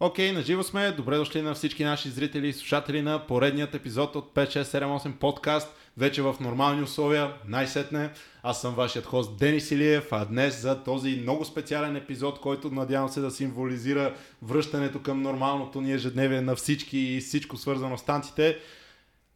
[0.00, 0.92] Окей, okay, наживо сме.
[0.92, 5.74] Добре дошли на всички наши зрители и слушатели на поредният епизод от 5678 подкаст.
[5.96, 8.10] Вече в нормални условия, най-сетне.
[8.42, 13.08] Аз съм вашият хост Денис Илиев, а днес за този много специален епизод, който надявам
[13.08, 18.58] се да символизира връщането към нормалното ни ежедневие на всички и всичко свързано с танците.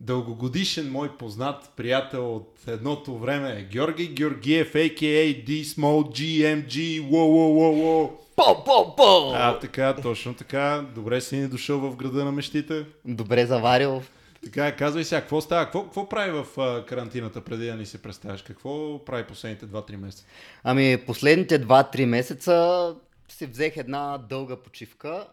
[0.01, 5.45] Дългогодишен мой познат приятел от едното време Георги Георгиев, a.k.a.
[5.47, 8.11] D-Small GMG, wow, wow, wow, wow.
[8.37, 9.33] По, по, по!
[9.35, 10.85] А, така, точно така.
[10.95, 12.87] Добре си ни дошъл в града на мечтите.
[13.05, 14.03] Добре заварил.
[14.45, 15.65] Така, казвай сега, какво става?
[15.65, 18.43] Какво, какво прави в а, карантината преди да ни се представяш?
[18.43, 20.25] Какво прави последните 2-3 месеца?
[20.65, 22.95] Ами, последните 2-3 месеца
[23.29, 25.27] си взех една дълга почивка,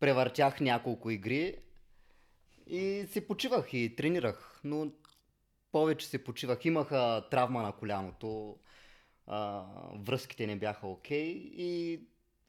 [0.00, 1.54] превъртях няколко игри
[2.70, 4.92] и си почивах и тренирах, но
[5.72, 6.64] повече си почивах.
[6.64, 8.58] Имах а, травма на коляното,
[9.26, 12.00] а, връзките не бяха окей okay, и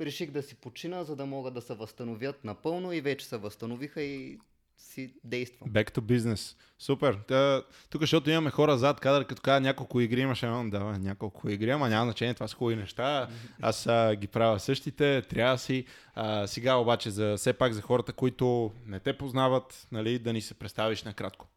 [0.01, 4.01] реших да си почина, за да могат да се възстановят напълно и вече се възстановиха
[4.01, 4.39] и
[4.81, 5.69] си действам.
[5.69, 6.57] Back to business.
[6.79, 7.19] Супер.
[7.27, 11.69] Та, тук, защото имаме хора зад кадър, като казва няколко игри, имаше, да, няколко игри,
[11.69, 13.29] ама няма значение, това са хубави неща.
[13.61, 15.85] Аз а, ги правя същите, трябва си.
[16.15, 20.41] А, сега обаче, за, все пак за хората, които не те познават, нали, да ни
[20.41, 21.47] се представиш накратко.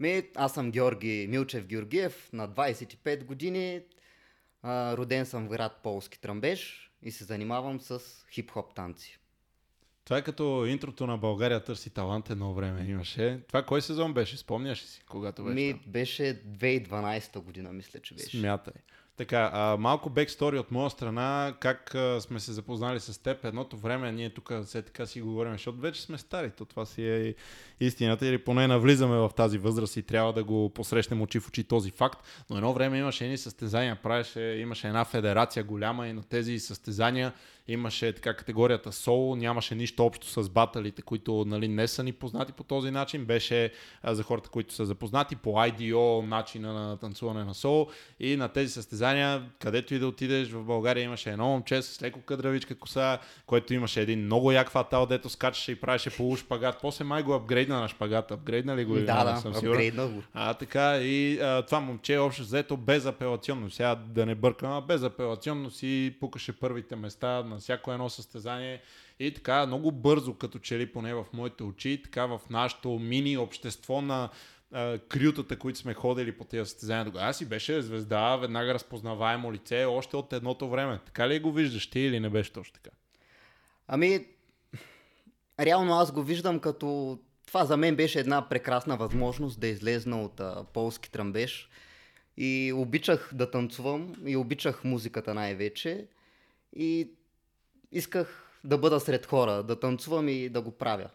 [0.00, 3.80] Ми, аз съм Георги Милчев Георгиев, на 25 години.
[4.62, 8.00] А, роден съм в град Полски Тръмбеж и се занимавам с
[8.32, 9.18] хип-хоп танци.
[10.08, 13.40] Това е като интрото на България търси талант едно време имаше.
[13.48, 14.36] Това кой сезон беше?
[14.36, 15.54] Спомняш ли си, когато беше?
[15.54, 18.38] Ми, беше 2012 година, мисля, че беше.
[18.38, 18.72] Смятай.
[19.16, 23.44] Така, а, малко бекстори от моя страна, как а, сме се запознали с теб.
[23.44, 27.08] Едното време ние тук все така си говорим, защото вече сме стари, то това си
[27.08, 27.34] е
[27.80, 31.64] истината, или поне навлизаме в тази възраст и трябва да го посрещнем очи в очи
[31.64, 32.18] този факт.
[32.50, 37.32] Но едно време имаше едни състезания, правеше, имаше една федерация голяма и на тези състезания
[37.68, 42.52] имаше така категорията соло, нямаше нищо общо с баталите, които нали, не са ни познати
[42.52, 43.24] по този начин.
[43.24, 43.72] Беше
[44.02, 47.88] а, за хората, които са запознати по IDO, начина на танцуване на соло
[48.20, 52.20] и на тези състезания, където и да отидеш в България имаше едно момче с леко
[52.20, 56.78] кадравичка коса, което имаше един много як фатал, дето скачаше и правеше полу шпагат.
[56.82, 58.30] После май го апгрейдна на шпагат.
[58.30, 58.94] Апгрейдна ли го?
[58.94, 60.22] Да, да, съм апгрейдна го.
[60.34, 63.70] А, така и а, това момче е общо взето безапелационно.
[63.70, 68.82] Сега да не бъркам, а безапелационно си пукаше първите места на всяко едно състезание
[69.20, 73.38] и така много бързо, като че ли поне в моите очи, така в нашото мини
[73.38, 74.28] общество на
[74.72, 77.04] а, крютата, които сме ходили по тези състезания.
[77.04, 81.00] Тогава си беше звезда, веднага разпознаваемо лице, още от едното време.
[81.06, 82.96] Така ли го виждаш ти или не беше точно така?
[83.88, 84.26] Ами,
[85.60, 87.18] реално аз го виждам като...
[87.46, 91.68] Това за мен беше една прекрасна възможност да излезна от а, полски тръмбеж.
[92.36, 96.06] И обичах да танцувам и обичах музиката най-вече.
[96.76, 97.10] И
[97.92, 101.10] исках да бъда сред хора, да танцувам и да го правя.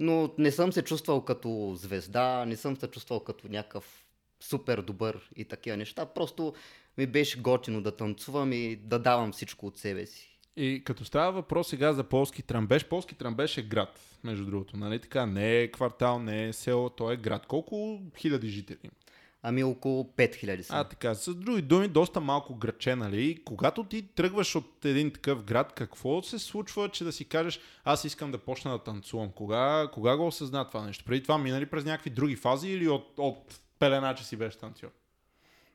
[0.00, 4.04] Но не съм се чувствал като звезда, не съм се чувствал като някакъв
[4.40, 6.06] супер добър и такива неща.
[6.06, 6.54] Просто
[6.98, 10.38] ми беше готино да танцувам и да давам всичко от себе си.
[10.56, 14.98] И като става въпрос сега за полски трамбеж, полски трамбеж е град, между другото, нали
[14.98, 15.26] така?
[15.26, 17.46] Не е квартал, не е село, то е град.
[17.46, 18.92] Колко хиляди жители има?
[19.42, 20.76] Ами около 5000 са.
[20.76, 21.14] А, така.
[21.14, 23.42] С други думи, доста малко градче, нали?
[23.44, 28.04] Когато ти тръгваш от един такъв град, какво се случва, че да си кажеш, аз
[28.04, 29.30] искам да почна да танцувам?
[29.30, 31.04] Кога, кога го осъзна това нещо?
[31.04, 34.88] Преди това минали през някакви други фази или от, от пеленаче си беше танцор?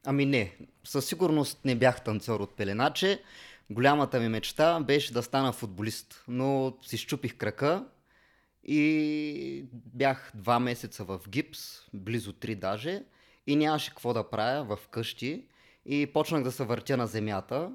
[0.06, 3.24] Ами не, със сигурност не бях танцор от пеленаче.
[3.70, 7.86] Голямата ми мечта беше да стана футболист, но си щупих крака
[8.64, 11.60] и бях два месеца в гипс,
[11.94, 13.04] близо три даже
[13.48, 15.44] и нямаше какво да правя в къщи
[15.86, 17.72] и почнах да се въртя на земята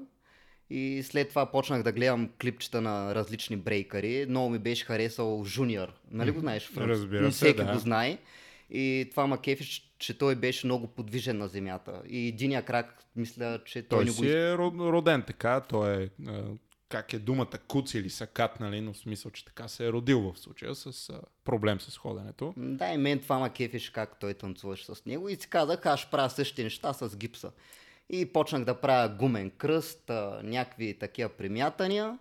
[0.69, 4.25] и след това почнах да гледам клипчета на различни брейкари.
[4.29, 5.93] Много ми беше харесал Жуниор.
[6.11, 6.71] Нали го знаеш?
[6.77, 7.73] Разбира се, Всеки да.
[7.73, 8.17] го знае.
[8.69, 9.63] И това ма кефи,
[9.97, 12.01] че той беше много подвижен на земята.
[12.07, 16.03] И единия крак, мисля, че той, Той не го си е род- роден така, той
[16.03, 16.09] е
[16.93, 20.31] как е думата куц или сакат, нали, но в смисъл, че така се е родил
[20.31, 22.53] в случая с а, проблем с ходенето.
[22.57, 26.11] Да, и мен това ма кефиш как той танцуваше с него и си казах, аз
[26.11, 27.51] правя същите неща с гипса.
[28.09, 32.19] И почнах да правя гумен кръст, а, някакви такива примятания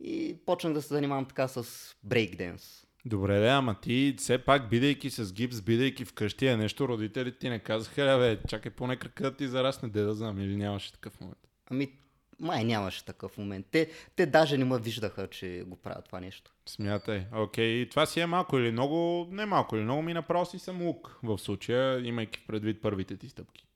[0.00, 1.64] и почнах да се занимавам така с
[2.02, 2.86] брейкденс.
[3.06, 7.48] Добре, да, ама ти все пак, бидейки с гипс, бидейки вкъщи, е нещо, родителите ти
[7.48, 10.92] не казаха, "Ле, бе, чакай поне крака да ти зарасне, де да знам, или нямаше
[10.92, 11.38] такъв момент.
[11.70, 11.92] Ами,
[12.40, 13.66] май нямаше такъв момент.
[13.70, 16.52] Те, те даже не ме виждаха, че го правят това нещо.
[16.66, 17.26] Смятай.
[17.34, 20.82] Окей, това си е малко или много, не малко или много ми направо си съм
[20.82, 23.66] лук в случая, имайки предвид първите ти стъпки.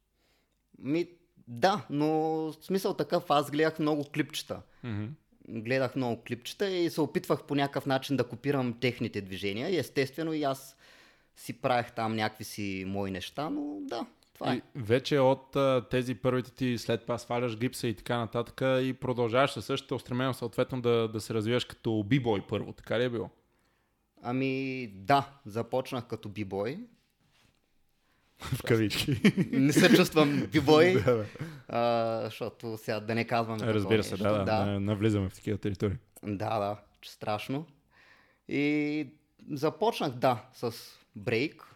[0.79, 1.09] Ми,
[1.49, 2.09] да, но
[2.53, 4.63] в смисъл такъв, аз гледах много клипчета.
[4.85, 5.05] Мгм.
[5.49, 9.79] гледах много клипчета и се опитвах по някакъв начин да копирам техните движения.
[9.79, 10.77] Естествено и аз
[11.37, 14.07] си правех там някакви си мои неща, но да,
[14.43, 14.57] това е.
[14.57, 18.93] И вече от а, тези първите ти след това сваляш гипса и така нататък и
[19.01, 23.11] продължаваш със същото устремено съответно да, да се развиваш като бибой първо, така ли е
[23.11, 23.31] било?
[24.23, 26.79] Ами да, започнах като бибой.
[28.39, 29.21] В кавички.
[29.53, 31.27] Не се чувствам бибой, да, да.
[31.69, 34.25] а, защото сега да не такова Разбира се, нещо.
[34.25, 34.81] да, да, да.
[34.81, 35.97] навлизаме в такива територии.
[36.23, 37.67] Да, да, че страшно.
[38.49, 39.07] И
[39.51, 40.73] започнах, да, с
[41.17, 41.72] брейк,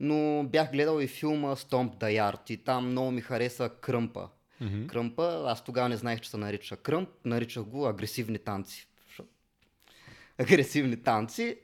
[0.00, 4.28] но бях гледал и филма Stomp the Yard и там много ми хареса кръмпа.
[4.60, 4.86] Мгм.
[4.86, 8.88] Кръмпа, аз тогава не знаех, че се нарича кръмп, наричах го агресивни танци.
[10.38, 11.58] Агресивни танци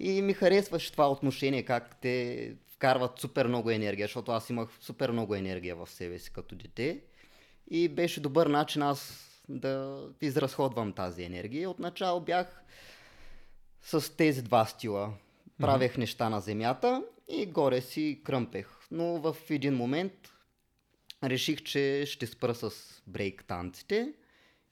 [0.00, 5.10] и ми харесваше това отношение, как те вкарват супер много енергия, защото аз имах супер
[5.10, 7.00] много енергия в себе си като дете
[7.70, 11.70] и беше добър начин аз да изразходвам тази енергия.
[11.70, 12.62] Отначало бях
[13.82, 15.12] с тези два стила.
[15.60, 18.68] Правех неща на земята и горе си кръмпех.
[18.90, 20.12] Но в един момент
[21.24, 22.70] реших, че ще спра с
[23.06, 24.12] брейк танците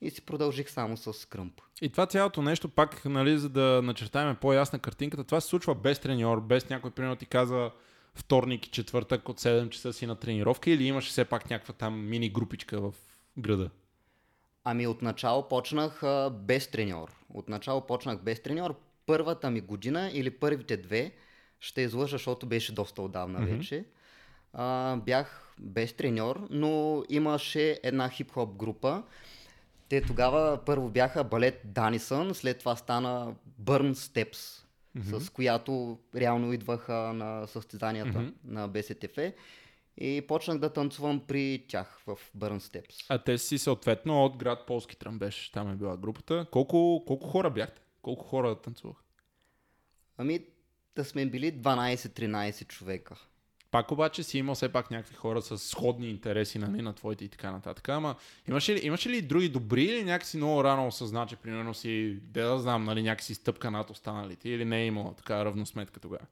[0.00, 1.60] и си продължих само с кръмп.
[1.82, 5.98] И това цялото нещо, пак, нали, за да начертаем по-ясна картинката, това се случва без
[5.98, 7.70] треньор, без някой, примерно, ти каза
[8.14, 12.08] вторник и четвъртък от 7 часа си на тренировка или имаш все пак някаква там
[12.08, 12.94] мини групичка в
[13.38, 13.70] града?
[14.64, 17.12] Ами отначало почнах а, без треньор.
[17.34, 18.74] Отначало почнах без треньор.
[19.06, 21.12] Първата ми година или първите две,
[21.62, 23.50] ще излъжа, защото беше доста отдавна Мгм.
[23.56, 23.84] вече,
[24.52, 29.02] а, бях без треньор, но имаше една хип-хоп група.
[29.88, 34.64] Те тогава първо бяха балет Данисън, след това стана Burn Steps,
[35.02, 38.30] с която реално идваха на състезанията Мгм.
[38.44, 39.18] на БСТФ.
[39.96, 43.06] И почнах да танцувам при тях в Burn Steps.
[43.08, 46.46] А те си съответно от град Полски Тръмбеш, там е била групата.
[46.50, 47.82] Колко, колко хора бяхте?
[48.02, 48.96] Колко хора танцувах?
[50.18, 50.44] Ами
[50.96, 53.16] да сме били 12-13 човека.
[53.70, 57.28] Пак обаче си имал все пак някакви хора с сходни интереси нали, на твоите и
[57.28, 57.88] така нататък.
[57.88, 58.16] Ама
[58.48, 62.18] имаше ли, имаше ли и други добри или някакси много рано осъзна, че примерно си,
[62.22, 66.26] де да знам, нали, някакси стъпка над останалите или не е имало така равносметка тогава?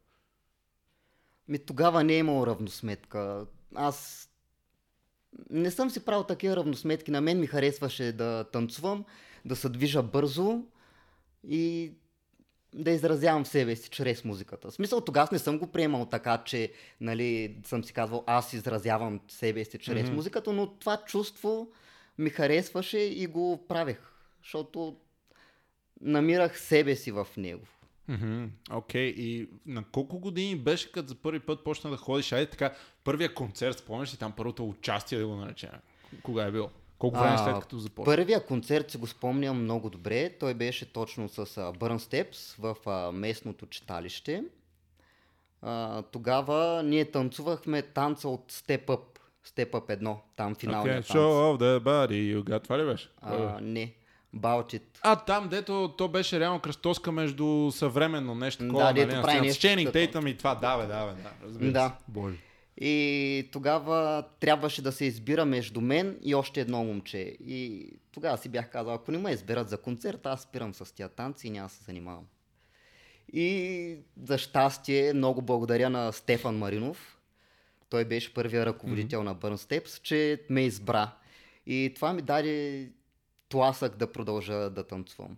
[1.48, 3.46] Ми тогава не е имало равносметка.
[3.74, 4.28] Аз
[5.50, 7.10] не съм си правил такива равносметки.
[7.10, 9.04] На мен ми харесваше да танцувам,
[9.44, 10.62] да се движа бързо
[11.48, 11.92] и
[12.74, 14.70] да изразявам себе си чрез музиката.
[14.70, 19.20] В смисъл, тогава не съм го приемал така, че нали, съм си казвал, аз изразявам
[19.28, 20.14] себе си чрез Мгм.
[20.14, 21.72] музиката, но това чувство
[22.18, 23.98] ми харесваше и го правех,
[24.42, 24.96] защото
[26.00, 27.62] намирах себе си в него.
[28.70, 32.32] Окей, и на колко години беше, като за първи път почна да ходиш?
[32.32, 32.74] Айде така,
[33.04, 35.70] първия концерт, спомняш ли там първото участие, да го наречем?
[36.22, 36.70] Кога е било?
[37.00, 38.04] Колко време А, след като започна?
[38.04, 40.30] Първия концерт си го спомням много добре.
[40.40, 44.44] Той беше точно с а, Burn Steps в а, местното читалище.
[45.62, 49.00] А, тогава ние танцувахме танца от Step Up.
[49.46, 51.16] Step Up 1, там финалния Okay, танц.
[51.16, 52.62] show of the body you got.
[52.62, 53.08] Това ли беше?
[53.20, 53.94] А, не,
[54.36, 54.82] It.
[55.02, 59.22] А, там, дето то беше реално кръстоска между съвременно нещо Да, такова, дето нали, на
[59.22, 61.88] прави нещо Ченинг Тейтъм и това, да, бе, да, бе, да, разбира Да.
[61.88, 62.04] се.
[62.08, 62.36] Боже.
[62.80, 67.18] И тогава трябваше да се избира между мен и още едно момче.
[67.18, 71.08] И тогава си бях казал, ако не ме изберат за концерт, аз спирам с тия
[71.08, 72.26] танци и няма да се занимавам.
[73.32, 77.18] И за щастие много благодаря на Стефан Маринов.
[77.88, 81.16] Той беше първия ръководител на Burn Steps, че ме избра.
[81.66, 82.88] И това ми даде
[83.48, 85.36] тласък да продължа да танцувам.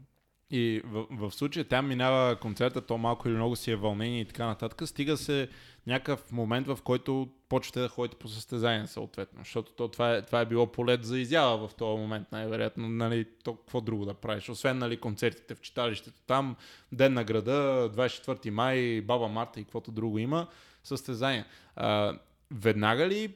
[0.54, 4.24] И в, в случая там минава концерта, то малко или много си е вълнение и
[4.24, 4.88] така нататък.
[4.88, 5.48] Стига се
[5.86, 9.38] някакъв момент, в който почвате да ходите по състезания съответно.
[9.38, 12.88] Защото то, това, е, това е било полет за изява в този момент, най-вероятно.
[12.88, 14.48] Нали, то какво друго да правиш?
[14.48, 16.56] Освен нали, концертите в читалището там,
[16.92, 20.46] Ден на града, 24 май, Баба Марта и каквото друго има,
[20.84, 21.46] състезания.
[21.76, 22.18] А,
[22.50, 23.34] веднага ли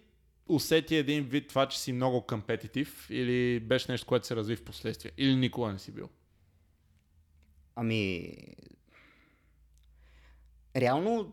[0.49, 4.65] усети един вид това, че си много компетитив или беше нещо, което се разви в
[4.65, 5.13] последствие?
[5.19, 6.09] Или никога не си бил?
[7.77, 8.33] Ами,
[10.77, 11.33] реално,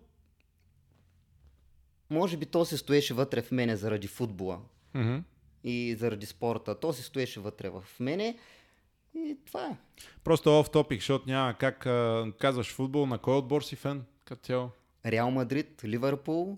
[2.09, 4.59] може би то се стоеше вътре в мене заради футбола
[4.93, 5.17] Мгм.
[5.63, 6.79] и заради спорта.
[6.79, 8.37] То се стоеше вътре в мене
[9.15, 9.77] и това е.
[10.23, 14.45] Просто оф топик, защото няма как а, казваш футбол, на кой отбор си фен като
[14.45, 14.69] цяло?
[15.05, 16.57] Реал Мадрид, Ливърпул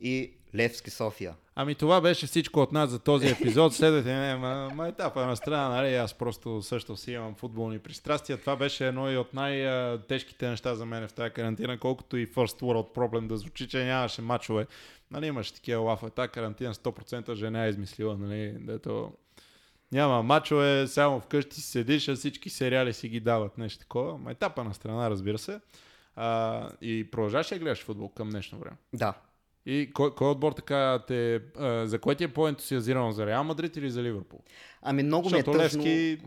[0.00, 1.34] и Левски София.
[1.62, 3.74] Ами това беше всичко от нас за този епизод.
[3.74, 5.94] Следвайте не, ма, ма етапа на страна, нали?
[5.94, 8.38] Аз просто също си имам футболни пристрастия.
[8.38, 12.60] Това беше едно и от най-тежките неща за мен в тази карантина, колкото и First
[12.60, 14.66] World Problem да звучи, че нямаше мачове.
[15.10, 16.10] Нали, имаше такива лафа.
[16.10, 18.56] Тази карантина 100% жена е измислила, нали?
[18.60, 19.12] Дето
[19.92, 24.18] Няма мачове, само вкъщи седиш, а всички сериали си ги дават нещо такова.
[24.18, 25.60] Ма етапа на страна, разбира се.
[26.16, 28.76] А, и продължаваш да гледаш футбол към днешно време.
[28.94, 29.14] Да.
[29.66, 31.40] И кой, кой отбор така те...
[31.58, 33.12] А, за кой ти е по-ентусиазиран?
[33.12, 34.40] За Реал Мадрид или за Ливърпул?
[34.82, 35.82] Ами много ми е Защото тъжно.
[35.82, 36.18] Левски...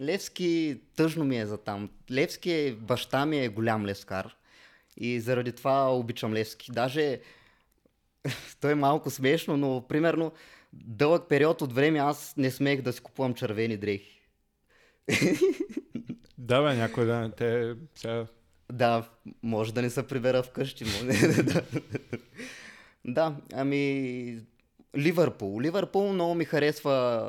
[0.00, 1.90] Левски тъжно ми е за там.
[2.10, 4.36] Левски е, баща ми е голям левскар.
[4.96, 6.72] И заради това обичам Левски.
[6.72, 7.20] Даже
[8.60, 10.32] той е малко смешно, но примерно
[10.72, 14.20] дълъг период от време аз не смех да си купувам червени дрехи.
[16.38, 17.32] Да, бе, някой да...
[17.36, 18.26] Те сега...
[18.72, 19.08] Да,
[19.42, 20.84] може да не се прибера вкъщи.
[20.84, 21.62] но- да.
[23.04, 24.38] Да, ами
[24.96, 25.60] Ливърпул.
[25.60, 27.26] Ливърпул много ми харесва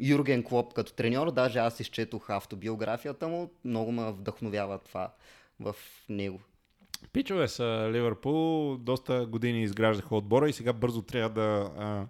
[0.00, 1.30] Юрген Клоп като треньор.
[1.30, 3.50] Даже аз изчетох автобиографията му.
[3.64, 5.12] Много ме вдъхновява това
[5.60, 5.74] в
[6.08, 6.40] него.
[7.12, 12.06] Пичове са Ливърпул, доста години изграждаха отбора и сега бързо трябва да а,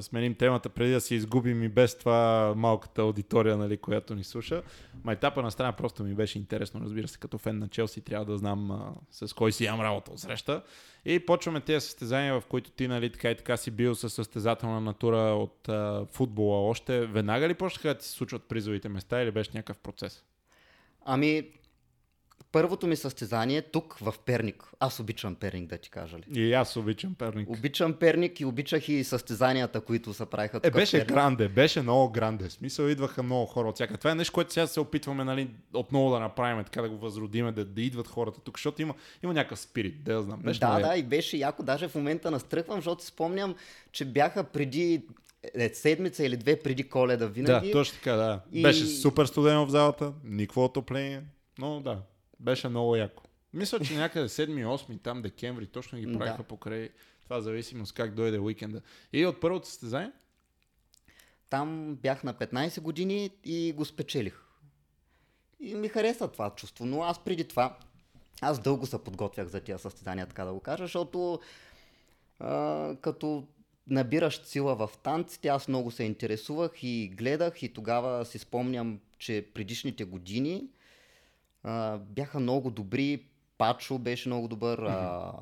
[0.00, 4.62] сменим темата преди да се изгубим и без това малката аудитория, нали, която ни слуша.
[5.04, 8.24] Ма етапа на страна просто ми беше интересно, разбира се, като фен на Челси трябва
[8.24, 10.62] да знам а, с кой си имам работа от среща.
[11.04, 14.80] И почваме тези състезания, в които ти нали, така и така си бил със състезателна
[14.80, 17.06] натура от а, футбола още.
[17.06, 20.24] Веднага ли почнаха да ти се случват призовите места или беше някакъв процес?
[21.04, 21.50] Ами,
[22.52, 24.64] първото ми състезание е тук в Перник.
[24.80, 26.40] Аз обичам Перник, да ти кажа ли.
[26.40, 27.48] И аз обичам Перник.
[27.50, 31.08] Обичам Перник и обичах и състезанията, които се правиха Е, тук в беше Перник.
[31.08, 32.44] гранде, беше много гранде.
[32.44, 33.98] В Смисъл, идваха много хора от всяка.
[33.98, 37.52] Това е нещо, което сега се опитваме нали, отново да направим, така да го възродиме,
[37.52, 40.40] да, да идват хората тук, защото има, има някакъв спирит, да я знам.
[40.40, 41.62] Беше Да, много да, и беше яко.
[41.62, 43.54] Даже в момента настръхвам, защото спомням,
[43.92, 45.02] че бяха преди
[45.54, 47.66] е, седмица или две преди коледа винаги.
[47.66, 48.40] Да, точно така, да.
[48.52, 51.22] И- Беше супер студено в залата, никакво отопление,
[51.58, 51.98] но да,
[52.40, 53.22] беше много яко.
[53.52, 56.18] Мисля, че някъде 7-8 там декември точно ги Да.
[56.18, 56.90] правиха покрай
[57.24, 58.80] това зависимост как дойде уикенда.
[59.12, 60.12] И от първото състезание?
[61.50, 64.42] Там бях на 15 години и го спечелих.
[65.60, 67.78] И ми хареса това чувство, но аз преди това,
[68.40, 71.40] аз дълго се подготвях за тия състезания, така да го кажа, защото
[72.38, 73.46] а, като
[73.86, 79.46] набираш сила в танците, аз много се интересувах и гледах и тогава си спомням, че
[79.54, 80.64] предишните години
[81.62, 83.24] а, бяха много добри.
[83.58, 84.78] Пачо беше много добър.
[84.78, 85.32] А,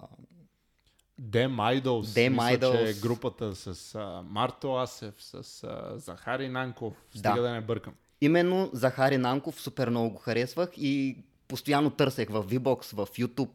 [1.21, 2.03] Dem Idols.
[2.03, 2.99] Dem Мисля, че Idols.
[2.99, 6.95] е групата с а, Марто Асев, с а, Захари Нанков.
[7.15, 7.19] Да.
[7.19, 7.95] Стига да не бъркам.
[8.21, 11.17] Именно Захари Нанков супер много го харесвах и
[11.49, 13.51] постоянно търсех в VBOX, в YouTube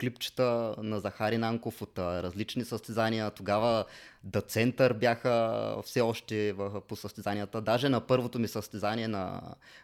[0.00, 3.30] клипчета на Захари Нанков от а, различни състезания.
[3.30, 3.84] Тогава
[4.26, 7.60] The Center бяха все още в, по състезанията.
[7.60, 9.42] Даже на първото ми състезание на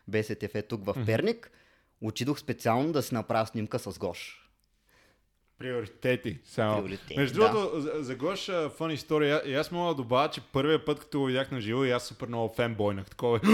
[0.08, 1.50] БСТФ тук в Перник,
[2.00, 4.36] отидох специално да си направя снимка с Гош.
[5.60, 6.38] Приоритети.
[6.44, 6.76] Само.
[6.76, 7.48] Приоритети, Между да.
[7.48, 9.42] другото, за, за Гош, фън история.
[9.46, 12.06] И аз мога да добавя, че първият път, като го видях на живо, и аз
[12.06, 13.06] супер много фенбойнах.
[13.06, 13.40] Такова.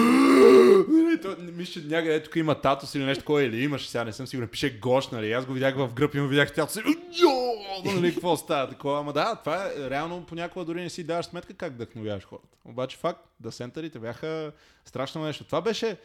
[1.39, 4.49] Мисля, че някъде тук има татус или нещо такова, или имаш, сега не съм сигурен.
[4.49, 5.33] Пише Гош, нали?
[5.33, 6.81] Аз го видях в гръб и му видях тялото си.
[7.85, 8.99] Нали, какво става такова?
[8.99, 12.57] Ама да, това е реално понякога дори не си даваш сметка как вдъхновяваш хората.
[12.65, 14.53] Обаче факт, да сентърите бяха
[14.85, 15.45] страшно нещо.
[15.45, 15.97] Това беше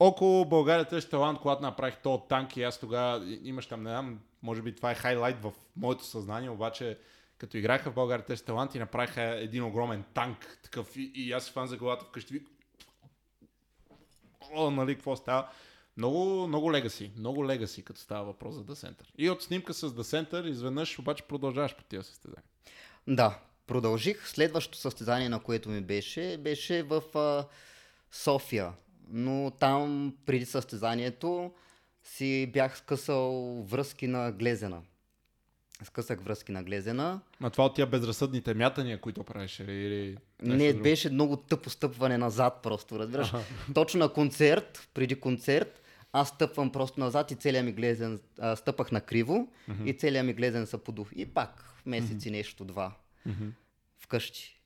[0.00, 4.20] около България търси талант, когато направих то танк и аз тогава имаш там, не знам,
[4.42, 6.98] може би това е хайлайт в моето съзнание, обаче
[7.38, 11.44] като играха в България търси талант и направиха един огромен танк такъв и, и аз
[11.44, 12.42] си фан за главата вкъщи.
[14.54, 15.48] О, нали, какво става?
[15.96, 19.04] Много, много легаси, много легаси, като става въпрос за Center.
[19.18, 22.42] И от снимка с Center, изведнъж обаче продължаваш по тия състезания.
[23.06, 24.28] Да, продължих.
[24.28, 27.44] Следващото състезание, на което ми беше, беше в а,
[28.10, 28.72] София.
[29.08, 31.52] Но там, преди състезанието,
[32.04, 33.32] си бях скъсал
[33.62, 34.82] връзки на глезена.
[35.82, 37.20] Скъсах връзки на глезена.
[37.40, 40.82] Ма това от тия безразсъдните мятания, които правиш или- Не, друго?
[40.82, 43.32] беше много тъпо стъпване назад просто, разбираш.
[43.74, 45.82] Точно на концерт, преди концерт,
[46.12, 49.48] аз стъпвам просто назад и целият ми глезен, а, стъпах на криво
[49.84, 51.08] и целият ми глезен се подух.
[51.14, 52.92] И пак месец и нещо, два.
[53.98, 54.60] Вкъщи.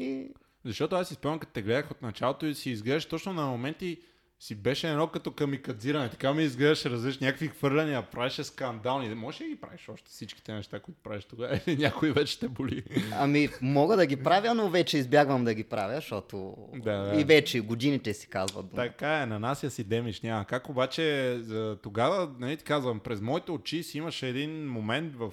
[0.00, 0.28] И
[0.64, 3.98] Защото аз си спомням, като те гледах от началото и си изглеждаш точно на моменти
[4.40, 6.10] си беше едно като камикадзиране.
[6.10, 9.14] Така ми изглеждаше различни някакви хвърляния, правеше скандални.
[9.14, 11.60] Може ли ги правиш още всичките неща, които правиш тогава?
[11.66, 12.82] Или някой вече те боли?
[13.12, 17.20] Ами, мога да ги правя, но вече избягвам да ги правя, защото Да, да.
[17.20, 18.70] и вече годините си казват.
[18.70, 18.82] дума.
[18.82, 20.44] Така е, нанася си демиш, няма.
[20.44, 21.38] Как обаче
[21.82, 25.30] тогава, нали ти казвам, през моите очи си имаше един момент в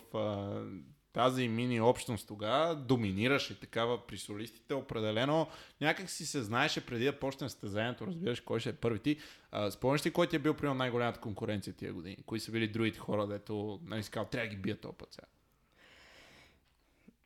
[1.14, 5.48] тази мини общност тогава, доминираше такава при солистите, определено
[5.82, 9.18] някак си се знаеше преди да почне състезанието, разбираш кой ще е първи ти.
[9.52, 12.18] А, спомняш ли кой ти е бил приема най-голямата конкуренция тия години?
[12.26, 15.14] Кои са били другите хора, дето нали, си казал, трябва да ги бият този път
[15.14, 15.28] сега?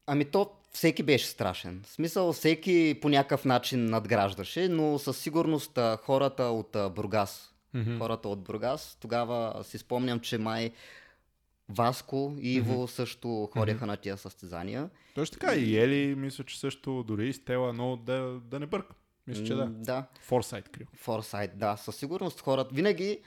[0.07, 1.81] Ами то всеки беше страшен.
[1.85, 7.97] В смисъл всеки по някакъв начин надграждаше, но със сигурност хората от Бургас, Мгм.
[7.97, 10.71] хората от Бургас, тогава си спомням, че май
[11.69, 14.89] Васко и Иво също ходеха на тия състезания.
[15.15, 15.55] Точно така.
[15.55, 18.95] И Ели, мисля, че също дори и Стела, но да, да не бъркам.
[19.27, 19.65] Мисля, че да.
[19.65, 20.87] Да, Форсайт крил.
[20.93, 22.75] Форсайт, да, със сигурност хората.
[22.75, 23.19] Винаги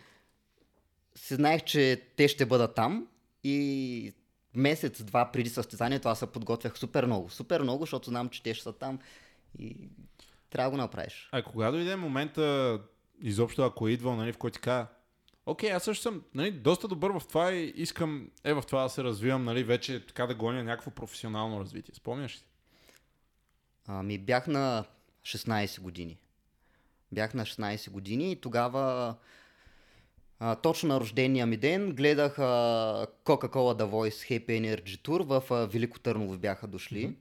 [1.14, 3.06] си знаех, че те ще бъдат там
[3.44, 4.12] и
[4.54, 7.30] месец-два преди състезанието аз се подготвях супер много.
[7.30, 8.98] Супер много, защото знам, че те ще са там
[9.58, 9.88] и
[10.50, 11.28] трябва да го направиш.
[11.32, 12.78] А кога дойде момента,
[13.20, 14.86] изобщо ако е идвал, нали, в който ти кажа,
[15.46, 18.88] окей, аз също съм нали, доста добър в това и искам е в това да
[18.88, 21.94] се развивам, нали, вече така да гоня някакво професионално развитие.
[21.94, 22.44] Спомняш ли?
[23.86, 24.84] Ами бях на
[25.22, 26.18] 16 години.
[27.12, 29.14] Бях на 16 години и тогава
[30.38, 32.42] а, точно на рождения ми ден гледах а,
[33.24, 37.16] Coca-Cola The Voice Happy Energy Tour в а, Велико Търново бяха дошли.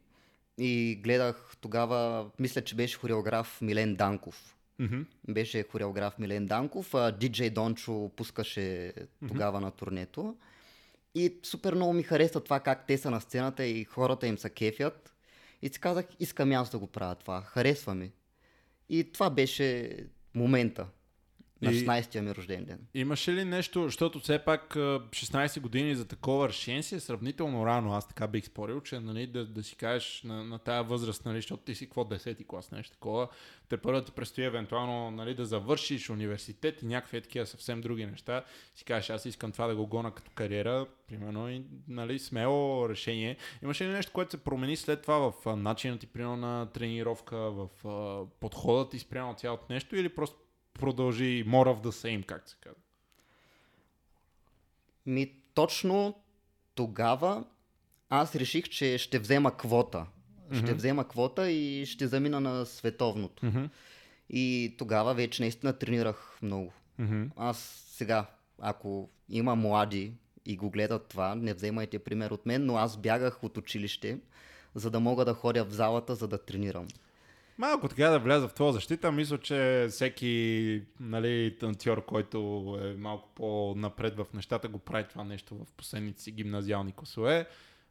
[0.57, 4.54] И гледах тогава, мисля, че беше хореограф Милен Данков.
[4.79, 5.01] Мгм.
[5.27, 8.93] Беше хореограф Милен Данков, а диджей Дончо пускаше
[9.27, 10.35] тогава на турнето.
[11.15, 14.49] И супер много ми хареса това как те са на сцената и хората им са
[14.49, 15.13] кефят.
[15.61, 18.11] И си казах, искам аз да го правя това, харесва ми.
[18.89, 19.97] И това беше
[20.33, 20.87] момента
[21.61, 22.79] на И- 16-я ми рожден ден.
[22.93, 27.65] Имаше ли нещо, защото все пак а, 16 години за такова решение си е сравнително
[27.65, 31.25] рано, аз така бих спорил, че нали, да, да си кажеш на, на тая възраст,
[31.25, 33.27] нали, защото ти си какво 10 клас, нещо такова,
[33.69, 38.43] те първо ти предстои евентуално нали, да завършиш университет и някакви такива съвсем други неща,
[38.75, 43.37] си кажеш аз искам това да го гона като кариера, примерно и нали, смело решение.
[43.63, 47.69] Имаше ли нещо, което се промени след това в начина ти, примерно на тренировка, в
[47.85, 50.37] а, подхода ти спрямо цялото нещо или просто
[50.79, 52.81] продължи more of the same, как се казва?
[55.05, 56.15] Ми точно
[56.75, 57.43] тогава
[58.09, 60.05] аз реших, че ще взема квота.
[60.53, 63.45] Ще взема квота и ще замина на световното.
[63.45, 63.65] Мгм.
[64.29, 66.73] И тогава вече наистина тренирах много.
[66.99, 67.23] Мгм.
[67.35, 68.25] Аз сега,
[68.59, 70.13] ако има млади
[70.45, 74.19] и го гледат това, не вземайте пример от мен, но аз бягах от училище,
[74.75, 76.87] за да мога да ходя в залата, за да тренирам.
[77.57, 82.37] Малко така да вляза в твоя защита, мисля, че всеки нали, танцор, който
[82.83, 87.45] е малко по-напред в нещата, го прави това нещо в последните си гимназиални класове.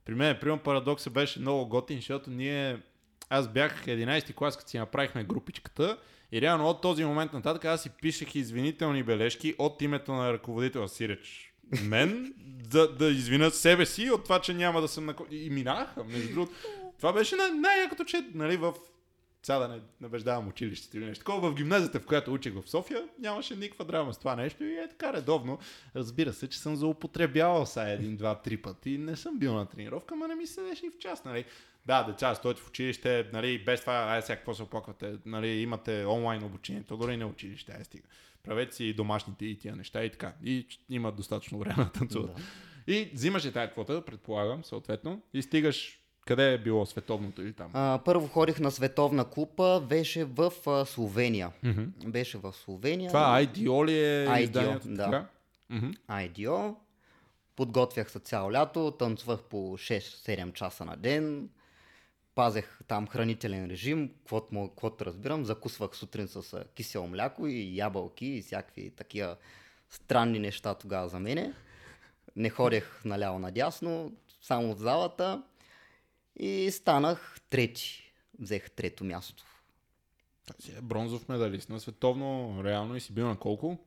[0.05, 2.79] При мен, примерно, парадоксът беше много готин, защото ние...
[3.29, 5.99] Аз бях 11-ти клас, като си направихме групичката
[6.33, 10.89] и реално от този момент нататък аз си пишех извинителни бележки от името на ръководителя
[10.89, 11.55] Сиреч.
[11.83, 12.35] Мен
[12.71, 15.15] да, да извиня себе си от това, че няма да съм на...
[15.31, 16.53] И минаха, между другото.
[16.99, 18.75] Това беше най- най-якото, че нали, в
[19.47, 21.51] сега да не набеждавам училището или нещо такова.
[21.51, 24.89] В гимназията, в която учих в София, нямаше никаква драма с това нещо и е
[24.89, 25.59] така редовно.
[25.97, 28.99] Разбира се, че съм злоупотребявал са един, два, три пъти.
[28.99, 31.45] Не съм бил на тренировка, ма не ми седеше и в час, нали.
[31.87, 36.05] Да, деца, стоите в училище, нали, без това, ай сега какво се оплаквате, нали, имате
[36.05, 38.09] онлайн обучение, то дори не училище, ай стига.
[38.43, 40.35] Правете си домашните и тия неща и така.
[40.45, 42.41] И има достатъчно време да танцуват.
[42.87, 47.71] И взимаш и тази квота, предполагам, съответно, и стигаш къде е било световното или там.
[47.73, 51.53] А, първо ходих на световна купа, беше в а, Словения.
[52.07, 53.09] Беше в Словения.
[53.09, 54.89] Това IDO ли е IDO, изданието?
[54.89, 55.05] да.
[55.05, 55.27] Така?
[55.71, 55.91] Мгм.
[56.11, 56.75] IDO.
[57.57, 61.49] Подготвях се цяло лято, танцувах по 6-7 часа на ден.
[62.35, 65.45] Пазех там хранителен режим, каквото, разбирам.
[65.45, 69.37] Закусвах сутрин с кисело мляко и ябълки и всякакви такива
[69.91, 71.55] странни неща тогава за мене.
[72.37, 75.43] Не ходех наляво надясно, само в залата.
[76.37, 78.13] И станах трети.
[78.39, 79.45] Взех трето място.
[80.59, 83.79] Си е бронзов медалист на световно, реално и си бил на колко?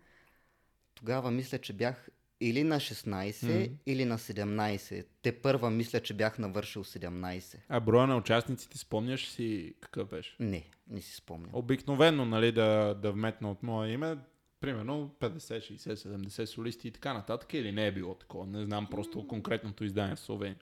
[0.96, 2.10] Тогава мисля, че бях
[2.42, 5.06] или на 16, или на 17.
[5.22, 7.58] Те първа мисля, че бях навършил 17.
[7.70, 10.36] А броя на участниците, спомняш си какъв беше?
[10.40, 11.50] Не, не си спомням.
[11.54, 14.18] Обикновено, нали, да, да вметна от мое име,
[14.60, 18.46] примерно 50, 60, 70 солисти и така нататък, или не е било такова?
[18.46, 20.58] Не знам просто конкретното издание в Словения.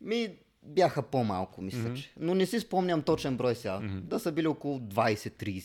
[0.00, 2.02] Ми бяха по-малко, мисля, mm-hmm.
[2.02, 2.12] че.
[2.16, 3.80] Но не си спомням точен брой сега.
[3.80, 4.00] Mm-hmm.
[4.00, 5.62] Да са били около 20-30.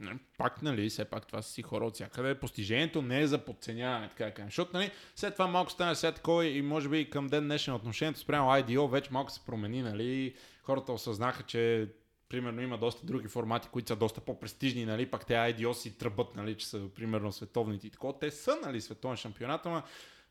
[0.00, 0.18] Mm-hmm.
[0.38, 2.34] Пак, нали, все пак това са си хора от всякъде.
[2.34, 4.48] Постижението не е за подценяване, така да кажем.
[4.48, 8.20] Защото, нали, след това малко стане сега такова и може би към ден днешен отношението
[8.20, 10.34] спрямо IDO вече малко се промени, нали.
[10.62, 11.88] Хората осъзнаха, че
[12.28, 16.36] примерно има доста други формати, които са доста по-престижни, нали, пак те IDO си тръбат,
[16.36, 18.18] нали, че са примерно световните и такова.
[18.18, 19.82] Те са, нали, световен шампионат, ама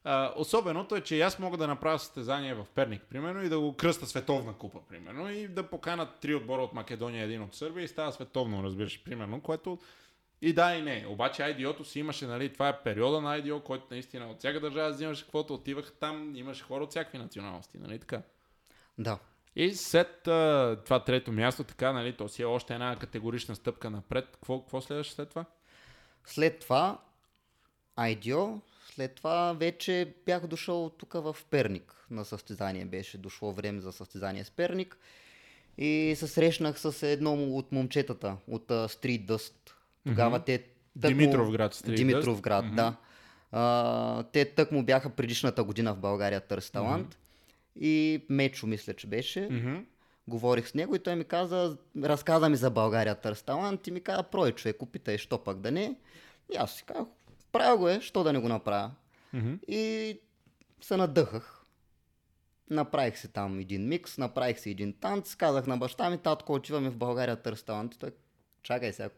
[0.03, 3.75] а, особеното е, че аз мога да направя състезание в Перник, примерно, и да го
[3.75, 7.87] кръста световна купа, примерно, и да поканат три отбора от Македония, един от Сърбия и
[7.87, 9.79] става световно, разбираш, примерно, което
[10.41, 11.05] и да, и не.
[11.09, 14.89] Обаче IDO-то си имаше, нали, това е периода на IDO, който наистина от всяка държава
[14.89, 18.21] взимаше каквото, отиваха там, имаше хора от всякакви националности, нали така?
[18.97, 19.19] Да.
[19.55, 23.89] И след а, това трето място, така, нали, то си е още една категорична стъпка
[23.89, 24.29] напред.
[24.31, 25.45] Какво, какво следваше след това?
[26.25, 27.01] След това
[27.97, 28.61] IDO,
[28.99, 32.85] след това вече бях дошъл тук в Перник на състезание.
[32.85, 34.97] Беше дошло време за състезание с Перник.
[35.77, 39.53] И се срещнах с едно от момчетата от uh, Street Dust.
[40.07, 40.45] Тогава mm-hmm.
[40.45, 40.57] те...
[41.01, 41.17] Тъкмо...
[41.17, 41.75] Димитровград.
[41.75, 42.75] Street Димитровград, mm-hmm.
[42.75, 42.95] да.
[43.53, 47.15] Uh, те тък му бяха предишната година в България Търс Талант.
[47.15, 47.81] Mm-hmm.
[47.81, 49.39] И Мечо, мисля, че беше.
[49.39, 49.83] Mm-hmm.
[50.27, 54.01] Говорих с него и той ми каза, разказа ми за България Търс Талант и ми
[54.01, 55.95] каза, прой човек, опитай, що пък да не.
[56.53, 57.07] И аз си казах,
[57.51, 58.91] правя го е, що да не го направя.
[59.35, 59.65] Mm-hmm.
[59.65, 60.19] И
[60.81, 61.55] се надъхах.
[62.69, 66.89] Направих си там един микс, направих си един танц, казах на баща ми, татко, отиваме
[66.89, 67.95] в България търс талант.
[67.99, 68.11] Той,
[68.63, 69.09] чакай сега,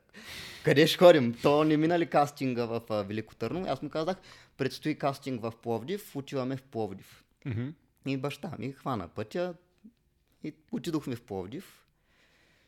[0.63, 1.38] къде ще ходим?
[1.41, 3.65] То не мина ли кастинга в а, Велико Търново?
[3.70, 4.17] Аз му казах,
[4.58, 7.24] предстои кастинг в Пловдив, отиваме в Пловдив.
[7.46, 7.74] Mm-hmm.
[8.06, 9.54] И баща ми хвана пътя
[10.44, 11.81] и отидохме в Пловдив.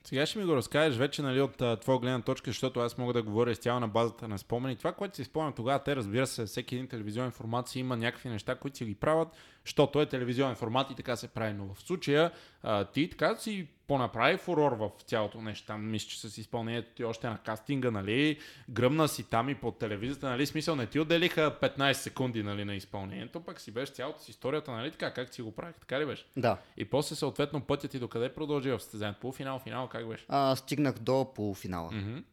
[0.08, 3.24] Сега ще ми го разкажеш вече нали, от твоя гледна точка, защото аз мога да
[3.24, 4.76] говоря изцяло на базата на спомени.
[4.76, 8.30] Това, което си спомням тогава, те разбира се, всеки един телевизионен формат си има някакви
[8.30, 9.28] неща, които си ги правят,
[9.66, 11.54] защото е телевизионен формат и така се прави.
[11.54, 12.32] Но в случая
[12.64, 15.68] а, ти така си понаправи фурор в цялото нещо.
[15.68, 19.72] Там мисля, че с изпълнението ти още на кастинга, нали, гръмна си там и по
[19.72, 24.24] телевизията, нали, смисъл не ти отделиха 15 секунди, нали, на изпълнението, пък си беше цялата
[24.24, 26.26] си историята, нали, така, как си го правих, така ли беше?
[26.38, 26.58] Да.
[26.78, 29.20] И после съответно пътят ти докъде продължи в състезанието?
[29.20, 30.26] Полуфинал, финал, как беше?
[30.28, 31.92] А, стигнах до полуфинала.
[31.92, 32.24] Mm-hmm.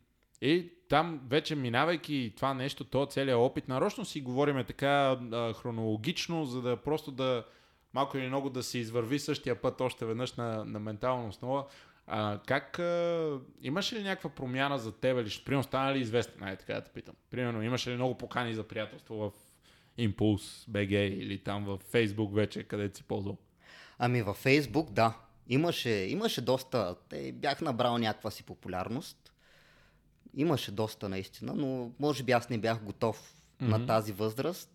[0.41, 6.45] И там вече минавайки това нещо, то целият опит, нарочно си говориме така а, хронологично,
[6.45, 7.45] за да просто да
[7.93, 11.67] малко или много да се извърви същия път още веднъж на, на ментална основа.
[12.07, 16.57] А, как а, имаше ли някаква промяна за теб или примерно стана ли известен, най
[16.57, 17.15] така да те питам.
[17.31, 19.33] Примерно имаше ли много покани за приятелство в
[19.99, 23.37] Импулс, БГ или там в Фейсбук вече, където си ползвал?
[23.99, 25.19] Ами във Фейсбук, да.
[25.49, 29.30] Имаше, имаше доста, те бях набрал някаква си популярност.
[30.35, 33.69] Имаше доста наистина, но може би аз не бях готов mm-hmm.
[33.69, 34.71] на тази възраст.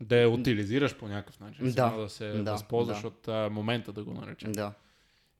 [0.00, 1.72] Да я утилизираш по някакъв начин.
[1.72, 3.08] Да, да се да, възползваш да.
[3.08, 4.52] от а, момента, да го наречем.
[4.52, 4.72] Да.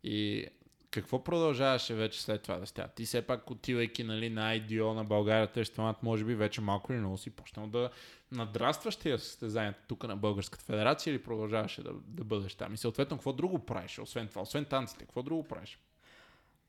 [0.05, 0.47] И
[0.95, 2.89] какво продължаваше вече след това да става?
[2.89, 7.01] Ти все пак отивайки нали, на IDO на България, тъщеват, може би вече малко или
[7.01, 7.91] много си почнал да
[8.33, 12.75] надрастваш тия състезания тук на Българската федерация или продължаваше да, да бъдеш там?
[12.75, 14.43] И съответно, какво друго правиш, освен това?
[14.43, 15.79] Освен танците, какво друго правиш?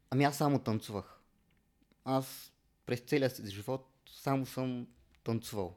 [0.10, 1.15] Ами аз само танцувах.
[2.06, 2.54] Аз
[2.86, 3.88] през целия си живот
[4.22, 4.88] само съм
[5.24, 5.76] танцувал.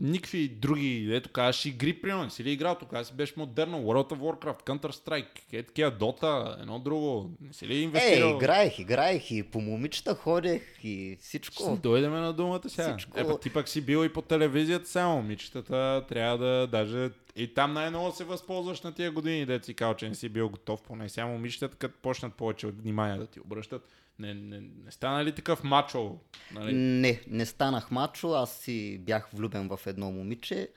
[0.00, 4.18] Никакви други, ето казваш игри, примерно, си ли играл тогава си беше модерно, World of
[4.18, 8.28] Warcraft, Counter-Strike, е такива Dota, едно друго, не си ли инвестирал?
[8.28, 11.62] Е, играех, играех и по момичета ходех и всичко.
[11.62, 12.96] Ще дойдеме на думата сега.
[12.96, 13.20] Всичко...
[13.20, 17.72] Е, ти пък си бил и по телевизията само, момичетата трябва да даже и там
[17.72, 21.08] най-много се възползваш на тия години, да си казал, че не си бил готов, поне
[21.08, 23.88] сега момичетата, като почнат повече внимание да ти обръщат.
[24.18, 26.18] Не, не, не стана ли такъв мачо?
[26.52, 26.74] Нали?
[26.74, 30.68] Не, не станах мачо, аз си бях влюбен в едно момиче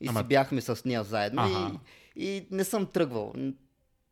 [0.00, 1.78] и Ама- си бяхме с нея заедно Аха.
[2.16, 3.32] и, и не съм тръгвал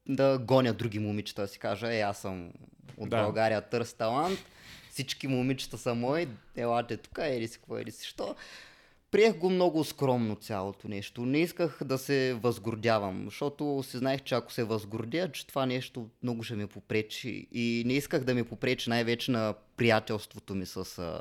[0.09, 2.53] да гоня други момичета, да си кажа, е, аз съм
[2.97, 3.23] от Да.
[3.23, 4.39] България търс талант,
[4.91, 8.35] всички момичета са мои, елате тук, ели си какво, ели си що.
[9.17, 11.27] Приех го много скромно цялото нещо.
[11.27, 16.09] Не исках да се възгордявам, защото си знаех, че ако се възгордя, че това нещо
[16.23, 17.47] много ще ми попречи.
[17.53, 21.21] И не исках да ми попречи най-вече на приятелството ми с а,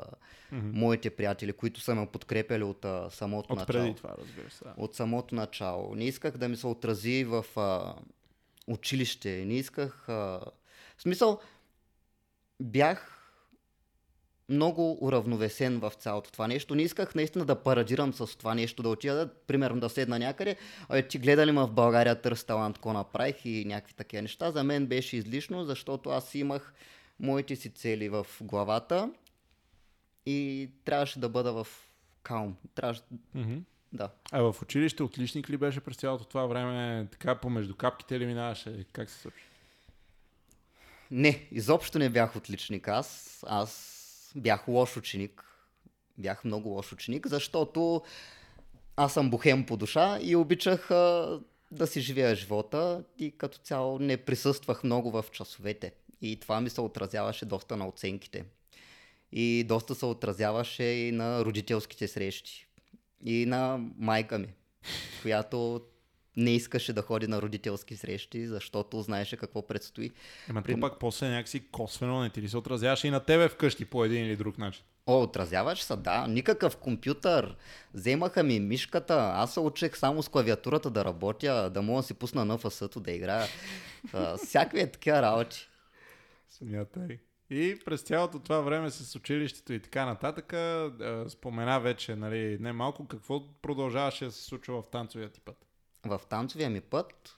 [0.52, 3.94] моите приятели, които са ме подкрепяли от а, самото От начало.
[3.94, 4.64] това, разбира се.
[4.64, 4.74] Да.
[4.76, 5.94] От самото начало.
[5.94, 7.94] Не исках да ми се отрази в а,
[8.66, 9.44] училище.
[9.46, 10.08] Не исках...
[10.08, 10.40] А...
[10.96, 11.40] В смисъл,
[12.60, 13.15] бях
[14.48, 16.74] много уравновесен в цялото това нещо.
[16.74, 20.56] Не исках наистина да парадирам с това нещо, да отида, да, примерно да седна някъде.
[20.88, 24.50] А, ти гледа ли ме в България търс талант, какво направих и някакви такива неща.
[24.50, 26.74] За мен беше излишно, защото аз имах
[27.20, 29.10] моите си цели в главата
[30.26, 31.66] и трябваше да бъда в
[32.22, 32.56] каум.
[32.74, 33.00] Трябваше,
[33.34, 33.56] Мгм.
[33.92, 34.10] да.
[34.32, 37.06] А в училище отличник ли беше през цялото това време?
[37.10, 38.84] Така помежду капките ли минаваше?
[38.92, 39.44] Как се случи?
[41.10, 43.38] Не, изобщо не бях отличник аз.
[43.46, 43.95] Аз
[44.36, 45.44] бях лош ученик.
[46.18, 48.02] Бях много лош ученик, защото
[48.96, 53.98] аз съм бухем по душа и обичах а, да си живея живота и като цяло
[53.98, 55.92] не присъствах много в часовете.
[56.22, 58.44] И това ми се отразяваше доста на оценките.
[59.32, 62.66] И доста се отразяваше и на родителските срещи.
[63.24, 64.48] И на майка ми,
[65.22, 65.80] която
[66.36, 70.10] не искаше да ходи на родителски срещи, защото знаеше какво предстои.
[70.50, 70.80] Ема При...
[70.80, 74.26] пак после някакси косвено не ти ли се отразяваше и на тебе вкъщи по един
[74.26, 74.84] или друг начин?
[75.06, 76.26] О, отразяваш се, да.
[76.26, 77.56] Никакъв компютър.
[77.94, 79.32] Вземаха ми мишката.
[79.34, 83.00] Аз се учех само с клавиатурата да работя, да мога да си пусна на фасъто
[83.00, 83.46] да играя.
[84.44, 85.68] Всякакви е такива работи.
[86.48, 87.18] Смятай.
[87.50, 90.54] И през цялото това време с училището и така нататък,
[91.28, 95.65] спомена вече, нали, не малко, какво продължаваше да се случва в танцовия ти път?
[96.08, 97.36] В танцовия ми път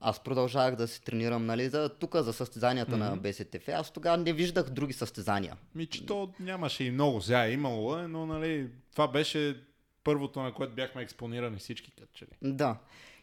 [0.00, 3.10] аз продължавах да се тренирам, нали, за, тук за състезанията mm-hmm.
[3.10, 3.68] на БСТФ.
[3.68, 5.56] Аз тогава не виждах други състезания.
[5.74, 7.20] Ми, че то нямаше и много.
[7.20, 9.56] Сега е имало, но нали, това беше
[10.04, 12.28] първото, на което бяхме експонирани всички, като че ли.
[12.42, 12.76] Да.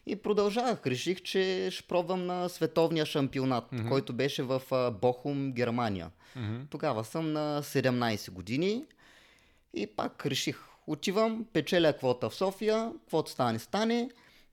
[0.06, 0.86] И продължавах.
[0.86, 3.88] Реших, че ще пробвам на световния шампионат, mm-hmm.
[3.88, 4.62] който беше в
[5.02, 6.10] Бохум, Германия.
[6.36, 6.60] Mm-hmm.
[6.70, 8.84] Тогава съм на 17 години
[9.74, 10.58] и пак реших.
[10.86, 14.10] Отивам, печеля квота в София, квота стане, стане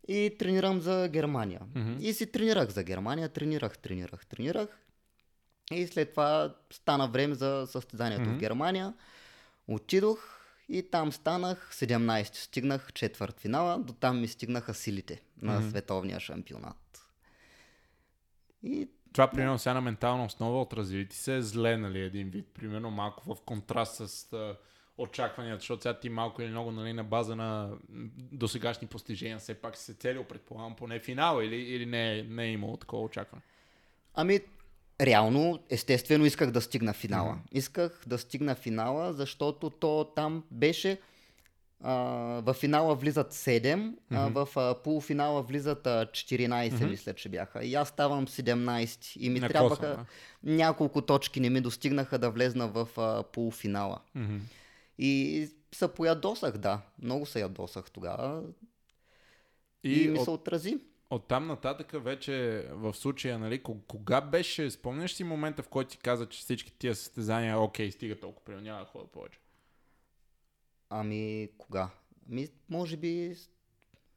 [0.08, 1.62] и тренирам за Германия.
[1.74, 2.00] Mm-hmm.
[2.00, 4.80] И си тренирах за Германия, тренирах, тренирах, тренирах.
[5.72, 8.36] И след това стана време за състезанието mm-hmm.
[8.36, 8.94] в Германия.
[9.68, 10.39] Отидох
[10.70, 12.36] и там станах 17.
[12.36, 15.70] Стигнах четвърт финала, до там ми стигнаха силите на mm-hmm.
[15.70, 17.08] световния шампионат.
[18.63, 22.92] И това, примерно, сега на ментална основа отрази ти се зле, нали, един вид, примерно,
[22.92, 24.28] малко в контраст с
[24.98, 27.70] очакванията, защото сега ти малко или много нали, на база на
[28.18, 32.52] досегашни постижения все пак си се целил, предполагам, поне финал или, или не, не е
[32.52, 33.42] имало такова очакване?
[34.16, 34.40] Ами,
[35.02, 37.34] реално, естествено, исках да стигна финала.
[37.34, 37.58] Mm-hmm.
[37.58, 41.00] Исках да стигна финала, защото то там беше
[41.82, 41.94] а,
[42.46, 43.96] в финала влизат 7, mm-hmm.
[44.12, 46.90] а в а, полуфинала влизат а, 14, mm-hmm.
[46.90, 47.66] мисля, че бяха.
[47.66, 50.06] И аз ставам 17 и ми На трябваха да.
[50.44, 54.00] няколко точки, не ми достигнаха да влезна в а, полуфинала.
[54.18, 54.40] Mm-hmm.
[55.06, 56.82] И се поядосах, да.
[57.02, 58.44] Много се ядосах тогава.
[59.84, 60.80] И, и ми от, се отрази.
[61.10, 65.98] От там нататък вече в случая, нали, кога беше, спомняш си момента, в който ти
[65.98, 69.39] каза, че всички тия състезания, окей, стига толкова, приема, няма да ходя повече?
[70.89, 71.89] Ами, кога?
[72.30, 73.36] Ами, може би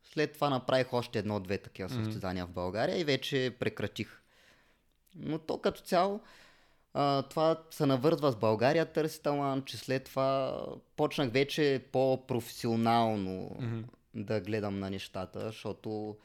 [0.05, 2.05] след това направих още едно-две такива mm-hmm.
[2.05, 4.23] състезания в България и вече прекратих.
[5.15, 6.21] Но то като цяло,
[6.99, 10.61] а, това се навързва с България, търси талант, че след това
[10.97, 13.85] почнах вече по-професионално mm-hmm.
[14.15, 16.17] да гледам на нещата, защото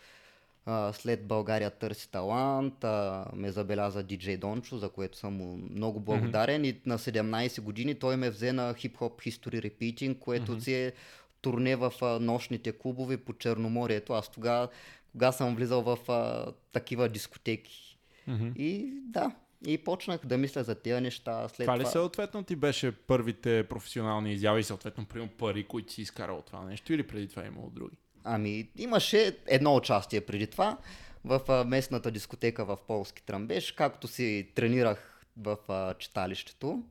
[0.66, 6.00] а, след България търси талант, а, ме забеляза диджей Дончо, за което съм му много
[6.00, 6.76] благодарен mm-hmm.
[6.86, 10.64] и на 17 години той ме взе на хип-хоп History Repeating, което mm-hmm.
[10.64, 10.94] си е
[11.42, 14.14] турне в а, нощните клубове по Черноморието.
[14.14, 14.68] Аз тогава,
[15.12, 17.98] кога съм влизал в а, такива дискотеки.
[18.30, 18.56] Mm-hmm.
[18.56, 19.32] И да,
[19.66, 21.48] и почнах да мисля за тези неща.
[21.50, 26.38] След това ли съответно ти беше първите професионални изяви, съответно прием пари, които си изкарал
[26.38, 27.98] от това нещо или преди това е имало други?
[28.24, 30.78] Ами, имаше едно участие преди това
[31.26, 35.58] в местната дискотека в Полски Трамбеж, както си тренирах в
[36.00, 36.84] читалището.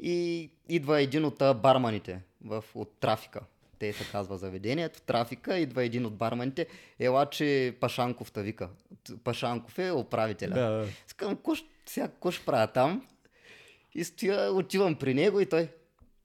[0.00, 3.40] И идва един от барманите в, от трафика.
[3.78, 6.66] Те се казва заведението, трафика, идва един от барманите,
[6.98, 8.68] ела, че Пашанков та вика.
[9.24, 10.54] Пашанков е управителя.
[10.54, 10.86] Да, да.
[11.06, 11.36] Скам,
[11.86, 13.06] сега какво ще правя там?
[13.94, 15.68] И стоя, отивам при него и той,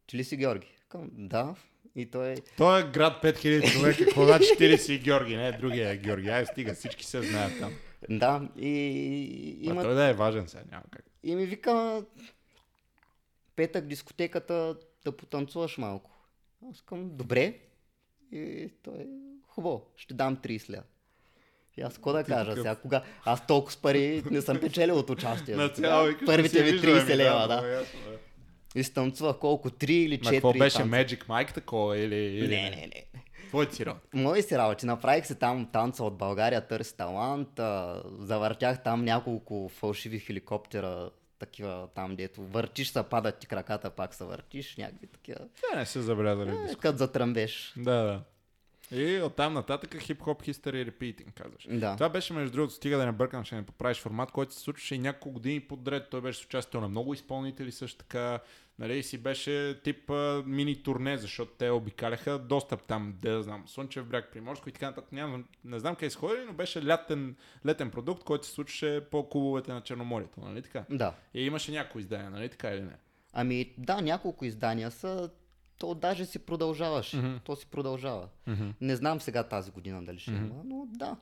[0.07, 0.67] че ли си Георги?
[0.89, 1.55] Към, да.
[1.95, 2.35] И той...
[2.57, 6.29] Той е град 5000 човека, какво значи 40 Георги, не другия е Георги.
[6.29, 7.73] Ай, стига, всички се знаят там.
[8.09, 8.77] Да, и...
[9.61, 9.81] Има...
[9.81, 11.05] А той да е важен сега, няма как.
[11.23, 12.03] И ми вика,
[13.55, 16.11] петък дискотеката да потанцуваш малко.
[16.71, 17.59] Аз към, добре.
[18.31, 19.07] И той,
[19.47, 20.83] хубаво, ще дам 30 лева.
[21.77, 25.09] И аз какво да кажа сега, кога аз толкова с пари не съм печелил от
[25.09, 25.55] участие.
[25.55, 27.83] На цяло, Първите ми 30 лева, да.
[28.75, 29.69] И станцувах колко?
[29.69, 32.15] 3 или 4 Ма какво беше Magic Mike такова или...
[32.15, 32.47] или...
[32.55, 33.03] Не, не, не.
[33.47, 34.07] Твой си работа?
[34.13, 34.85] Мои си работи.
[34.85, 37.59] Направих се там танца от България, търси талант.
[37.59, 41.09] А, завъртях там няколко фалшиви хеликоптера,
[41.39, 45.39] такива там, дето въртиш се, падат ти краката, пак се въртиш, някакви такива.
[45.39, 46.49] Те не се забелязали.
[46.49, 47.73] Е, като затръмбеш.
[47.77, 48.21] Да, да.
[48.91, 51.67] И оттам нататък хип-хоп history repeating, казваш.
[51.71, 51.95] Да.
[51.95, 54.95] Това беше, между другото, стига да не бъркам, ще не поправиш формат, който се случваше
[54.95, 56.09] и няколко години подред.
[56.09, 58.39] Той беше с участието на много изпълнители също така.
[58.79, 63.63] Нали, си беше тип а, мини турне, защото те обикаляха достъп там, де да знам,
[63.67, 65.11] Слънчев бряг, Приморско и така нататък.
[65.11, 69.73] Нямам, не знам къде сходили, но беше лятен, летен продукт, който се случваше по клубовете
[69.73, 70.83] на Черноморието, нали така?
[70.89, 71.13] Да.
[71.33, 72.95] И имаше някои издания, нали така или не?
[73.33, 75.29] Ами да, няколко издания са
[75.77, 77.17] то даже си продължаваше.
[77.17, 77.43] Mm-hmm.
[77.43, 78.29] То си продължава.
[78.47, 78.73] Mm-hmm.
[78.81, 80.51] Не знам сега тази година дали ще mm-hmm.
[80.51, 81.17] има, но да.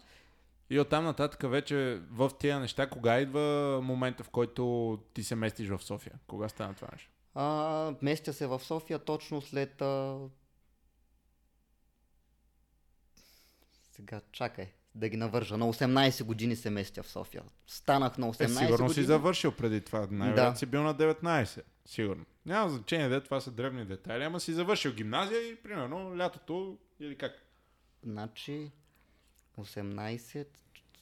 [0.70, 5.70] И оттам нататък вече в тези неща, кога идва момента, в който ти се местиш
[5.70, 6.20] в София?
[6.28, 7.12] Кога стана това нещо?
[7.34, 10.18] А, местя се в София точно след а...
[13.92, 15.58] Сега чакай да ги навържа.
[15.58, 17.44] На 18 години се местя в София.
[17.68, 18.94] Станах на 18 Е, сигурно години.
[18.94, 20.00] си завършил преди това.
[20.02, 20.58] Най-вероятно Да.
[20.58, 21.62] си бил на 19.
[21.86, 22.26] Сигурно.
[22.46, 27.16] Няма значение, де, това са древни детайли, ама си завършил гимназия и примерно лятото или
[27.16, 27.32] как.
[28.04, 28.72] Значи
[29.58, 30.48] 18,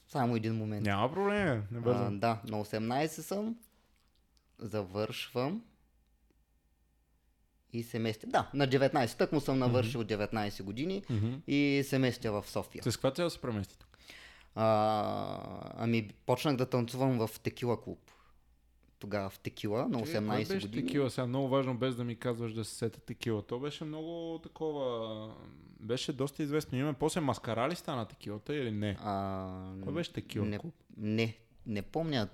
[0.08, 0.86] само един момент.
[0.86, 2.19] Няма проблем, не а, бързам.
[2.19, 3.56] да, на 18 съм,
[4.60, 5.63] завършвам
[7.73, 8.27] и се местя.
[8.27, 11.03] Да, на 19, тък му съм навършил 19 години
[11.47, 12.83] и се местя в София.
[12.83, 13.97] С каква цел се премести тук?
[14.55, 17.99] А, ами, почнах да танцувам в текила клуб.
[18.99, 20.88] Тогава в текила на Кой 18 беше години.
[20.88, 23.41] Текила, сега много важно, без да ми казваш да се сета текила.
[23.41, 25.29] То беше много такова...
[25.79, 26.93] Беше доста известно име.
[26.93, 28.97] После маскара ли стана текилата или не?
[28.99, 30.45] А, Кой беше текила?
[30.45, 30.73] не, клуб?
[30.97, 32.27] не, не помня.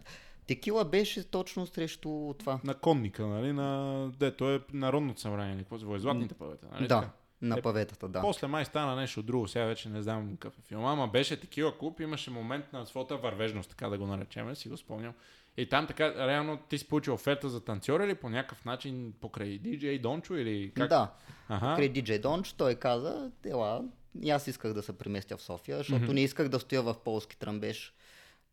[0.50, 2.60] Текила беше точно срещу това.
[2.64, 3.54] На конника, нали?
[3.54, 4.12] На...
[4.20, 5.58] Де, то е Народното събрание.
[5.58, 6.00] Какво се води?
[6.00, 6.88] Златните павета, нали?
[6.88, 7.12] да, така?
[7.42, 8.22] на Е, паветата, да.
[8.22, 10.86] После май стана нещо друго, сега вече не знам какъв е филм.
[10.86, 14.78] Ама беше такива клуб, имаше момент на своята вървежност, така да го наречем, си го
[14.78, 15.14] спомням.
[15.58, 19.60] И там така, реално ти си получил оферта за танцор или по някакъв начин покрай
[19.60, 20.90] DJ Дончо или как?
[20.90, 21.12] Да,
[21.50, 21.76] Ага.
[21.76, 23.84] край диджей Донч, той каза, ела,
[24.22, 27.38] и аз исках да се преместя в София, защото не исках да стоя в полски
[27.38, 27.94] тръмбеж.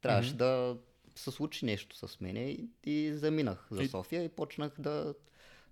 [0.03, 0.77] Трябваше да
[1.17, 5.15] се случи нещо с мене и, и заминах за София и почнах да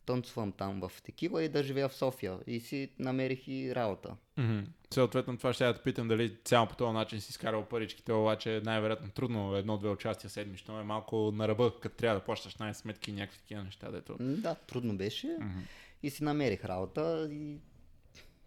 [0.06, 2.38] танцувам там в Текила и да живея в София.
[2.46, 4.16] И си намерих и работа.
[4.36, 4.60] Мгм.
[4.90, 8.62] Съответно, това ще я да питам дали цяло по този начин си изкарал паричките, обаче
[8.64, 13.14] най-вероятно трудно едно-две участия седмично е малко на ръба, като трябва да плащаш най-сметки и
[13.14, 14.16] някакви такива неща, дето.
[14.20, 15.36] Да, трудно беше.
[15.40, 15.58] Мгм.
[16.02, 17.56] И си намерих работа и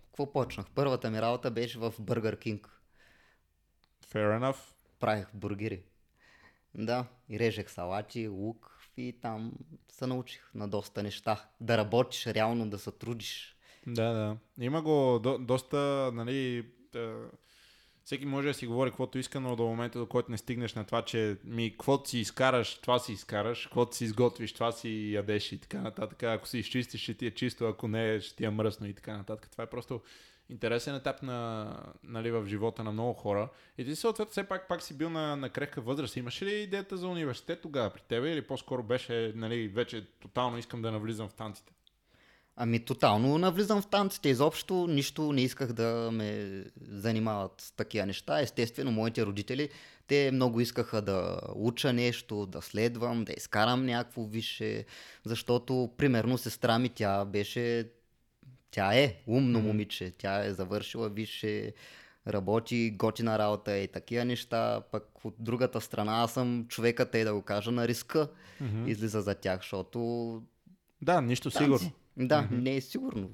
[0.07, 0.65] какво почнах?
[0.75, 2.67] Първата ми работа беше в Burger King.
[4.13, 4.57] Fair enough.
[4.99, 5.81] Правих бургери.
[6.78, 9.54] Да, и режех салати, лук и там
[9.90, 11.50] се научих на доста неща.
[11.62, 13.56] Да работиш реално, да се трудиш.
[13.88, 14.38] Да, да.
[14.66, 17.30] Има го до, доста, нали, да,
[18.04, 20.86] всеки може да си говори каквото иска, но до момента, до който не стигнеш на
[20.86, 25.52] това, че ми, каквото си изкараш, това си изкараш, каквото си изготвиш, това си ядеш
[25.52, 26.24] и така нататък.
[26.24, 29.18] Ако си изчистиш, ще ти е чисто, ако не, ще ти е мръсно и така
[29.18, 29.52] нататък.
[29.52, 30.02] Това е просто
[30.49, 31.69] интересен етап на,
[32.03, 33.49] нали, в живота на много хора.
[33.77, 36.15] И ти съответно все пак, пак си бил на, на крехка възраст.
[36.15, 40.81] Имаш ли идеята за университет тогава при тебе или по-скоро беше, нали, вече тотално искам
[40.81, 41.73] да навлизам в танците?
[42.60, 44.29] Ами тотално навлизам в танците.
[44.29, 48.41] Изобщо нищо не исках да ме занимават с такива неща.
[48.41, 49.69] Естествено, моите родители,
[50.07, 54.86] те много искаха да уча нещо, да следвам, да изкарам някакво висше,
[55.25, 57.89] защото, примерно, сестра ми, тя беше,
[58.78, 61.74] тя е умно момиче, тя е завършила висше,
[62.28, 67.34] работи, готина работа и такива неща, пък от другата страна аз съм човека, те да
[67.34, 68.28] го кажа, на риска
[68.88, 70.42] излиза за тях, защото
[71.02, 71.63] Да, нищо Танци.
[71.63, 71.92] сигурно.
[72.18, 73.30] Да, не е сигурно.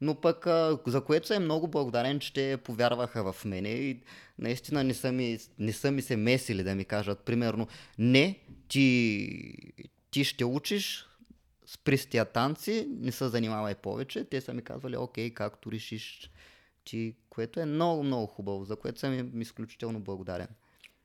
[0.00, 4.00] Но пък, а, за което съм много благодарен, че те повярваха в мене и
[4.38, 9.54] наистина не са, ми, не са ми се месили да ми кажат, примерно, не, ти,
[10.10, 11.07] ти ще учиш,
[11.68, 14.24] спри с тия танци, не се занимавай повече.
[14.24, 16.30] Те са ми казвали, окей, както решиш
[16.84, 20.48] ти, което е много, много хубаво, за което съм им изключително благодарен.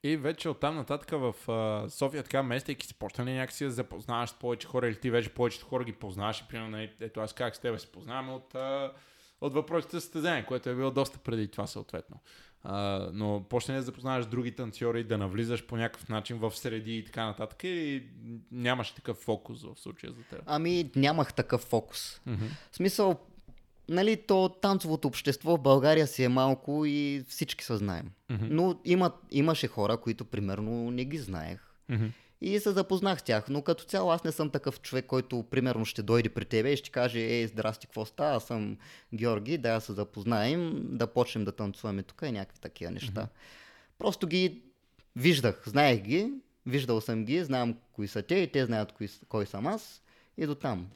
[0.04, 4.30] И вече оттам нататък в а, София, така местейки си, почна ли някакси да запознаваш
[4.30, 7.56] с повече хора или ти вече повечето хора ги познаваш примерно, нали, ето аз как
[7.56, 8.94] с тебе се познаваме от, а,
[9.42, 12.20] от въпросите за състезание, което е било доста преди това съответно.
[12.64, 16.98] А, но почна ли да запознаваш други танцори, да навлизаш по някакъв начин в среди
[16.98, 18.04] и така нататък и
[18.52, 20.44] нямаш такъв фокус в случая за теб?
[20.46, 22.22] Ами нямах такъв фокус.
[22.26, 22.46] Мгм.
[22.72, 23.20] В смисъл,
[23.90, 28.12] нали, то танцовото общество в България си е малко и всички се знаем.
[28.30, 28.46] Мгм.
[28.50, 31.60] Но има, имаше хора, които примерно не ги знаех.
[31.90, 32.06] Мгм.
[32.46, 35.86] И се запознах с тях, но като цяло аз не съм такъв човек, който примерно
[35.86, 38.78] ще дойде при тебе и ще каже, ей, здрасти, какво става, аз съм
[39.14, 43.28] Георги, да се запознаем, да почнем да танцуваме тук и някакви такива неща.
[44.00, 44.62] Просто ги
[45.16, 46.34] виждах, знаех ги,
[46.66, 50.02] виждал съм ги, знам кои са те и те знаят кои, кой съм аз
[50.38, 50.88] и до там.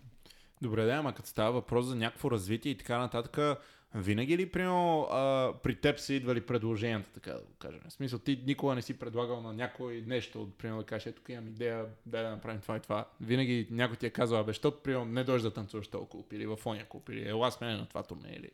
[0.62, 3.60] Добре, да, ама като става въпрос за някакво развитие и така нататък,
[3.96, 7.82] винаги ли, примерно, а, при теб са идвали предложенията, така да го кажем?
[7.88, 11.18] В смисъл, ти никога не си предлагал на някой нещо, от, примерно, да кажеш, ето
[11.18, 13.06] тук имам идея, дай да направим това и това.
[13.22, 16.46] Винаги някой ти е казал, бе, що, примерно, не дойдеш да танцуваш толкова клуб или
[16.46, 18.50] в оня клуб, или ела с мен на това турне, или...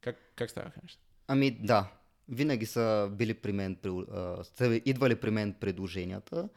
[0.00, 1.00] Как, как ставаха неща?
[1.28, 1.90] Ами да,
[2.28, 6.48] винаги са били при мен, при- а, са идвали при мен предложенията,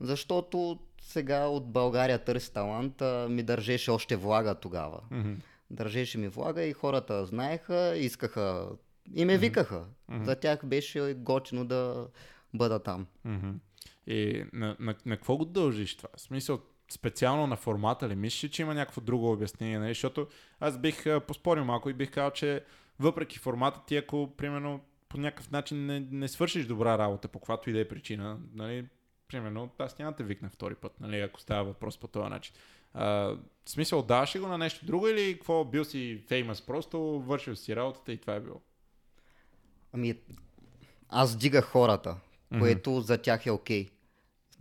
[0.00, 5.00] защото сега от България търси талант а, ми държеше още влага тогава.
[5.10, 5.32] Мгм.
[5.70, 8.68] Държеше ми влага и хората знаеха, искаха
[9.14, 9.84] и ме викаха.
[10.22, 12.08] За тях беше готино да
[12.54, 13.06] бъда там.
[13.24, 13.50] Мгм.
[14.06, 16.08] И на, на, на какво го дължиш това?
[16.16, 16.60] В смисъл,
[16.90, 18.14] специално на формата ли?
[18.14, 19.78] Мислиш, ли, че има някакво друго обяснение?
[19.78, 19.90] Нали?
[19.90, 20.26] Защото
[20.60, 22.64] аз бих а, поспорил малко и бих казал, че
[22.98, 27.70] въпреки формата ти, ако примерно по някакъв начин не, не свършиш добра работа, по каквато
[27.70, 28.86] и да е причина, нали,
[29.28, 32.54] примерно, аз няма да те викна втори път, нали, ако става въпрос по този начин.
[32.94, 37.56] А, в смисъл, даваш го на нещо друго или какво бил си феймас, просто вършил
[37.56, 38.60] си работата и това е било?
[39.92, 40.14] Ами,
[41.08, 42.16] аз дигах хората,
[42.58, 42.98] което mm-hmm.
[42.98, 43.86] за тях е окей.
[43.86, 43.90] Okay.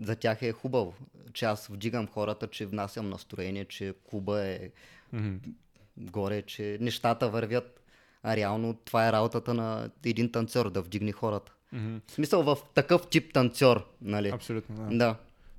[0.01, 0.93] За тях е хубаво,
[1.34, 4.69] че аз вдигам хората, че внасям настроение, че клуба е
[5.15, 5.39] mm-hmm.
[5.97, 7.75] горе, че нещата вървят.
[8.23, 11.53] А реално това е работата на един танцор, да вдигне хората.
[11.73, 12.01] Mm-hmm.
[12.07, 14.30] В смисъл в такъв тип танцор, нали?
[14.30, 14.97] Абсолютно, да.
[14.97, 15.15] да.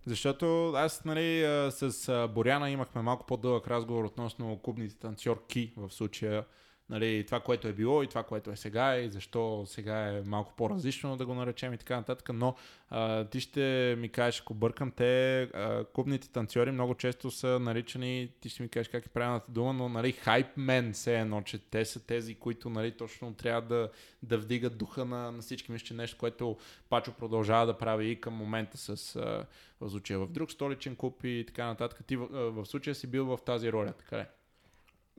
[0.07, 6.45] Защото аз, нали, с Боряна имахме малко по-дълъг разговор относно клубните танцорки в случая
[6.91, 10.53] нали, това, което е било и това, което е сега и защо сега е малко
[10.57, 12.55] по-различно да го наречем и така нататък, но
[12.91, 18.33] а, ти ще ми кажеш, ако бъркам, те а, клубните танцори много често са наричани,
[18.41, 21.85] ти ще ми кажеш как е правилната дума, но нали, хайпмен се едно, че те
[21.85, 23.91] са тези, които нали, точно трябва да,
[24.23, 25.73] да вдигат духа на, на всички.
[25.73, 26.57] Мисля, че нещо, което
[26.89, 29.47] Пачо продължава да прави и към момента с а,
[29.81, 32.05] в в друг столичен клуб и така нататък.
[32.07, 34.25] Ти в, в случая си бил в тази роля, така ли?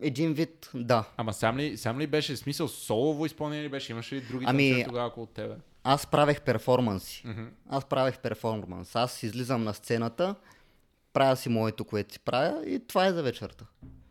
[0.01, 1.03] Един вид, да.
[1.17, 3.91] Ама сам ли, сам ли беше смисъл солово изпълнение ли беше?
[3.91, 5.55] Имаше ли други ами, тогава около тебе?
[5.83, 7.23] Аз правех перформанси.
[7.27, 7.47] Mm-hmm.
[7.69, 8.95] Аз правех перформанс.
[8.95, 10.35] Аз излизам на сцената,
[11.13, 13.65] правя си моето, което си правя и това е за вечерта.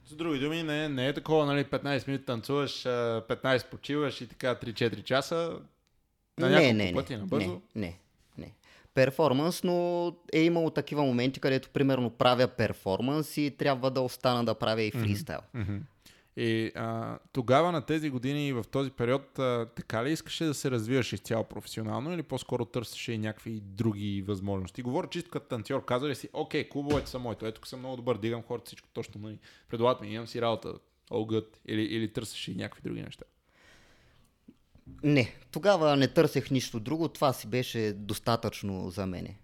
[0.06, 4.54] С други думи, не, не е такова, нали, 15 минути танцуваш, 15 почиваш и така
[4.54, 5.58] 3-4 часа.
[6.38, 7.98] На не, не, пъти, не, не, не,
[8.94, 14.54] перформанс, но е имало такива моменти, където примерно правя перформанс и трябва да остана да
[14.54, 15.40] правя и фристайл.
[15.56, 15.80] Mm-hmm.
[16.36, 20.54] И а, тогава на тези години и в този период, а, така ли искаше да
[20.54, 24.82] се развиваш изцяло професионално или по-скоро търсеше и някакви други възможности?
[24.82, 28.18] Говоря чисто като танцор, казва ли си, окей, клубовете са моето, ето съм много добър,
[28.18, 29.38] дигам хората всичко точно, нали,
[29.68, 30.74] предлагат ми, имам си работа,
[31.10, 33.24] all good, или, или търсеше и някакви други неща?
[35.02, 39.38] Не, тогава не търсех нищо друго, това си беше достатъчно за мене.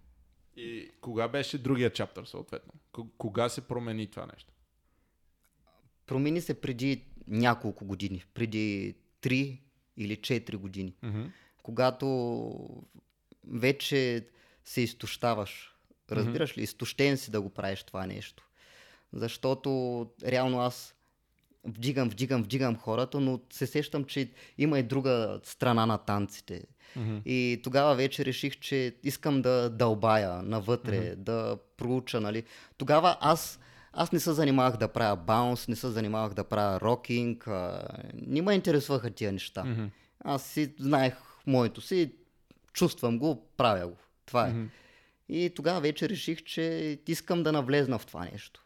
[0.55, 2.73] И кога беше другия чаптър съответно?
[3.17, 4.53] Кога се промени това нещо?
[6.05, 9.59] Промени се преди няколко години, преди 3
[9.97, 11.31] или 4 години, mm-hmm.
[11.63, 12.07] когато
[13.47, 14.27] вече
[14.65, 15.75] се изтощаваш.
[16.11, 16.57] Разбираш mm-hmm.
[16.57, 16.63] ли?
[16.63, 18.49] Изтощен си да го правиш това нещо.
[19.13, 20.95] Защото реално аз
[21.67, 26.63] вдигам, вдигам, вдигам хората, но се сещам, че има и друга страна на танците.
[26.97, 27.23] Mm-hmm.
[27.25, 31.15] И тогава вече реших, че искам да дълбая навътре, mm-hmm.
[31.15, 32.43] да проуча, нали.
[32.77, 33.59] Тогава аз,
[33.93, 38.41] аз не се занимавах да правя баунс, не се занимавах да правя рокинг, а, не
[38.41, 39.63] ме интересуваха тия неща.
[39.63, 39.89] Mm-hmm.
[40.23, 41.13] Аз си знаех
[41.47, 42.11] моето си,
[42.73, 43.97] чувствам го, правя го.
[44.25, 44.51] Това е.
[44.51, 44.67] Mm-hmm.
[45.29, 48.63] И тогава вече реших, че искам да навлезна в това нещо.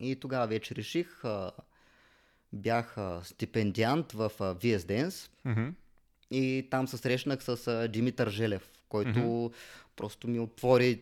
[0.00, 1.50] И тогава вече реших, а,
[2.54, 5.72] бях стипендиант в VS Dance mm-hmm.
[6.30, 9.54] и там се срещнах с Димитър Желев, който mm-hmm.
[9.96, 11.00] просто ми отвори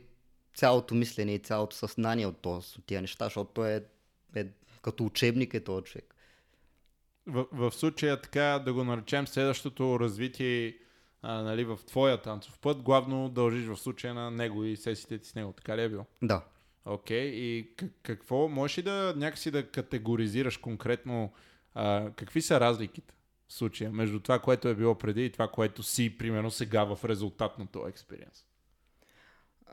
[0.55, 3.83] цялото мислене и цялото съзнание от, този, от тия неща, защото той е,
[4.37, 4.47] е
[4.83, 6.15] като учебник е този човек.
[7.27, 10.77] В, в случая така да го наречем следващото развитие
[11.23, 15.29] а, нали, в твоя танцов път, главно дължиш в случая на него и сесиите ти
[15.29, 16.07] с него, така ли е било?
[16.23, 16.45] Да.
[16.85, 17.35] Окей, okay.
[17.35, 17.71] и
[18.03, 21.33] какво, можеш ли да някакси да категоризираш конкретно
[21.75, 23.15] а, какви са разликите
[23.49, 27.05] в случая между това, което е било преди и това, което си, примерно, сега в
[27.05, 28.45] резултат на този експириенс?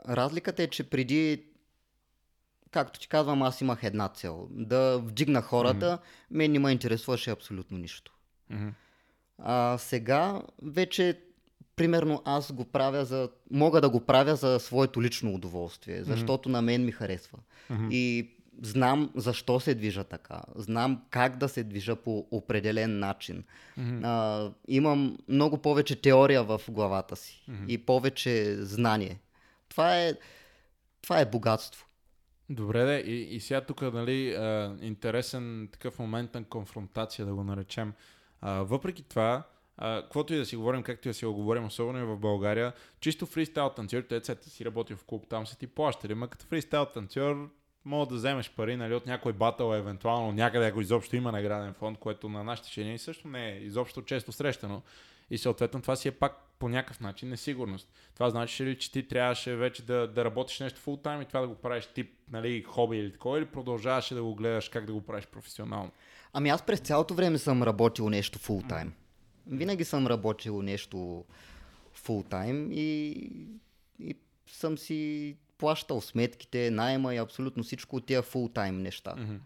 [0.08, 1.44] Разликата е, че преди
[2.70, 4.48] както ти казвам, аз имах една цел.
[4.50, 6.36] Да вдигна хората, mm-hmm.
[6.36, 8.12] мен не ме интересуваше абсолютно нищо.
[8.52, 8.72] Mm-hmm.
[9.38, 11.20] А сега вече
[11.80, 13.28] примерно аз го правя за...
[13.50, 16.52] Мога да го правя за своето лично удоволствие, защото mm-hmm.
[16.52, 17.38] на мен ми харесва.
[17.70, 17.90] Mm-hmm.
[17.90, 18.30] И
[18.62, 20.42] знам защо се движа така.
[20.56, 23.44] Знам как да се движа по определен начин.
[23.78, 24.00] Mm-hmm.
[24.04, 27.66] А, имам много повече теория в главата си mm-hmm.
[27.68, 29.20] и повече знание.
[29.68, 30.12] Това е,
[31.02, 31.86] това е богатство.
[32.50, 33.10] Добре, да.
[33.10, 37.92] И, и сега тук, нали, а, интересен такъв момент на конфронтация, да го наречем.
[38.40, 39.42] А, въпреки това,
[39.80, 42.16] Uh, каквото и да си говорим, както и да си го говорим, особено и в
[42.16, 46.46] България, чисто фристайл танцор, те си работил в клуб, там са ти плащали, ма като
[46.46, 47.50] фристайл танцор,
[47.84, 51.98] мога да вземеш пари нали, от някой батъл, евентуално някъде, ако изобщо има награден фонд,
[51.98, 54.82] което на нашите жени също не е изобщо често срещано.
[55.30, 57.88] И съответно това си е пак по някакъв начин несигурност.
[58.14, 61.40] Това значи ли, че ти трябваше вече да, да работиш нещо фул тайм и това
[61.40, 64.92] да го правиш тип нали, хоби или такова, или продължаваше да го гледаш как да
[64.92, 65.90] го правиш професионално?
[66.32, 68.92] Ами аз през цялото време съм работил нещо фул тайм.
[69.46, 71.24] Винаги съм работил нещо
[71.92, 73.08] фул тайм и,
[73.98, 74.16] и
[74.46, 79.14] съм си плащал сметките, найема и абсолютно всичко от тия фултайм неща.
[79.18, 79.38] Mm-hmm.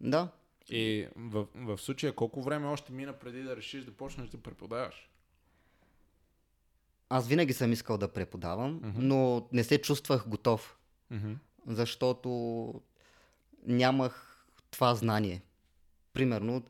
[0.00, 0.28] Да.
[0.70, 5.10] И в, в случая колко време още мина преди да решиш да почнеш да преподаваш?
[7.10, 9.06] аз винаги съм искал да преподавам, Мгм.
[9.06, 10.78] но не се чувствах готов,
[11.10, 11.32] Мгм.
[11.66, 12.74] защото
[13.66, 15.42] нямах това знание.
[16.12, 16.62] Примерно,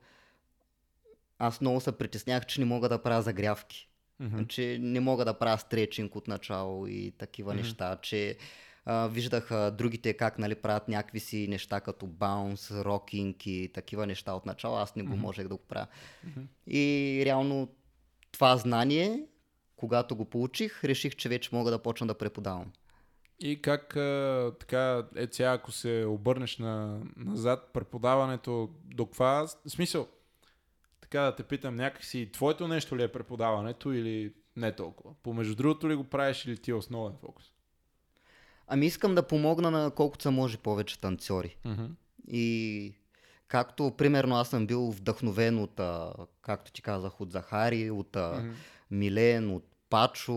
[1.39, 3.89] аз много се притеснях, че не мога да правя загрявки.
[4.21, 4.45] Мгм.
[4.45, 7.63] че не мога да правя стречинг от начало и такива Мгм.
[7.63, 8.37] неща, че
[8.85, 14.07] а, виждах а, другите как нали, правят някакви си неща като баунс, рокинг и такива
[14.07, 15.21] неща от начало, аз не го Мгм.
[15.21, 15.87] можех да го правя.
[16.25, 16.41] Мгм.
[16.67, 17.69] И реално
[18.33, 19.23] това знание,
[19.77, 22.73] когато го получих, реших, че вече мога да почна да преподавам.
[23.41, 30.09] И как а, така, е сега, ако се обърнеш на, назад, преподаването до каква, смисъл,
[31.11, 35.15] така да те питам, някакси твоето нещо ли е преподаването или не толкова?
[35.23, 37.45] Помежду другото ли го правиш или ти е основен фокус?
[38.67, 41.57] Ами искам да помогна на колкото се може повече танцори.
[41.65, 41.85] Мгм.
[42.29, 42.95] И
[43.49, 48.41] както, примерно, аз съм бил вдъхновен от, а, както ти казах, от Захари, от а,
[48.41, 48.53] Мгм.
[48.91, 50.35] Милен, от Пачо,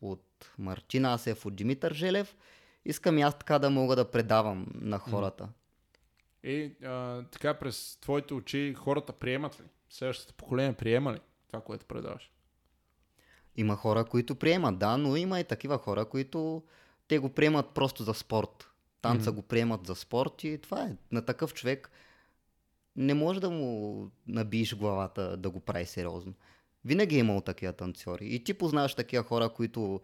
[0.00, 2.36] от Мартин Асев, от Димитър Желев.
[2.84, 5.48] Искам и аз така да мога да предавам на хората.
[6.44, 9.64] И а, така през твоите очи хората приемат ли?
[9.90, 11.18] Следващото поколение приема ли
[11.48, 12.30] това, което предаваш?
[13.56, 16.62] Има хора, които приемат, да, но има и такива хора, които
[17.08, 18.70] те го приемат просто за спорт.
[19.02, 19.40] Танца Мгм.
[19.40, 20.96] го приемат за спорт и това е.
[21.12, 21.90] На такъв човек
[22.96, 26.34] не може да му набиеш главата да го прави сериозно.
[26.84, 28.26] Винаги е имал такива танцори.
[28.26, 30.00] И ти познаваш такива хора, които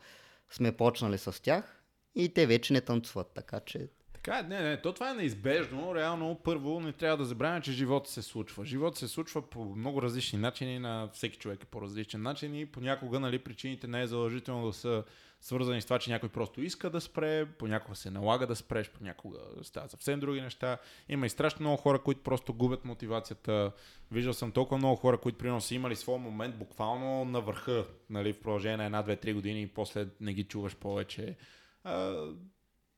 [0.50, 1.82] сме почнали с тях
[2.14, 3.30] и те вече не танцуват.
[3.34, 3.88] Така че
[4.26, 5.94] Така, е, не, не, то това е неизбежно.
[5.94, 8.64] Реално, първо, не трябва да забравяме, че живота се случва.
[8.64, 12.66] Живот се случва по много различни начини, на всеки човек е по различен начин и
[12.66, 15.04] понякога, нали, причините не е задължително да са
[15.40, 19.38] свързани с това, че някой просто иска да спре, понякога се налага да спреш, понякога
[19.62, 20.78] стават съвсем други неща.
[21.08, 23.72] Има и страшно много хора, които просто губят мотивацията.
[24.10, 28.32] Виждал съм толкова много хора, които примерно са имали своя момент буквално на върха, нали,
[28.32, 31.36] в продължение на една, две, три години и после не ги чуваш повече.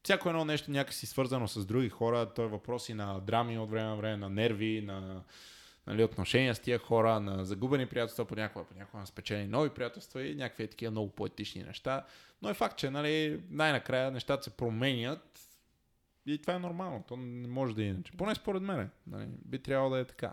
[0.08, 3.70] А, всяко едно нещо някакси свързано с други хора, то е въпроси на драми от
[3.70, 5.22] време на време, на нерви, на
[5.86, 10.34] нали, отношения с тия хора, на загубени приятелства, понякога, понякога на спечелени нови приятелства и
[10.34, 12.04] някакви такива много поетични неща.
[12.42, 15.40] Но е факт, че нали, най-накрая нещата се променят
[16.26, 17.04] и това е нормално.
[17.08, 18.12] То не може да е иначе.
[18.12, 18.90] Поне според мен.
[19.06, 20.32] Нали, би трябвало да е така.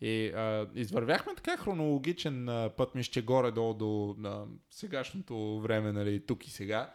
[0.00, 6.46] И а, извървяхме така хронологичен а, път, мисля, горе-долу до на сегашното време, нали, тук
[6.46, 6.94] и сега.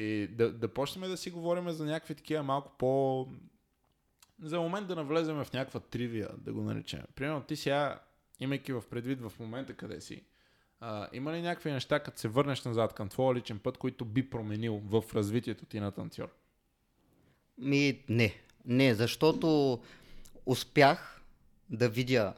[0.00, 3.26] И да, да почнем да си говорим за някакви такива малко по...
[4.42, 7.02] За момент да навлезем в някаква тривия, да го наречем.
[7.14, 8.00] Примерно ти сега,
[8.40, 10.22] имайки в предвид в момента къде си,
[10.80, 14.30] а, има ли някакви неща, като се върнеш назад към твоя личен път, които би
[14.30, 16.28] променил в развитието ти на танцор?
[17.58, 18.34] Ми, не.
[18.64, 19.80] Не, защото
[20.46, 21.22] успях
[21.70, 22.34] да видя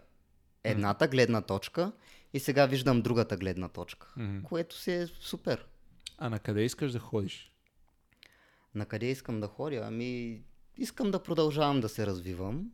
[0.64, 1.92] едната гледна точка
[2.32, 4.42] и сега виждам другата гледна точка, Мгм.
[4.42, 5.66] което си е супер.
[6.18, 7.49] А на къде искаш да ходиш?
[8.74, 9.82] На къде искам да ходя?
[9.84, 10.42] Ами,
[10.76, 12.70] искам да продължавам да се развивам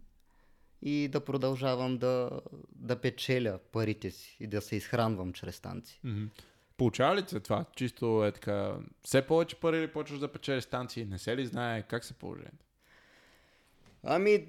[0.83, 2.41] и да продължавам да,
[2.75, 6.01] да печеля парите си и да се изхранвам чрез танци.
[6.05, 6.25] Мгм.
[6.77, 7.65] Получава ли се това?
[7.77, 11.05] Чисто е така, все повече пари ли почваш да печелиш станции?
[11.05, 12.67] Не се ли знае как се положението?
[14.03, 14.47] Ами,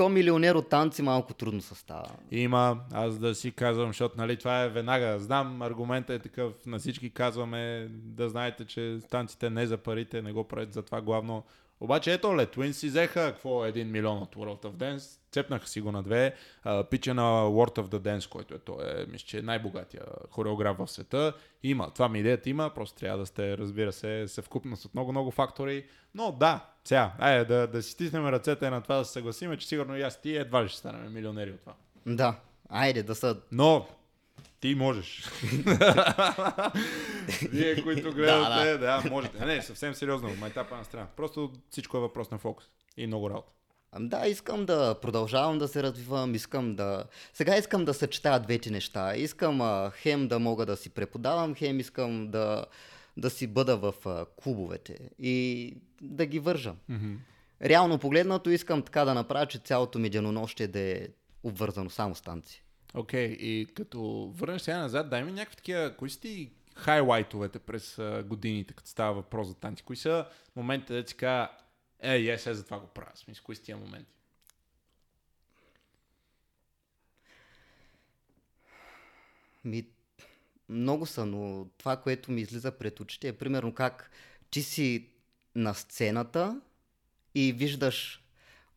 [0.00, 2.08] то милионер от танци малко трудно се става.
[2.30, 5.18] Има, аз да си казвам, защото нали, това е веднага.
[5.18, 10.32] Знам, аргументът е такъв, на всички казваме да знаете, че станците не за парите, не
[10.32, 11.44] го правят за това главно.
[11.80, 15.68] Обаче ето ле, Twins си взеха какво е 1 милион от World of Dance, цепнаха
[15.68, 19.06] си го на две, а, пича на World of the Dance, който е, той е,
[19.06, 21.32] мисля, че е най-богатия хореограф в света.
[21.62, 25.86] Има, това ми идеята има, просто трябва да сте, разбира се, съвкупност от много-много фактори.
[26.14, 29.68] Но да, сега, айде да, да си стиснем ръцете на това да се съгласиме, че
[29.68, 31.74] сигурно и аз ти едва ли ще станем милионери от това.
[32.06, 33.36] Да, айде да са...
[33.52, 33.86] Но
[34.60, 35.30] ти можеш.
[37.50, 39.46] Вие, които гледате, да, да, можете.
[39.46, 41.06] Не, съвсем сериозно, майтапа на страна.
[41.16, 42.64] Просто всичко е въпрос на фокус
[42.96, 43.52] и много работа.
[43.92, 47.04] Ам Да, искам да продължавам да се развивам, искам да...
[47.34, 49.16] Сега искам да съчетая двете неща.
[49.16, 52.64] Искам а, хем да мога да си преподавам, хем искам да,
[53.16, 56.76] да си бъда в а, клубовете и да ги вържам.
[56.90, 57.16] Mm-hmm.
[57.62, 61.08] Реално погледнато искам така да направя, че цялото ми денонощие да е
[61.42, 62.64] обвързано само с танци.
[62.94, 67.58] Окей, okay, и като върнеш сега назад, дай ми някакви такива, кои са ти хайлайтовете
[67.58, 69.82] през годините, като става въпрос за танци?
[69.82, 70.26] Кои са
[70.56, 71.48] моментите, да си кажа,
[72.00, 73.10] е, е, за това го правя.
[73.14, 74.12] Смисъл, кои са тия моменти?
[79.64, 79.86] Ми,
[80.68, 84.10] много са, но това, което ми излиза пред очите е примерно как
[84.50, 85.08] ти си
[85.54, 86.60] на сцената
[87.34, 88.24] и виждаш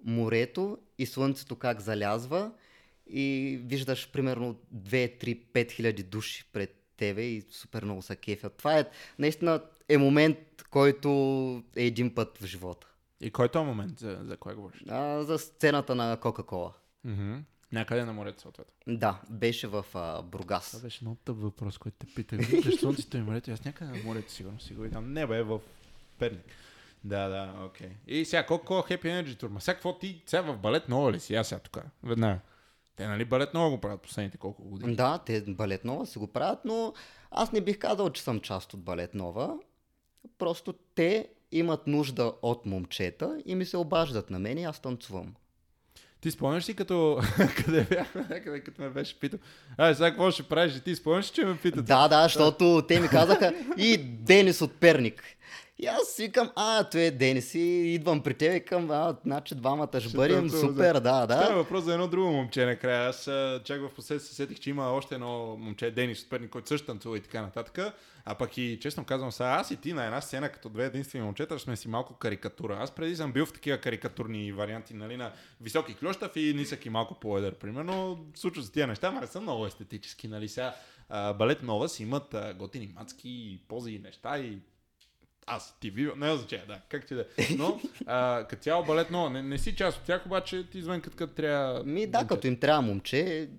[0.03, 2.51] морето и слънцето как залязва
[3.13, 8.57] и виждаш примерно 2, 3, 5 хиляди души пред тебе и супер много са кефят.
[8.57, 8.85] Това е
[9.19, 10.37] наистина е момент,
[10.69, 11.09] който
[11.75, 12.87] е един път в живота.
[13.21, 13.99] И кой е този момент?
[13.99, 14.83] За, за кой говориш?
[14.89, 16.73] А, за сцената на Кока-Кола.
[17.07, 17.41] Mm-hmm.
[17.71, 18.73] Някъде на морето, съответно.
[18.87, 20.71] Да, беше в а, Бургас.
[20.71, 22.39] Това беше много тъп въпрос, който те питах.
[22.63, 23.51] Защо си той морето?
[23.51, 25.13] Аз някъде на морето сигурно си го видам.
[25.13, 25.59] Не бе, в
[26.19, 26.45] Перник.
[27.03, 27.87] Да, да, окей.
[27.87, 27.91] Okay.
[28.07, 29.47] И сега, колко Happy Energy Tour?
[29.47, 30.23] Ма сега какво ти?
[30.25, 31.35] Сега в балет нова ли си?
[31.35, 31.77] Аз сега тук.
[32.03, 32.39] Веднага.
[32.95, 34.95] Те нали балет нова го правят последните колко години?
[34.95, 36.93] Да, те балет нова си го правят, но
[37.31, 39.57] аз не бих казал, че съм част от балет нова.
[40.37, 45.33] Просто те имат нужда от момчета и ми се обаждат на мен и аз танцувам.
[46.21, 47.21] Ти спомняш си като
[47.65, 49.39] къде бяхме някъде, като ме беше питал.
[49.77, 50.81] А, сега какво ще правиш?
[50.85, 51.85] Ти спомняш, че ме питат?
[51.85, 55.23] Да, да, защото те ми казаха и Денис от Перник.
[55.79, 57.59] И аз си викам, а, той е Денис и
[57.93, 61.33] идвам при теб и към, а, значи двамата ще бъдем супер, да, да.
[61.33, 63.09] Става въпрос за едно друго момче накрая.
[63.09, 63.23] Аз
[63.63, 66.87] чак в последствие се сетих, че има още едно момче, Денис от Перник, който също
[66.87, 67.93] танцува и така нататък.
[68.25, 71.25] А пък и честно казвам, сега аз и ти на една сцена, като две единствени
[71.25, 72.77] момчета, сме си малко карикатура.
[72.81, 75.31] Аз преди съм бил в такива карикатурни варианти, нали, на
[75.61, 77.55] високи клющав и нисък и малко по-едър.
[77.55, 80.75] Примерно, случва се тия неща, но не са много естетически, нали сега.
[81.09, 84.59] балет нова си имат а, готини мацки, пози и неща и
[85.47, 87.25] аз ти ви, не означава, да, как ти да.
[87.57, 91.01] Но а, като цяло балет нова, не, не, си част от тях, обаче ти извън
[91.01, 91.83] като, трябва.
[91.83, 93.49] Ми да, като им трябва момче.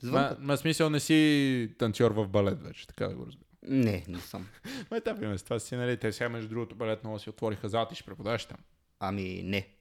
[0.00, 0.22] Звън...
[0.22, 3.46] Ма, ма, смисъл не си танцор в балет вече, така да го разбирам.
[3.62, 4.48] Не, не съм.
[4.90, 7.88] Ма етапи с това си, нали, те сега между другото балет нова си отвориха зала,
[7.88, 8.58] ти ще преподаваш там.
[9.00, 9.75] Ами не.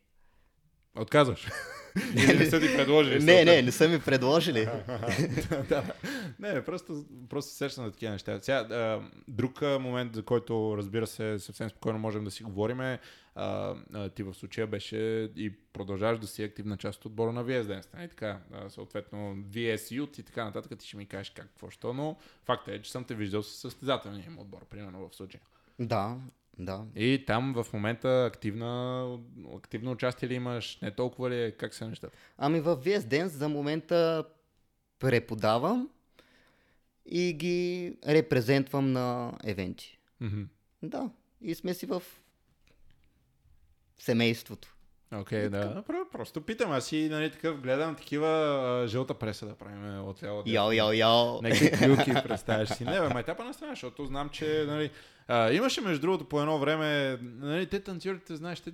[0.95, 1.47] Отказваш.
[2.15, 3.23] не, не са ти предложили.
[3.23, 4.65] Не, не, не са ми предложили.
[5.69, 5.83] да,
[6.39, 8.39] не, просто, просто сещам на такива неща.
[8.39, 12.99] Сега, а, друг момент, за който разбира се съвсем спокойно можем да си говорим е,
[13.35, 17.45] а, а, ти в случая беше и продължаваш да си активна част от отбора на
[17.45, 17.93] VS Dance.
[17.93, 18.09] Нали?
[18.09, 20.79] Така, а, съответно VS Youth и така нататък.
[20.79, 23.57] Ти ще ми кажеш как, какво, що, но факт е, че съм те виждал с
[23.57, 25.41] състезателния им отбор, примерно в случая.
[25.79, 26.17] Да,
[26.59, 26.85] да.
[26.95, 29.19] И там в момента активна,
[29.55, 30.81] активно участие ли имаш?
[30.81, 31.53] Не толкова ли?
[31.57, 32.17] Как са нещата?
[32.37, 34.25] Ами в VS Dance за момента
[34.99, 35.89] преподавам
[37.05, 39.99] и ги репрезентвам на евенти.
[40.21, 40.47] Mm-hmm.
[40.83, 41.09] Да.
[41.41, 42.03] И сме си в
[43.97, 44.74] семейството.
[45.13, 45.83] Окей, okay, да.
[46.11, 46.71] Просто питам.
[46.71, 50.43] Аз и нали, такъв гледам такива а, жълта преса да правим от цяло.
[50.45, 51.41] Йо, йо, йо.
[51.41, 52.85] Някакви клюки, представяш си.
[52.85, 54.89] Не, бе, майтапа на страна, защото знам, че нали,
[55.27, 58.71] а, имаше между другото по едно време, нали, те танцорите, знаеш, те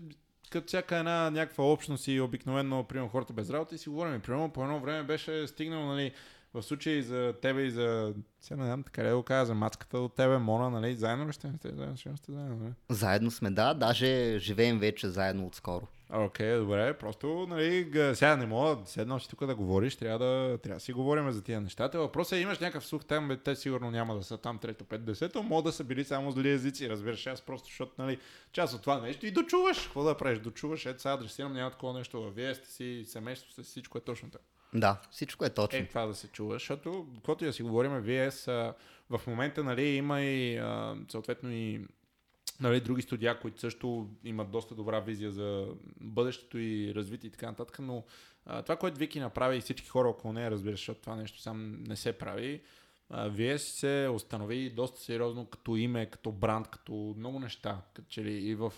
[0.50, 4.22] като всяка една някаква общност и обикновено, примерно хората без работа и си говорим.
[4.22, 6.12] Примерно по едно време беше стигнал, нали,
[6.54, 8.14] в случай за тебе и за...
[8.40, 10.96] Сега не знам така да го кажа, за мацката от тебе, Мона, нали?
[10.96, 11.52] Заедно ли сте?
[11.64, 12.74] Заедно ще сте заедно, нали?
[12.90, 13.74] Заедно сме, да.
[13.74, 15.88] Даже живеем вече заедно отскоро.
[16.14, 16.93] Окей, okay, добре.
[16.93, 20.93] Просто, нали, сега не мога да си тук да говориш, трябва да, трябва да си
[20.93, 21.99] говорим за тия нещата.
[21.99, 25.05] Въпросът е, имаш някакъв слух там, бе, те сигурно няма да са там трето, пет,
[25.05, 28.20] десето, мога да са били само зли езици, разбираш, аз просто, защото, нали,
[28.51, 29.84] част от това нещо и дочуваш.
[29.84, 30.39] Какво да правиш?
[30.39, 32.32] Дочуваш, ето сега адресирам, няма такова нещо.
[32.36, 34.43] Вие сте си, семейство сте, всичко е точно така.
[34.74, 35.80] Да, всичко е точно.
[35.80, 38.74] Е, това да се чува, защото, каквото и да си говорим, вие са,
[39.09, 41.82] в момента, нали, има и, а, съответно и
[42.62, 45.68] нали, други студия, които също имат доста добра визия за
[46.01, 48.03] бъдещето и развитие и така нататък, но
[48.45, 51.84] а, това, което Вики направи и всички хора около нея, разбира, защото това нещо сам
[51.84, 52.62] не се прави,
[53.09, 58.24] а, вие се установи доста сериозно като име, като бранд, като много неща, като че
[58.24, 58.74] ли и в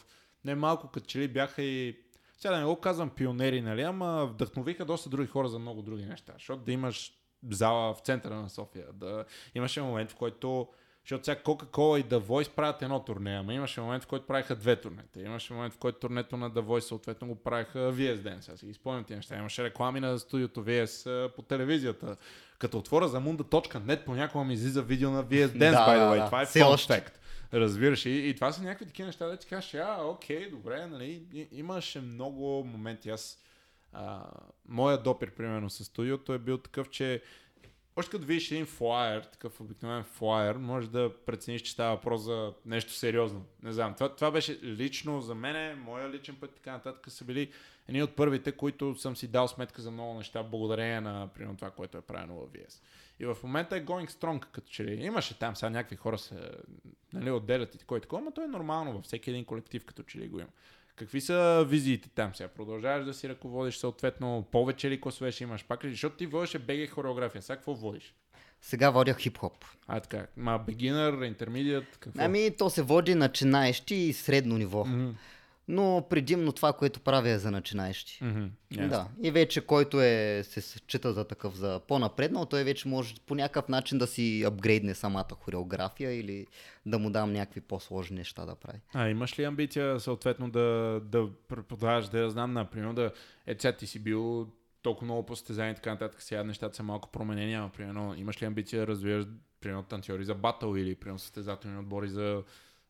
[0.45, 1.97] не малко, като че ли бяха и
[2.37, 6.05] сега да не го казвам пионери, нали, ама вдъхновиха доста други хора за много други
[6.05, 6.33] неща.
[6.33, 7.13] Защото да имаш
[7.51, 9.25] зала в центъра на София, да
[9.55, 10.67] имаше момент, в който
[11.03, 14.55] защото сега Coca-Cola и The Voice правят едно турне, ама имаше момент, в който правиха
[14.55, 15.21] две турнета.
[15.21, 18.41] Имаше момент, в който турнето на The Voice съответно го правиха VS Dance.
[18.41, 19.37] Сега си ги спомням ти неща.
[19.37, 22.17] Имаше реклами на студиото VS по телевизията.
[22.59, 26.17] Като отворя за munda.net, понякога ми излиза видео на VS Dance, да, by the way.
[26.17, 27.11] Да, Това е fun
[27.53, 28.05] Разбираш.
[28.05, 32.01] И, и това са някакви такива неща, да ти кажеш, а, окей, добре, нали, имаше
[32.01, 33.09] много моменти.
[33.09, 33.39] Аз,
[33.93, 34.23] а,
[34.67, 37.21] моя допир, примерно, с студиото е бил такъв, че
[37.95, 42.53] още като видиш един флайер, такъв обикновен флайер, може да прецениш, че става въпрос за
[42.65, 43.45] нещо сериозно.
[43.63, 43.93] Не знам.
[43.93, 47.51] Това, това беше лично за мен, моя личен път, така нататък са били
[47.87, 51.71] едни от първите, които съм си дал сметка за много неща, благодарение на примерно, това,
[51.71, 52.81] което е правено в VS.
[53.19, 55.05] И в момента е going strong, като че ли.
[55.05, 56.51] Имаше там сега някакви хора се
[57.13, 60.03] нали, отделят и такова и такова, но то е нормално във всеки един колектив, като
[60.03, 60.49] че ли го има.
[60.95, 62.47] Какви са визиите там сега?
[62.47, 65.79] Продължаваш да си ръководиш съответно повече ли класове ще имаш пак?
[65.83, 67.41] Защото ти водеше БГ хореография.
[67.41, 68.15] Сега какво водиш?
[68.61, 69.65] Сега водя хип-хоп.
[69.87, 70.27] А, така.
[70.37, 72.23] Ма beginner, intermediate, какво?
[72.23, 74.85] Ами, то се води начинаещи и средно ниво.
[74.85, 75.13] Mm-hmm.
[75.67, 78.19] Но предимно това, което правя е за начинаещи.
[78.23, 78.49] Mm-hmm.
[78.73, 78.87] Yes.
[78.87, 79.07] Да.
[79.23, 83.69] И вече който е, се счита за такъв за по-напреднал, той вече може по някакъв
[83.69, 86.47] начин да си апгрейдне самата хореография или
[86.85, 88.79] да му дам някакви по-сложни неща да прави.
[88.93, 93.11] А имаш ли амбиция съответно да, да преподаваш, да я знам, например, да
[93.47, 94.47] е, сега ти си бил
[94.81, 98.41] толкова много по състезания и така нататък, сега нещата са малко променени, ама примерно имаш
[98.41, 99.25] ли амбиция да развиваш
[99.61, 102.43] примерно танцори за батъл или примерно състезателни отбори за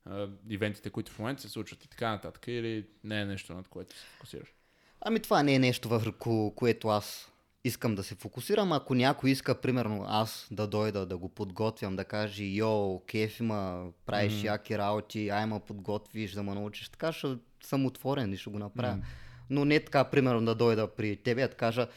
[0.06, 3.68] а, ивентите, които в момента се случват и така нататък, или не е нещо, над
[3.68, 4.54] което се фокусираш?
[5.02, 7.32] Ами това не е нещо, върху което аз
[7.64, 8.72] искам да се фокусирам.
[8.72, 13.88] Ако някой иска, примерно, аз да дойда да го подготвям, да каже, йо, кеф има,
[14.06, 14.46] правиш mm-hmm.
[14.46, 18.60] яки работи, ай ма подготвиш, да ме научиш, така ще съм отворен и ще го
[18.60, 18.96] направя.
[18.96, 19.50] Mm-hmm.
[19.50, 21.88] Но не така, примерно, да дойда при тебе, да кажа,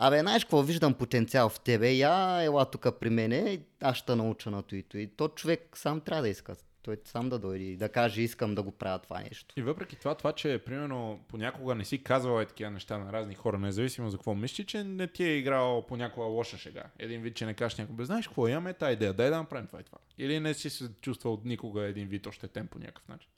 [0.00, 4.50] Абе, знаеш какво, виждам потенциал в тебе, я ела тук при мене, аз ще науча
[4.50, 6.54] на това и то човек сам трябва да иска
[6.88, 9.54] той сам да дойде и да каже, искам да го правя това нещо.
[9.58, 13.34] И въпреки това, това, че примерно понякога не си казвал е такива неща на разни
[13.34, 16.84] хора, независимо за какво мисли, че не ти е играл понякога лоша шега.
[16.98, 19.80] Един вид, че не кажеш някой, знаеш какво, имаме тази идея, дай да направим това
[19.80, 19.98] и това.
[20.18, 23.30] Или не си се чувствал никога един вид ощетен по някакъв начин?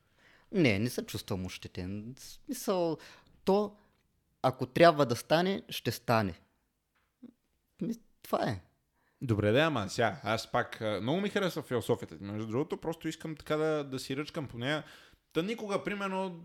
[0.53, 2.14] Не, не се чувствам ощетен.
[2.18, 2.98] В смисъл,
[3.44, 3.76] то,
[4.42, 6.34] ако трябва да стане, ще стане.
[8.22, 8.61] Това е.
[9.23, 12.16] Добре, да, ама сега, аз пак много ми харесва философията.
[12.21, 14.83] Между другото, просто искам така да, да си ръчкам по нея.
[15.33, 16.41] Та никога, примерно,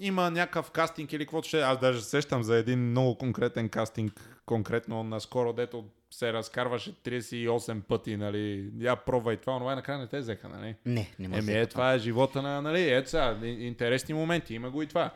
[0.00, 1.60] има някакъв кастинг или каквото ще.
[1.60, 8.16] Аз даже сещам за един много конкретен кастинг, конкретно наскоро, дето се разкарваше 38 пъти,
[8.16, 10.76] нали, я пробвай това, но накрая не те взеха, нали?
[10.86, 11.40] Не, не може.
[11.40, 15.10] Еми, е, това е живота на, нали, ето сега, интересни моменти, има го и това.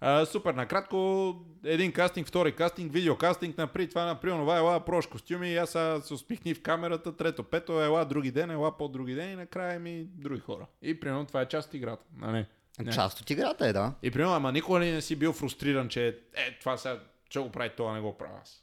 [0.00, 1.34] А, супер, накратко,
[1.64, 5.70] един кастинг, втори кастинг, видеокастинг, напри това, напри това, ела, прош костюми, и аз
[6.06, 10.04] се успихни в камерата, трето, пето, ела, други ден, ела, по-други ден и накрая ми
[10.04, 10.66] други хора.
[10.82, 12.46] И примерно това е част от играта, нали?
[12.78, 12.92] Не.
[12.92, 13.92] Част от играта е, да.
[14.02, 17.50] И примерно, ама никога ли не си бил фрустриран, че е, това сега, че го
[17.50, 18.62] прави това, не го правя аз?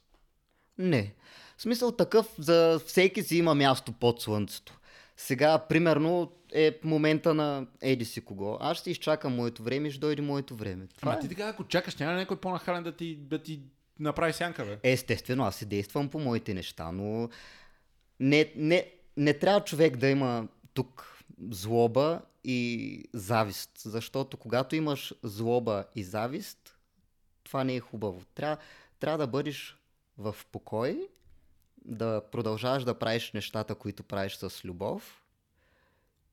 [0.78, 1.14] Не.
[1.56, 4.78] В смисъл такъв, за всеки си има място под слънцето.
[5.16, 8.58] Сега, примерно, е момента на еди си кого.
[8.60, 10.86] Аз ще изчакам моето време и ще дойде моето време.
[10.96, 11.20] Това Ама е.
[11.22, 13.60] ти така, ако чакаш, няма някой по-нахален да ти, да ти
[13.98, 14.78] направи сянка, бе?
[14.82, 17.28] Естествено, аз си действам по моите неща, но
[18.20, 21.18] не, не, не трябва човек да има тук
[21.50, 26.78] злоба и завист, защото когато имаш злоба и завист,
[27.44, 28.22] това не е хубаво.
[28.34, 28.56] Трябва,
[28.98, 29.76] трябва да бъдеш
[30.18, 31.08] в покой,
[31.84, 35.22] да продължаваш да правиш нещата, които правиш с любов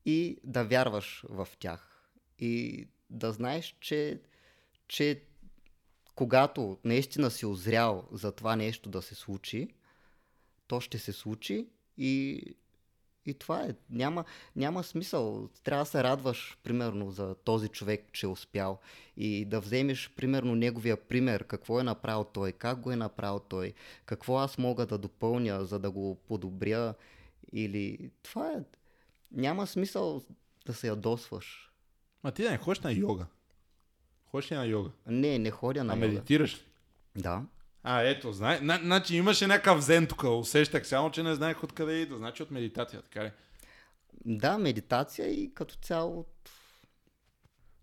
[0.06, 2.10] и да вярваш в тях.
[2.38, 4.20] И да знаеш, че,
[4.88, 5.22] че
[6.14, 9.68] когато наистина си озрял за това нещо да се случи,
[10.66, 12.42] то ще се случи и,
[13.26, 13.74] и това е.
[13.90, 14.24] Няма,
[14.56, 15.48] няма смисъл.
[15.64, 18.78] Трябва да се радваш, примерно, за този човек, че е успял.
[19.16, 23.72] И да вземеш, примерно, неговия пример, какво е направил той, как го е направил той,
[24.06, 26.94] какво аз мога да допълня, за да го подобря.
[27.52, 28.62] Или това е
[29.32, 30.22] няма смисъл
[30.66, 31.72] да се ядосваш.
[32.22, 33.26] А ти да не ходиш на йога?
[34.26, 34.90] Ходиш ли на йога?
[35.06, 36.08] Не, не ходя на а йога.
[36.08, 36.62] медитираш ли?
[37.16, 37.44] Да.
[37.82, 38.58] А, ето, знае.
[38.62, 42.16] Значи имаше някакъв зен тук, усещах, само че не знаех откъде идва.
[42.16, 43.30] Значи от медитация, така ли?
[44.24, 46.50] Да, медитация и като цяло от...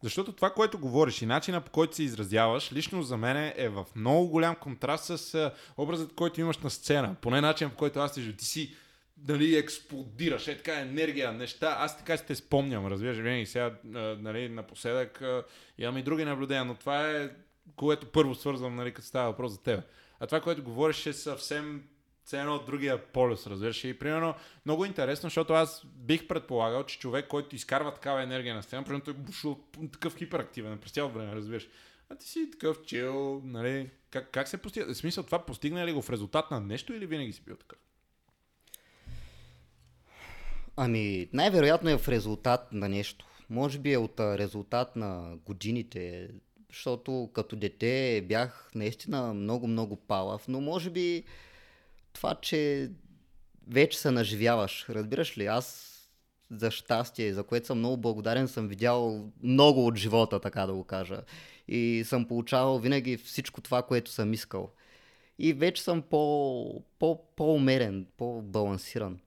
[0.04, 3.86] Защото това, което говориш и начина по който се изразяваш, лично за мен е в
[3.96, 7.16] много голям контраст с образът, който имаш на сцена.
[7.22, 8.76] Поне начин, по който аз ти Ти си
[9.18, 11.76] дали експлодираш, е така енергия, неща.
[11.80, 13.76] Аз така си те спомням, разбираш, винаги сега,
[14.20, 15.24] нали, напоследък
[15.78, 17.30] имам и други наблюдения, но това е,
[17.76, 19.84] което първо свързвам, нали, като става въпрос за теб.
[20.20, 21.84] А това, което говориш е съвсем
[22.26, 23.84] цено от другия полюс, разбираш.
[23.84, 24.34] И примерно
[24.66, 29.04] много интересно, защото аз бих предполагал, че човек, който изкарва такава енергия на сцена, примерно
[29.04, 29.60] той е бушил
[29.92, 31.68] такъв хиперактивен през цялото време, разбираш.
[32.10, 33.90] А ти си такъв чил, нали?
[34.10, 34.94] Как, как се постига?
[34.94, 37.80] В смисъл, това постигна ли го в резултат на нещо или винаги си бил такъв?
[40.76, 43.26] Ами, най-вероятно е в резултат на нещо.
[43.50, 46.30] Може би е от резултат на годините,
[46.70, 51.24] защото като дете бях наистина много-много палав, но може би
[52.14, 52.92] това, че
[53.68, 54.86] вече се наживяваш.
[54.90, 55.94] Разбираш ли, аз
[56.52, 60.84] за щастие, за което съм много благодарен, съм видял много от живота, така да го
[60.84, 61.22] кажа.
[61.68, 64.72] И съм получавал винаги всичко това, което съм искал.
[65.40, 69.20] И вече съм по, по, по-умерен, по-балансиран.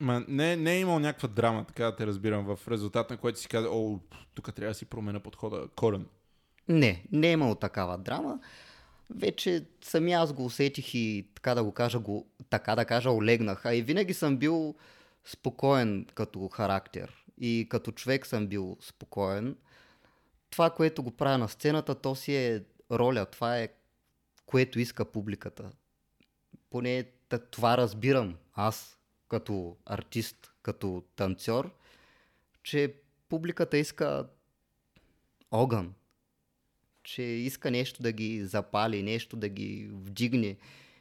[0.00, 3.40] Ма, не, не е имал някаква драма, така да те разбирам, в резултат на което
[3.40, 3.98] си каза, о,
[4.34, 6.06] тук трябва да си променя подхода корен.
[6.68, 8.40] Не, не е имал такава драма.
[9.10, 13.66] Вече сами аз го усетих и така да го кажа, го, така да кажа, олегнах.
[13.66, 14.74] А и винаги съм бил
[15.24, 17.24] спокоен като характер.
[17.38, 19.56] И като човек съм бил спокоен.
[20.50, 23.26] това, което го правя на сцената, то си е роля.
[23.26, 23.68] Това е
[24.46, 25.70] което иска публиката.
[26.70, 27.04] Поне
[27.50, 28.99] това разбирам аз
[29.30, 31.70] като артист, като танцор,
[32.62, 32.94] че
[33.28, 34.28] публиката иска
[35.50, 35.94] огън,
[37.02, 40.56] че иска нещо да ги запали, нещо да ги вдигне,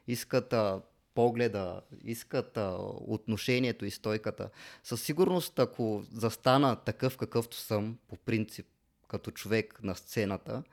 [0.08, 0.82] искат а,
[1.16, 2.78] погледа, искат а,
[3.08, 4.50] отношението и стойката.
[4.84, 8.68] Със сигурност, ако застана такъв какъвто съм, по принцип,
[9.08, 10.64] като човек на сцената,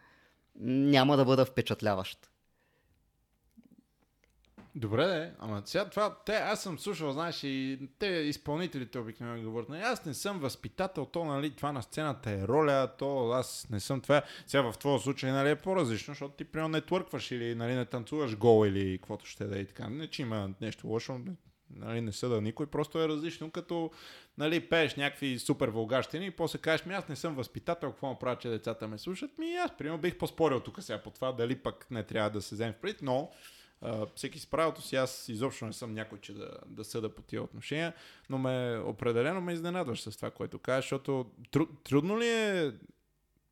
[0.61, 2.31] няма да бъда впечатляващ.
[4.77, 9.69] Добре, де, ама сега това, те, аз съм слушал, знаеш, и те изпълнителите обикновено говорят,
[9.69, 13.81] нали, аз не съм възпитател, то, нали, това на сцената е роля, то аз не
[13.81, 14.23] съм това.
[14.47, 17.85] Сега в твоя случай, нали, е по-различно, защото ти, примерно, не твъркваш или, нали, не
[17.85, 19.89] танцуваш гол или каквото ще да е и така.
[19.89, 21.21] Не, че има нещо лошо,
[21.71, 23.91] нали, не съда никой, просто е различно, като
[24.39, 28.19] нали, пееш някакви супер вългащини и после кажеш ми аз не съм възпитател, какво му
[28.19, 31.57] правя, че децата ме слушат, ми аз примерно бих поспорил тук сега по това, дали
[31.57, 33.31] пък не трябва да се вземе в пред, но
[33.87, 37.23] Uh, всеки с правото си, аз изобщо не съм някой, че да, да съда по
[37.23, 37.95] тия отношения,
[38.31, 42.73] но ме определено ме изненадваш с това, което кажеш, защото тру, трудно ли е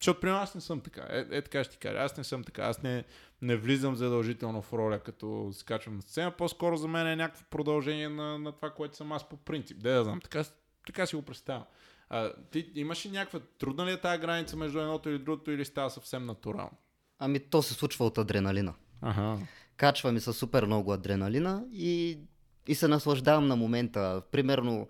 [0.00, 1.06] защото при аз не съм така.
[1.10, 1.98] Е, е така ще ти кажа.
[1.98, 2.62] Аз не съм така.
[2.62, 3.04] Аз не,
[3.42, 6.30] не влизам задължително в роля, като скачвам на сцена.
[6.30, 9.78] По-скоро за мен е някакво продължение на, на това, което съм аз по принцип.
[9.82, 10.20] Де да знам.
[10.20, 10.44] Така,
[10.86, 11.64] така си го представям.
[12.08, 15.64] А, ти имаш ли някаква трудна ли е тази граница между едното или другото или
[15.64, 16.76] става съвсем натурално?
[17.18, 18.74] Ами то се случва от адреналина.
[19.02, 19.38] Ага
[19.76, 22.18] качва ми с супер много адреналина и,
[22.66, 24.22] и се наслаждавам на момента.
[24.30, 24.88] Примерно,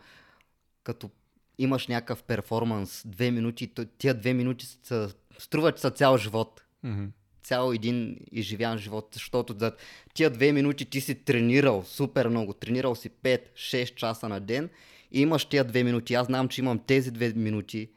[0.85, 1.11] като
[1.59, 6.65] имаш някакъв перформанс, две минути, тия две минути са, струват са цял живот.
[6.85, 7.09] Mm-hmm.
[7.43, 9.73] Цял един изживян живот, защото за
[10.15, 14.71] тия две минути ти си тренирал супер много, тренирал си 5-6 часа на ден
[15.13, 16.15] и имаш тия две минути.
[16.15, 17.89] Аз знам, че имам тези две минути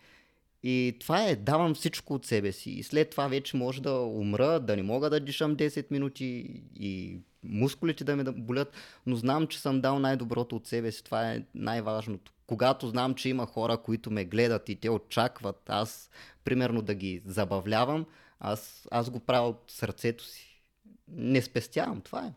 [0.63, 2.71] и това е, давам всичко от себе си.
[2.71, 7.19] И след това вече може да умра, да не мога да дишам 10 минути и
[7.43, 8.73] мускулите да ме болят,
[9.05, 11.03] но знам, че съм дал най-доброто от себе си.
[11.03, 12.31] Това е най-важното.
[12.47, 16.09] Когато знам, че има хора, които ме гледат и те очакват аз,
[16.43, 18.05] примерно, да ги забавлявам,
[18.39, 20.61] аз, аз го правя от сърцето си.
[21.07, 22.33] Не спестявам, това е.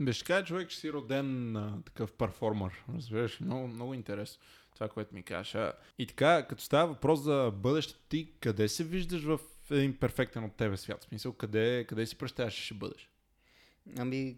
[0.00, 2.84] Беше човек, че си роден а, такъв перформер.
[2.96, 4.42] Разбираш, много, много интересно
[4.82, 5.72] това, което ми кажа.
[5.98, 10.56] И така, като става въпрос за бъдещето ти, къде се виждаш в един перфектен от
[10.56, 11.04] тебе свят?
[11.04, 13.10] В смисъл, къде, къде си представяш, ще бъдеш?
[13.98, 14.36] Ами,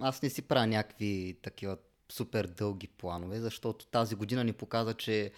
[0.00, 1.76] аз не си правя някакви такива
[2.08, 5.32] супер дълги планове, защото тази година ни показа, че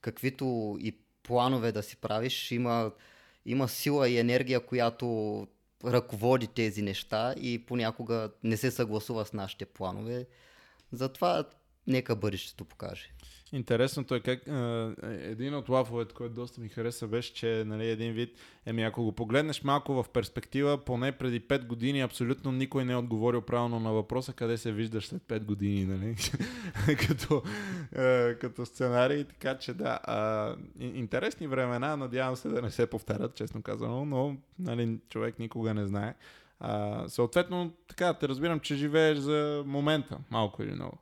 [0.00, 2.92] каквито и планове да си правиш, има,
[3.46, 5.46] има сила и енергия, която
[5.84, 10.26] ръководи тези неща и понякога не се съгласува с нашите планове.
[10.92, 11.44] Затова
[11.86, 13.12] нека бъдещето покаже.
[13.52, 18.12] Интересното е как а, един от лафовете, който доста ми хареса, беше, че нали, един
[18.12, 22.92] вид, еми ако го погледнеш малко в перспектива, поне преди 5 години абсолютно никой не
[22.92, 26.16] е отговорил правилно на въпроса къде се виждаш след 5 години, нали?
[27.08, 27.42] като,
[27.96, 30.00] а, като сценарий, така че да.
[30.02, 35.74] А, интересни времена, надявам се да не се повтарят, честно казано, но нали, човек никога
[35.74, 36.14] не знае.
[36.60, 40.98] А, съответно, така, те разбирам, че живееш за момента, малко или много.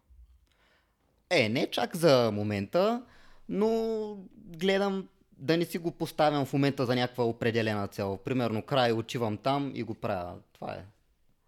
[1.31, 3.03] Е, не чак за момента,
[3.49, 5.09] но гледам
[5.39, 8.19] да не си го поставям в момента за някаква определена цел.
[8.25, 10.35] Примерно край отивам там и го правя.
[10.53, 10.85] Това е.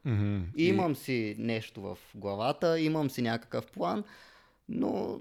[0.08, 0.42] Mm-hmm.
[0.56, 4.04] И имам си нещо в главата, имам си някакъв план,
[4.68, 5.20] но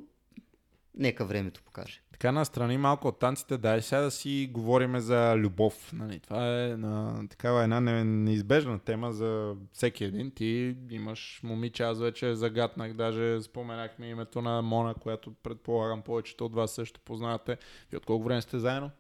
[0.96, 5.94] нека времето покаже така настрани малко от танците, дай сега да си говориме за любов.
[5.94, 6.20] Нали?
[6.20, 10.32] Това е на, такава една неизбежна тема за всеки един.
[10.32, 16.56] Ти имаш момиче, аз вече загатнах, даже споменахме името на Мона, която предполагам повечето от
[16.56, 17.58] вас също познавате.
[17.94, 18.92] И от колко време сте заедно?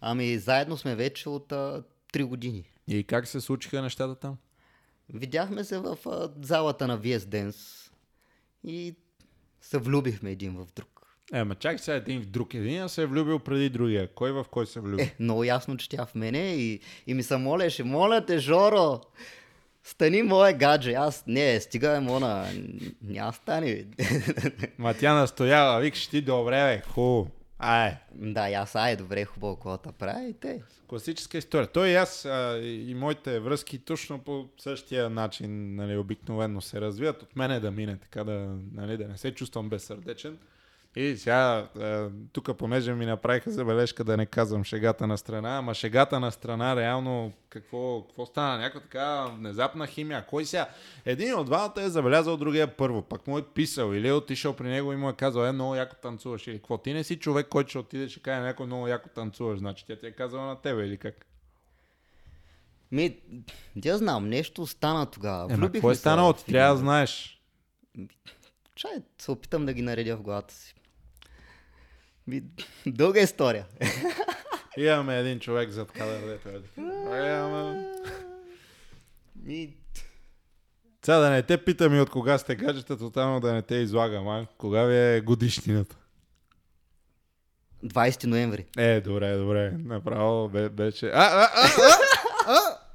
[0.00, 1.82] Ами заедно сме вече от а,
[2.12, 2.70] 3 години.
[2.88, 4.36] И как се случиха нещата там?
[5.14, 7.90] Видяхме се в а, залата на VS Dance
[8.64, 8.96] и
[9.60, 10.95] се влюбихме един в друг.
[11.32, 12.54] Е, ма чакай сега един в друг.
[12.54, 14.08] Един се е влюбил преди другия.
[14.14, 15.02] Кой в кой се влюби?
[15.02, 17.84] Е, много ясно, че тя в мене и, и ми се молеше.
[17.84, 19.00] Моля те, Жоро,
[19.84, 20.92] стани мое гадже.
[20.92, 22.46] Аз, не, стига, Мона,
[23.02, 23.84] няма стани.
[24.78, 27.30] Ма тя настоява, викаш ти, добре, бе, хубаво.
[27.58, 27.96] Ай.
[28.14, 30.62] Да, и аз ай, добре, хубаво, какво прави те.
[30.88, 31.66] Класическа история.
[31.66, 37.22] Той и аз а, и моите връзки точно по същия начин нали, обикновено се развиват.
[37.22, 40.38] От мене да мине, така да, нали, да не се чувствам безсърдечен.
[40.96, 41.68] И сега,
[42.32, 46.76] тук понеже ми направиха забележка да не казвам шегата на страна, ама шегата на страна
[46.76, 48.58] реално какво, какво стана?
[48.58, 50.26] Някаква така внезапна химия.
[50.26, 50.68] Кой сега?
[51.04, 54.68] Един от двамата е забелязал другия първо, пък му е писал или е отишъл при
[54.68, 56.78] него и му е казал, е, много яко танцуваш или какво.
[56.78, 59.96] Ти не си човек, който ще отиде, ще каже някой много яко танцуваш, значи тя
[59.96, 61.26] ти е казала на тебе или как?
[62.92, 63.16] Ми,
[63.76, 65.54] да знам, нещо стана тогава.
[65.54, 66.32] Ема, какво е станало?
[66.32, 67.40] в Ти трябва да знаеш.
[68.74, 70.74] Чай, се опитам да ги наредя в главата си.
[72.26, 72.42] Ми,
[72.86, 73.66] дълга история.
[74.76, 76.52] Имаме един човек зад кадър, дето е.
[76.52, 77.42] Е.
[79.42, 79.74] Ми,
[81.04, 84.28] Сега да не те питам и от кога сте гаджета, тотално да не те излагам,
[84.28, 84.46] а?
[84.58, 85.96] Кога ви е годишнината?
[87.84, 88.66] 20 ноември.
[88.78, 89.70] Е, добре, добре.
[89.70, 91.06] Направо бе, беше...
[91.06, 91.48] А, а,
[92.46, 92.78] а!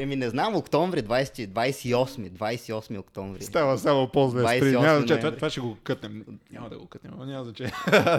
[0.00, 3.42] Еми, не знам, октомври, 20, 28, 28 октомври.
[3.42, 4.42] Става само по-зле.
[4.42, 4.72] 28 Спри.
[4.72, 5.20] Няма значение.
[5.20, 6.24] Това, това ще го кътнем.
[6.52, 7.72] Няма да го кътнем, но няма значение.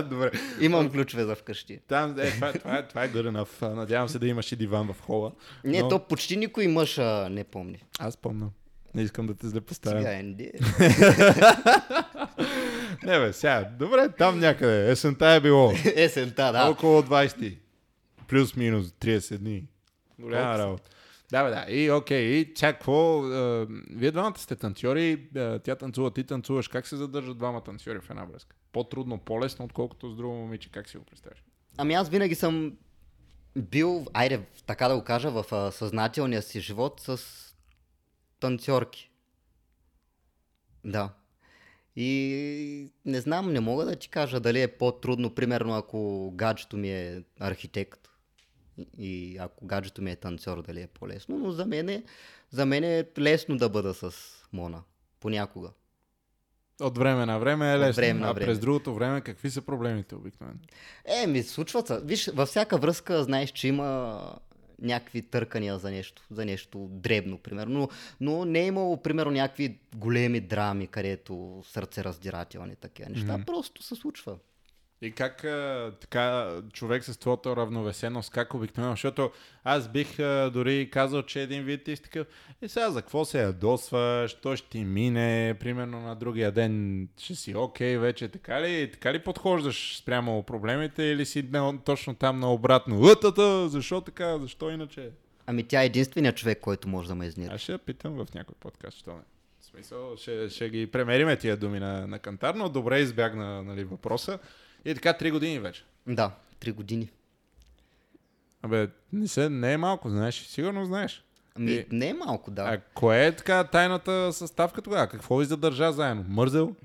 [0.10, 0.32] добре.
[0.60, 1.80] Имам ключове за вкъщи.
[1.88, 3.74] Там, е, това, това, е, това е good enough.
[3.74, 5.32] Надявам се да имаш и диван в хола.
[5.64, 7.84] Не, Но- то почти никой мъж а, не помни.
[8.00, 8.50] Аз помня.
[8.96, 10.02] Не искам да те злепоставям.
[10.02, 10.52] Сега е, не.
[13.04, 13.70] Не бе, сега.
[13.80, 14.92] Добре, там някъде.
[14.92, 15.74] Есента е било.
[15.96, 16.70] Есента, да.
[16.70, 17.58] Около 20.
[18.28, 19.64] Плюс-минус 30 дни.
[20.20, 20.90] Голяма работа.
[21.32, 21.66] Да, бе, да.
[21.70, 23.22] И окей, и чак какво?
[23.90, 25.30] вие двамата сте танцори,
[25.64, 26.68] тя танцува, ти танцуваш.
[26.68, 28.56] Как се задържат двама танцори в една връзка?
[28.72, 30.72] По-трудно, по-лесно, отколкото с друго момиче.
[30.72, 31.44] Как си го представяш?
[31.78, 32.78] Ами аз винаги съм
[33.56, 37.20] бил, айде, така да го кажа, в а, съзнателния си живот с
[38.40, 39.12] танцорки.
[40.86, 41.10] Да.
[41.96, 46.92] И не знам, не мога да ти кажа дали е по-трудно, примерно ако гаджето ми
[46.92, 48.11] е архитект
[48.98, 52.04] и ако гаджето ми е танцор, дали е по-лесно, но за мен е,
[52.50, 54.12] за мен е лесно да бъда с
[54.54, 54.84] Мона.
[55.20, 55.70] Понякога.
[56.82, 58.46] От време на време е От лесно, време на а време.
[58.46, 60.60] през другото време какви са проблемите обикновено?
[61.06, 62.00] Е, ми случват се.
[62.04, 64.22] Виж, във всяка връзка знаеш, че има
[64.82, 67.80] някакви търкания за нещо, за нещо дребно, примерно.
[67.80, 73.34] Но, но не е имало, примерно, някакви големи драми, където сърцераздирателни такива неща.
[73.34, 73.44] Мгм.
[73.46, 74.38] Просто се случва.
[75.04, 79.32] И как а, така човек с твоята равновесеност, как обикновено, защото
[79.64, 82.28] аз бих а, дори казал, че един вид ти такъв,
[82.62, 87.36] и сега за какво се ядосваш, то ще ти мине, примерно на другия ден ще
[87.36, 92.39] си окей вече, така ли, така ли подхождаш спрямо проблемите или си не, точно там
[92.39, 95.10] наобратно, Утата, защо така, защо иначе?
[95.45, 97.56] Ами тя е единственият човек, който може да ме изнерви.
[97.56, 99.22] Аз ще я питам в някой подкаст, що не.
[99.62, 104.39] Смисъл, ще, ще ги премериме тия думи на, на Кантар, но добре избягна нали, въпроса.
[104.86, 105.86] И така три години вече.
[106.08, 107.10] Да, три години.
[108.62, 111.24] Абе, не, се, не е малко, знаеш, сигурно знаеш.
[111.56, 112.62] Ами И- не е малко, да.
[112.62, 115.08] А кое е така тайната съставка тогава?
[115.08, 116.26] Какво ви задържа заедно?
[116.28, 116.76] Мързел?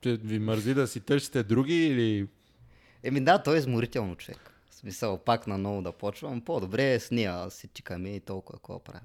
[0.00, 2.28] Че ви мързи да си търсите други или...
[3.02, 4.54] Еми да, той е изморително човек.
[4.70, 6.40] В смисъл, пак на ново да почвам.
[6.40, 9.00] По-добре е с нея си тикаме и толкова какво правя.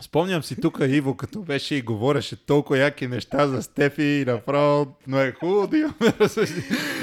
[0.00, 4.96] Спомням си тук Иво, като беше и говореше толкова яки неща за Стефи и направо,
[5.06, 5.94] но е хубаво да имаме.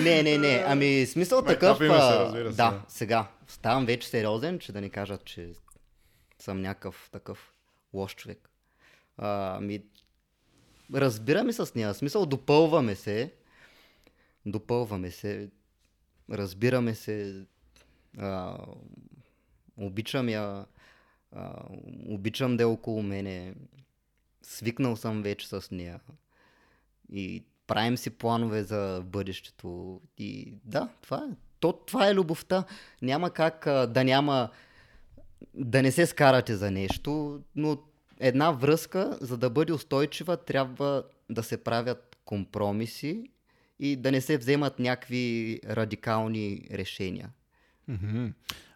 [0.04, 0.64] Не, не, не.
[0.68, 1.78] Ами смисъл Ма, такъв.
[1.78, 3.28] се, разбира се, да, сега.
[3.48, 5.52] Ставам вече сериозен, че да ни кажат, че
[6.40, 7.54] съм някакъв такъв
[7.94, 8.50] лош човек.
[9.18, 9.84] А, Ами,
[10.94, 11.94] разбираме с нея.
[11.94, 13.34] Смисъл, допълваме се.
[14.46, 15.50] Допълваме се.
[16.32, 17.46] Разбираме се.
[18.18, 18.58] А,
[19.78, 20.66] обичам я.
[21.36, 21.54] А,
[22.10, 23.54] обичам да е около мене.
[24.42, 26.00] Свикнал съм вече с нея.
[27.12, 30.02] И правим си планове за бъдещето.
[30.18, 31.36] И да, това е.
[31.60, 32.64] То, това е любовта.
[33.02, 34.50] Няма как а, да няма.
[35.54, 37.78] да не се скарате за нещо, но
[38.20, 43.30] една връзка, за да бъде устойчива, трябва да се правят компромиси
[43.80, 47.30] и да не се вземат някакви радикални решения.
[47.88, 48.28] Мгм.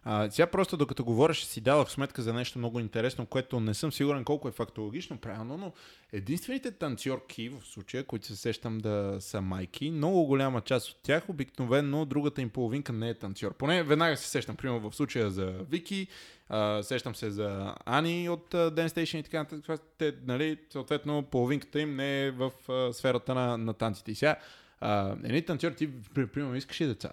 [0.04, 3.92] А, сега просто докато говориш си дадох сметка за нещо много интересно, което не съм
[3.92, 5.72] сигурен колко е фактологично правилно, но
[6.12, 11.28] единствените танцорки в случая, които се сещам да са майки, много голяма част от тях
[11.28, 13.54] обикновено другата им половинка не е танцор.
[13.54, 16.06] Поне веднага се сещам, примерно в случая за Вики,
[16.48, 19.80] а, сещам се за Ани от а, Dance Station и така нататък.
[19.98, 24.10] Те, нали, съответно, половинката им не е в а, сферата на, на танците.
[24.10, 24.36] И сега,
[24.80, 27.10] а, едни танцори, ти, при- примерно, искаш ли деца?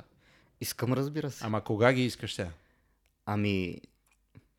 [0.61, 1.45] Искам, разбира се.
[1.45, 2.49] Ама кога ги искаш сега?
[3.25, 3.81] Ами,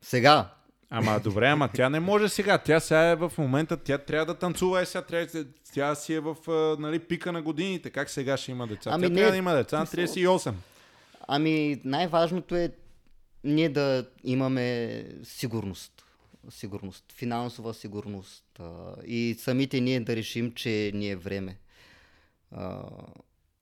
[0.01, 0.53] сега.
[0.89, 2.57] Ама добре, ама тя не може сега.
[2.57, 6.19] Тя сега е в момента, тя трябва да танцува, е сега трябва, тя си е
[6.19, 6.35] в
[6.79, 7.89] нали, пика на годините.
[7.89, 8.89] Как сега ще има деца?
[8.93, 10.53] Ами тя не, трябва да има деца на смисъл- 38.
[11.27, 12.71] Ами, най-важното е
[13.43, 16.03] ние да имаме сигурност.
[16.49, 18.43] Сигурност, финансова сигурност.
[18.59, 21.57] А, и самите ние да решим, че ни е време.
[22.51, 22.81] А,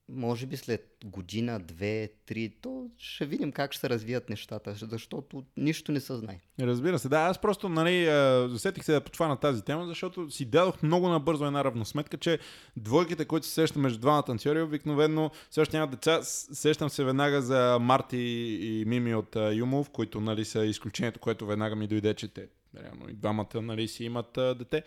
[0.10, 5.43] може би след година, две, три, то ще видим как ще се развият нещата, защото
[5.58, 6.39] нищо не се знае.
[6.60, 8.06] Разбира се, да, аз просто, нали,
[8.49, 12.39] засетих се да потвана тази тема, защото си дадох много набързо една равносметка, че
[12.78, 16.20] двойките, които се срещат между двама танцори, обикновено също няма деца.
[16.24, 18.18] Сещам се веднага за Марти
[18.62, 22.47] и Мими от Юмов, които, нали, са изключението, което веднага ми дойде, че те,
[22.84, 24.84] реално, и двамата, нали, си имат дете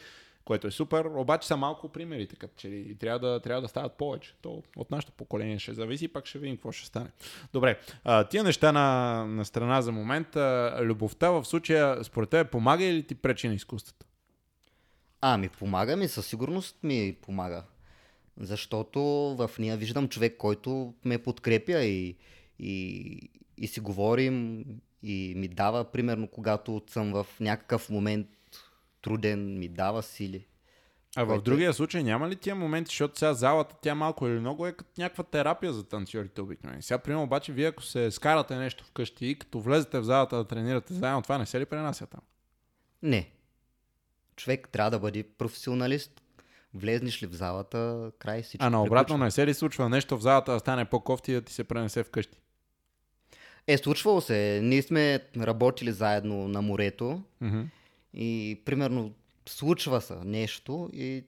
[0.48, 4.34] което е супер, обаче са малко примерите, като че трябва да, трябва да стават повече.
[4.42, 7.10] То от нашето поколение ще зависи, пак ще видим какво ще стане.
[7.52, 12.84] Добре, а, тия неща на, на страна за момента, любовта в случая, според теб, помага
[12.84, 14.06] или ти пречи на изкуството?
[15.20, 17.64] Ами, помага ми, със сигурност ми помага.
[18.40, 19.00] Защото
[19.38, 22.16] в нея виждам човек, който ме подкрепя и,
[22.58, 24.64] и, и си говорим
[25.02, 28.26] и ми дава, примерно, когато съм в някакъв момент
[29.02, 30.46] труден, ми дава сили.
[31.16, 34.66] А в другия случай няма ли тия моменти, защото сега залата тя малко или много
[34.66, 36.82] е като някаква терапия за танцорите обикновени.
[36.82, 40.44] Сега, примерно, обаче, вие ако се скарате нещо вкъщи и като влезете в залата да
[40.44, 42.20] тренирате заедно, това не се ли пренася там?
[43.02, 43.30] Не.
[44.36, 46.22] Човек трябва да бъде професионалист.
[46.74, 48.66] Влезнеш ли в залата, край всичко.
[48.66, 49.24] А наобратно приключва.
[49.24, 52.04] не се ли случва нещо в залата да стане по-кофти и да ти се пренесе
[52.04, 52.38] вкъщи?
[53.66, 54.60] Е, случвало се.
[54.62, 57.22] Ние сме работили заедно на морето.
[57.42, 57.64] Mm-hmm.
[58.14, 59.14] И примерно
[59.46, 61.24] случва се нещо и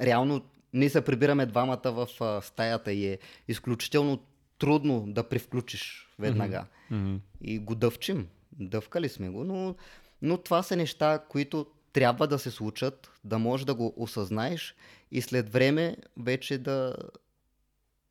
[0.00, 3.18] реално ние се прибираме двамата в а, стаята и е
[3.48, 4.18] изключително
[4.58, 6.66] трудно да привключиш веднага.
[6.92, 7.18] Mm-hmm.
[7.40, 8.28] И го дъвчим.
[8.52, 9.74] Дъвкали сме го, но,
[10.22, 14.74] но това са неща, които трябва да се случат, да можеш да го осъзнаеш
[15.10, 16.96] и след време вече да,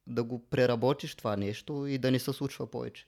[0.08, 3.08] да го преработиш това нещо и да не се случва повече.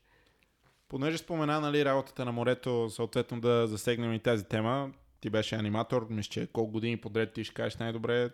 [0.91, 6.07] Понеже спомена нали, работата на морето, съответно да засегнем и тази тема, ти беше аниматор,
[6.09, 8.29] мисля, че колко години подред ти ще кажеш най-добре?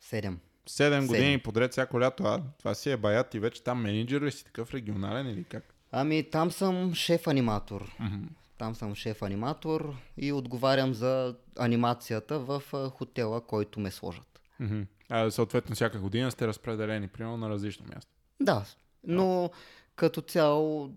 [0.00, 0.40] Седем.
[0.66, 4.30] Седем години подред всяко лято, а това си е баят и вече там менеджер ли
[4.30, 5.74] си такъв регионален или как?
[5.92, 7.96] Ами там съм шеф-аниматор.
[8.00, 8.28] Mm-hmm.
[8.58, 14.40] Там съм шеф-аниматор и отговарям за анимацията в хотела, който ме сложат.
[14.60, 14.86] Mm-hmm.
[15.08, 18.10] А съответно всяка година сте разпределени, примерно на различно място.
[18.40, 18.64] Да,
[19.04, 19.50] но
[19.96, 20.94] като цяло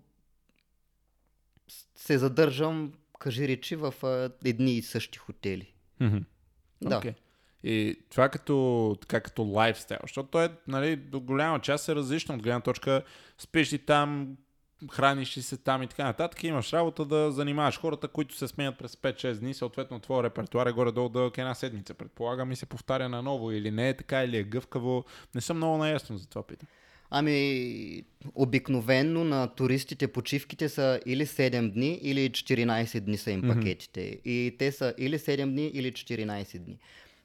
[1.94, 3.94] се задържам кажи речи, в
[4.44, 5.72] едни и същи хотели.
[6.00, 6.24] Mm-hmm.
[6.82, 7.00] Да.
[7.00, 7.14] Okay.
[7.64, 12.34] И това като, така като лайфстайл, защото той е, нали, до голяма част е различно
[12.34, 13.02] от гледна точка,
[13.38, 14.36] спиш и там,
[14.90, 16.44] храниш и се там и така нататък.
[16.44, 20.72] Имаш работа да занимаваш хората, които се сменят през 5-6 дни, съответно твоя репертуар е
[20.72, 21.94] горе-долу дълъг една седмица.
[21.94, 25.04] Предполагам и се повтаря наново или не е така, или е гъвкаво.
[25.34, 26.68] Не съм много наясно за това питам.
[27.14, 28.04] Ами,
[28.34, 34.00] обикновенно на туристите почивките са или 7 дни, или 14 дни са им пакетите.
[34.00, 34.20] Mm-hmm.
[34.24, 36.78] И те са или 7 дни, или 14 дни.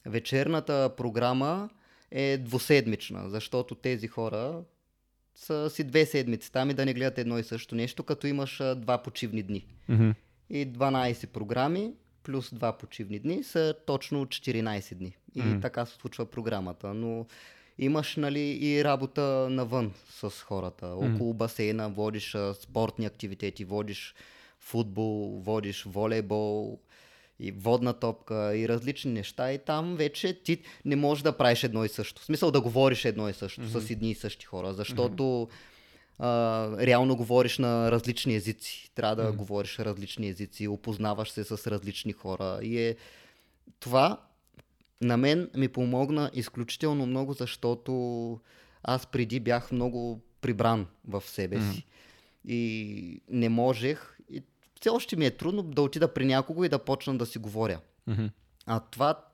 [0.05, 1.69] Вечерната програма
[2.11, 4.61] е двуседмична, защото тези хора
[5.35, 8.61] са си две седмици там и да не гледат едно и също нещо, като имаш
[8.75, 9.65] два почивни дни.
[9.89, 10.13] Mm-hmm.
[10.49, 15.17] И 12 програми плюс два почивни дни са точно 14 дни.
[15.35, 15.61] И mm-hmm.
[15.61, 16.93] така се случва програмата.
[16.93, 17.25] Но
[17.79, 20.87] имаш нали, и работа навън с хората.
[20.87, 24.15] Около басейна водиш спортни активитети, водиш
[24.59, 26.79] футбол, водиш волейбол
[27.39, 31.85] и водна топка и различни неща и там вече ти не можеш да правиш едно
[31.85, 32.21] и също.
[32.21, 33.79] В смисъл да говориш едно и също mm-hmm.
[33.79, 35.49] с едни и същи хора, защото mm-hmm.
[36.19, 38.91] а, реално говориш на различни езици.
[38.95, 39.35] Трябва да mm-hmm.
[39.35, 42.95] говориш различни езици, опознаваш се с различни хора и е
[43.79, 44.26] това
[45.01, 48.39] на мен ми помогна изключително много, защото
[48.83, 51.63] аз преди бях много прибран в себе си.
[51.65, 51.83] Mm-hmm.
[52.49, 54.43] И не можех, и
[54.79, 57.79] все още ми е трудно да отида при някого и да почна да си говоря.
[58.09, 58.29] Mm-hmm.
[58.65, 59.25] А това,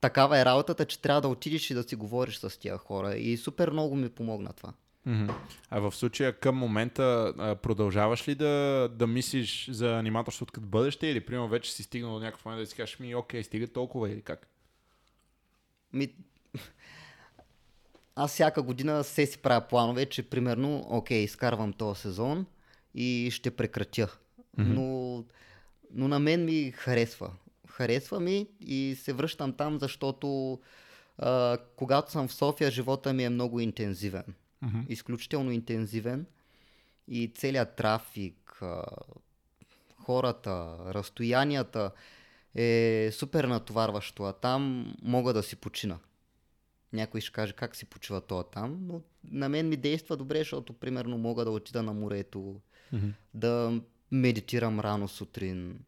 [0.00, 3.14] такава е работата, че трябва да отидеш и да си говориш с тия хора.
[3.14, 4.72] И супер много ми помогна това.
[5.08, 5.34] Mm-hmm.
[5.70, 11.20] А в случая към момента продължаваш ли да, да мислиш за аниматорството като бъдеще или
[11.20, 14.22] примерно вече си стигнал до някакъв момент да си кажеш ми окей, стига толкова или
[14.22, 14.48] как?
[15.92, 16.14] Ми...
[18.14, 22.46] Аз всяка година се си правя планове, че примерно, окей, изкарвам този сезон
[22.94, 24.06] и ще прекратя.
[24.06, 24.16] Mm-hmm.
[24.56, 25.24] Но,
[25.92, 27.30] но на мен ми харесва.
[27.68, 30.60] Харесва ми и се връщам там, защото
[31.18, 34.24] а, когато съм в София, живота ми е много интензивен.
[34.64, 34.88] Mm-hmm.
[34.88, 36.26] Изключително интензивен.
[37.08, 38.84] И целият трафик, а,
[39.96, 41.90] хората, разстоянията
[42.54, 45.98] е супер натоварващо, а там мога да си почина.
[46.92, 50.72] Някой ще каже как си почива това там, но на мен ми действа добре, защото
[50.72, 52.60] примерно мога да отида на морето,
[52.92, 53.12] mm-hmm.
[53.34, 53.80] да
[54.10, 55.78] медитирам рано сутрин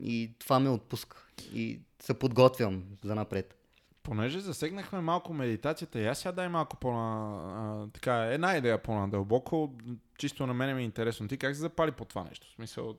[0.00, 3.58] и това ме отпуска и се подготвям за напред.
[4.02, 9.74] Понеже засегнахме малко медитацията, и аз сега дай малко по а, така, една идея по-надълбоко,
[10.18, 11.28] чисто на мен ми е интересно.
[11.28, 12.46] Ти как се запали по това нещо?
[12.50, 12.98] В смисъл,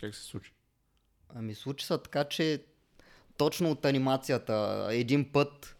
[0.00, 0.52] как се случи?
[1.34, 2.62] Ами случи се така, че
[3.36, 5.76] точно от анимацията един път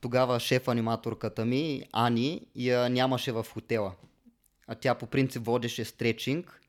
[0.00, 3.94] тогава шеф аниматорката ми, Ани, я нямаше в хотела.
[4.66, 6.60] А тя по принцип водеше стречинг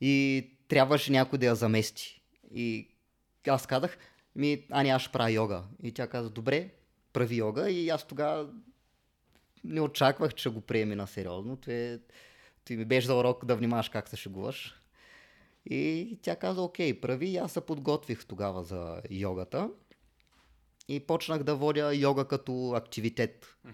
[0.00, 2.22] и трябваше някой да я замести.
[2.54, 2.88] И
[3.48, 3.98] аз казах,
[4.36, 5.62] ми, Ани, аз правя йога.
[5.82, 6.70] И тя каза, добре,
[7.12, 7.70] прави йога.
[7.70, 8.48] И аз тогава
[9.64, 11.56] не очаквах, че го приеме на сериозно.
[11.56, 12.00] Той,
[12.70, 14.74] ми беше за урок да внимаваш как се шегуваш.
[15.70, 17.28] И тя каза, окей, прави.
[17.28, 19.70] И аз се подготвих тогава за йогата.
[20.88, 23.56] И почнах да водя йога като активитет.
[23.66, 23.70] Mm-hmm.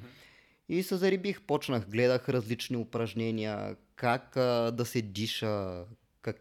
[0.68, 5.84] И се зарибих, почнах, гледах различни упражнения, как а, да се диша,
[6.22, 6.36] как...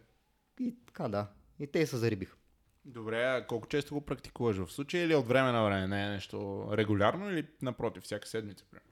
[0.60, 1.26] и така да.
[1.60, 2.36] И те се зарибих.
[2.84, 5.86] Добре, а колко често го практикуваш в случая или от време на време?
[5.86, 8.64] Не е нещо регулярно или напротив, всяка седмица?
[8.70, 8.90] Примерно?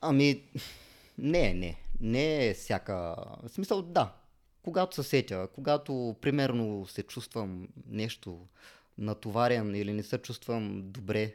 [0.00, 0.42] Ами,
[1.18, 1.76] не, не.
[2.00, 3.16] Не е всяка...
[3.42, 4.14] В смисъл, да.
[4.64, 8.46] Когато се сетя, когато примерно се чувствам нещо
[8.98, 11.34] натоварен или не се чувствам добре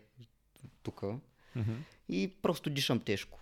[0.84, 1.76] тук mm-hmm.
[2.10, 3.40] и просто дишам тежко.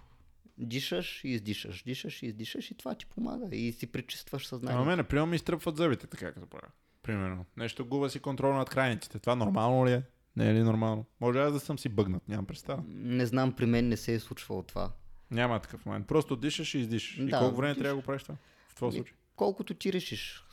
[0.58, 4.82] Дишаш и издишаш, дишаш и издишаш и това ти помага и си пречистваш съзнанието.
[4.82, 6.68] А мен, например, ми изтръпват зъбите, така като правя.
[7.04, 7.46] Примерно.
[7.58, 9.20] Нещо губа си контрол над крайниците.
[9.20, 10.04] Това нормално ли е?
[10.36, 11.06] Не е ли нормално?
[11.20, 12.84] Може аз да съм си бъгнат, нямам представа.
[12.88, 14.92] Не знам, при мен не се е случвало това.
[15.32, 16.08] Няма такъв момент.
[16.08, 17.18] Просто дишаш и издишаш.
[17.18, 17.82] Да, и колко време диш...
[17.82, 18.36] трябва да го правиш това?
[18.68, 19.14] В твоя случай?
[19.38, 20.44] Колкото ти решиш.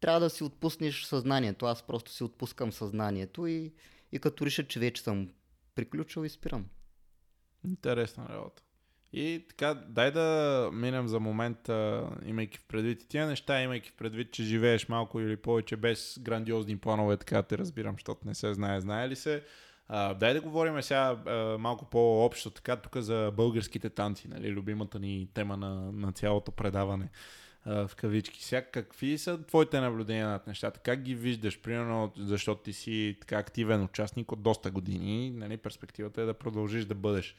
[0.00, 1.66] Трябва да си отпуснеш съзнанието.
[1.66, 3.72] Аз просто си отпускам съзнанието и,
[4.12, 5.28] и като реша, че вече съм
[5.74, 6.66] приключил и спирам.
[7.64, 8.62] Интересна работа.
[9.12, 11.68] И така, дай да минем за момент,
[12.26, 16.18] имайки в предвид и тия неща, имайки в предвид, че живееш малко или повече без
[16.22, 19.44] грандиозни планове, така те разбирам, защото не се знае, знае ли се.
[19.88, 24.98] А, дай да говорим сега а, малко по-общо, така тук за българските танци, нали, любимата
[24.98, 27.10] ни тема на, на цялото предаване
[27.66, 28.44] в кавички.
[28.44, 30.80] Сега какви са твоите наблюдения над нещата?
[30.80, 31.60] Как ги виждаш?
[31.60, 36.84] Примерно, защото ти си така активен участник от доста години, нали, перспективата е да продължиш
[36.84, 37.36] да бъдеш.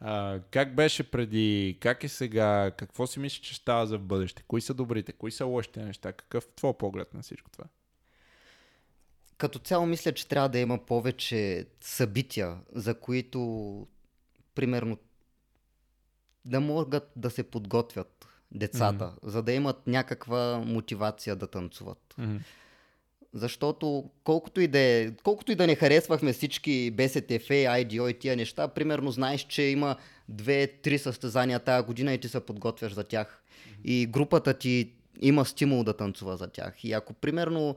[0.00, 4.42] А, как беше преди, как е сега, какво си мислиш, че става за бъдеще?
[4.48, 6.12] Кои са добрите, кои са лошите неща?
[6.12, 7.64] Какъв е твой поглед на всичко това?
[9.38, 13.86] Като цяло мисля, че трябва да има повече събития, за които,
[14.54, 14.98] примерно,
[16.44, 19.28] да могат да се подготвят децата, mm-hmm.
[19.28, 22.14] за да имат някаква мотивация да танцуват.
[22.20, 22.38] Mm-hmm.
[23.32, 28.36] Защото колкото и, да е, колкото и да не харесвахме всички БСТФ, IDO и тия
[28.36, 29.96] неща, примерно знаеш, че има
[30.28, 33.42] две-три състезания тази година и ти се подготвяш за тях.
[33.84, 36.84] И групата ти има стимул да танцува за тях.
[36.84, 37.76] И ако примерно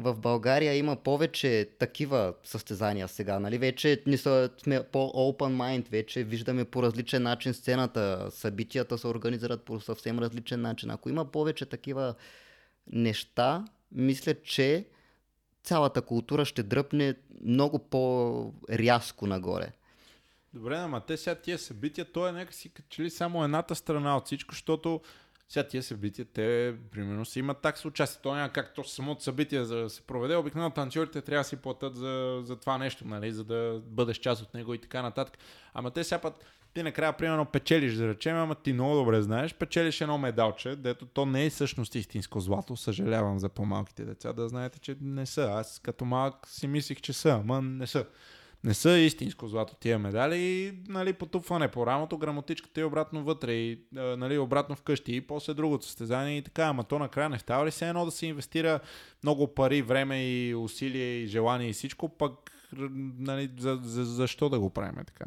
[0.00, 3.58] в България има повече такива състезания сега, нали?
[3.58, 9.62] Вече ни са, сме по-open mind, вече виждаме по различен начин сцената, събитията се организират
[9.62, 10.90] по съвсем различен начин.
[10.90, 12.14] Ако има повече такива
[12.92, 14.86] неща, мисля, че
[15.62, 17.14] цялата култура ще дръпне
[17.44, 19.72] много по-рязко нагоре.
[20.54, 24.26] Добре, ама те сега тия събития, то е някакси като ли само едната страна от
[24.26, 25.00] всичко, защото
[25.50, 28.20] сега тия събития, те примерно си имат такса участие.
[28.22, 30.36] То няма как то самото събитие за да се проведе.
[30.36, 34.42] Обикновено танцорите трябва да си платят за, за това нещо, нали, за да бъдеш част
[34.42, 35.38] от него и така нататък.
[35.74, 36.44] Ама те сега път
[36.74, 41.06] ти накрая, примерно, печелиш, да речем, ама ти много добре знаеш, печелиш едно медалче, дето
[41.06, 45.42] то не е всъщност истинско злато, съжалявам за по-малките деца, да знаете, че не са.
[45.42, 48.06] Аз като малък си мислих, че са, ама не са.
[48.64, 53.82] Не са истинско злато тия медали нали, потупване по рамото, грамотичката и обратно вътре и
[53.92, 56.64] нали, обратно вкъщи и после другото състезание и така.
[56.64, 58.80] Ама то накрая не става ли се едно да се инвестира
[59.22, 62.32] много пари, време и усилие и желание и всичко, пък
[63.18, 65.24] нали, за, за, защо да го правим така?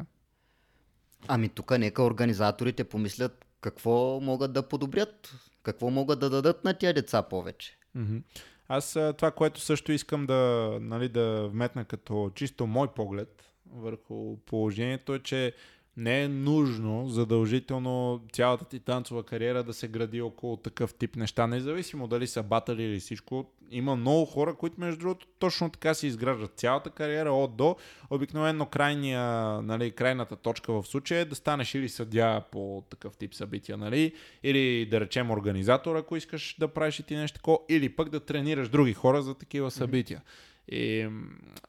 [1.28, 6.94] Ами тук нека организаторите помислят какво могат да подобрят, какво могат да дадат на тия
[6.94, 7.78] деца повече.
[7.96, 8.22] Mm-hmm.
[8.68, 15.14] Аз това, което също искам да, нали, да вметна като чисто мой поглед върху положението
[15.14, 15.52] е, че
[15.96, 21.46] не е нужно задължително цялата ти танцова кариера да се гради около такъв тип неща,
[21.46, 23.50] независимо дали са батали или всичко.
[23.70, 27.76] Има много хора, които между другото точно така си изграждат цялата кариера от до.
[28.10, 29.22] Обикновено крайния,
[29.62, 34.12] нали, крайната точка в случая е да станеш или съдя по такъв тип събития, нали,
[34.42, 38.20] или да речем организатор, ако искаш да правиш и ти нещо такова, или пък да
[38.20, 40.22] тренираш други хора за такива събития.
[40.68, 41.08] И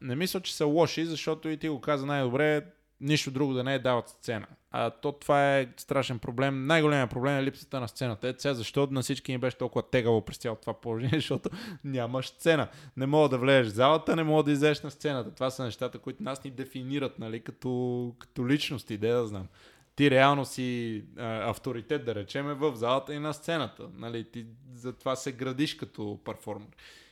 [0.01, 2.65] не мисля, че са лоши, защото и ти го каза най-добре,
[3.05, 4.47] нищо друго да не е дават сцена.
[4.71, 6.67] А то това е страшен проблем.
[6.67, 8.27] Най-големият проблем е липсата на сцената.
[8.27, 11.49] Ето сега защо на всички ни беше толкова тегаво през цялото това положение, защото
[11.83, 12.67] нямаш сцена.
[12.97, 15.31] Не мога да влезеш в залата, не мога да излезеш на сцената.
[15.31, 19.47] Това са нещата, които нас ни дефинират, нали, като, като личности, да знам.
[19.95, 23.89] Ти реално си а, авторитет, да речеме, в залата и на сцената.
[23.97, 26.67] Нали, ти затова се градиш като перформер.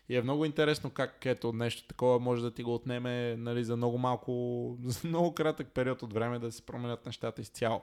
[0.10, 3.78] И е много интересно как ето нещо такова може да ти го отнеме нали, за
[3.78, 7.82] много малко, за много кратък период от време да се променят нещата изцяло.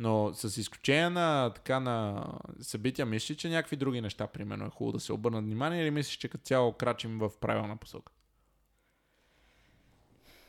[0.00, 2.26] Но с изключение на, така, на
[2.60, 6.16] събития, мислиш, че някакви други неща, примерно, е хубаво да се обърнат внимание или мислиш,
[6.16, 8.12] че като цяло крачим в правилна посока?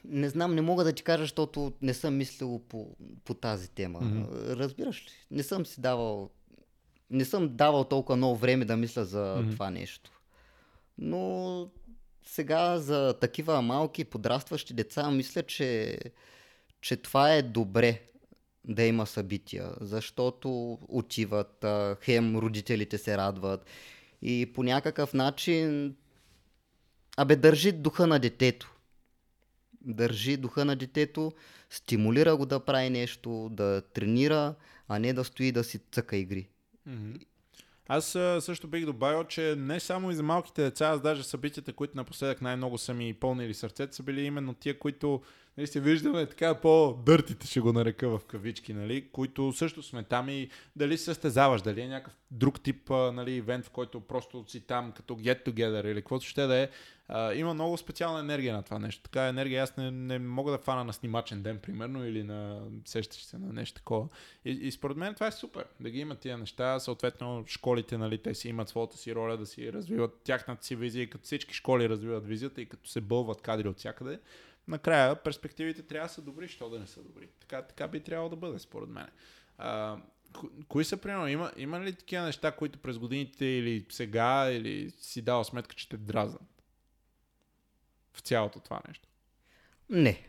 [0.06, 4.02] Не знам, не мога да ти кажа, защото не съм мислил по, по тази тема.
[4.02, 4.24] Мгм.
[4.34, 5.12] Разбираш ли?
[5.32, 6.30] Не съм си давал.
[7.10, 9.52] Не съм давал толкова много време да мисля за Мгм.
[9.52, 10.19] това нещо.
[11.02, 11.68] Но
[12.26, 15.98] сега за такива малки подрастващи деца мисля, че,
[16.82, 18.02] че това е добре
[18.66, 21.66] да има събития, защото отиват,
[22.04, 23.66] хем родителите се радват
[24.22, 25.96] и по някакъв начин
[27.18, 28.76] абе държи духа на детето.
[29.82, 31.32] Държи духа на детето,
[31.70, 34.56] стимулира го да прави нещо, да тренира,
[34.88, 36.50] а не да стои да си цъка игри.
[36.86, 37.14] Мгм.
[37.92, 38.06] Аз
[38.40, 42.42] също бих добавил, че не само и за малките деца, аз даже събитията, които напоследък
[42.42, 45.22] най-много са ми пълнили сърцето, са били именно тия, които
[45.58, 50.30] нали, се виждаме така по-дъртите, ще го нарека в кавички, нали, които също сме там
[50.30, 54.62] и дали се състезаваш, дали е някакъв друг тип нали, ивент, в който просто си
[54.62, 56.70] там като get together или каквото ще да е.
[57.36, 59.04] Има много специална енергия на това нещо.
[59.04, 63.24] Така енергия аз не, не мога да фана на снимачен ден, примерно, или на сещаш
[63.24, 64.08] се на нещо такова.
[64.46, 66.80] И, и според мен това е супер, да ги има тия неща.
[66.80, 71.10] Съответно, школите, нали, те си имат своята си роля да си развиват тяхната си визия,
[71.10, 74.20] като всички школи развиват визията и като се бълват кадри от всякъде.
[74.68, 77.28] Накрая перспективите трябва да са добри, що да не са добри.
[77.40, 79.08] Така, така би трябвало да бъде, според мен.
[80.68, 85.22] Кои са, примерно, има, има ли такива неща, които през годините или сега, или си
[85.22, 86.42] дал сметка, че те дразнат?
[88.20, 89.08] В цялото това нещо.
[89.90, 90.22] Не.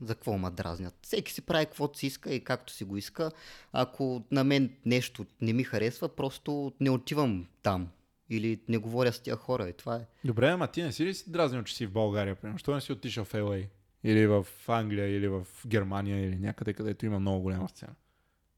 [0.00, 0.94] За какво ма дразнят?
[1.02, 3.30] Всеки си прави каквото си иска и както си го иска.
[3.72, 7.88] Ако на мен нещо не ми харесва, просто не отивам там.
[8.30, 10.06] Или не говоря с тия хора и това е.
[10.24, 12.58] Добре, ама ти не си ли си дразнил, че си в България, примерно?
[12.58, 13.66] Що не си отишъл в LA?
[14.04, 17.94] Или в Англия, или в Германия, или някъде, където има много голяма сцена?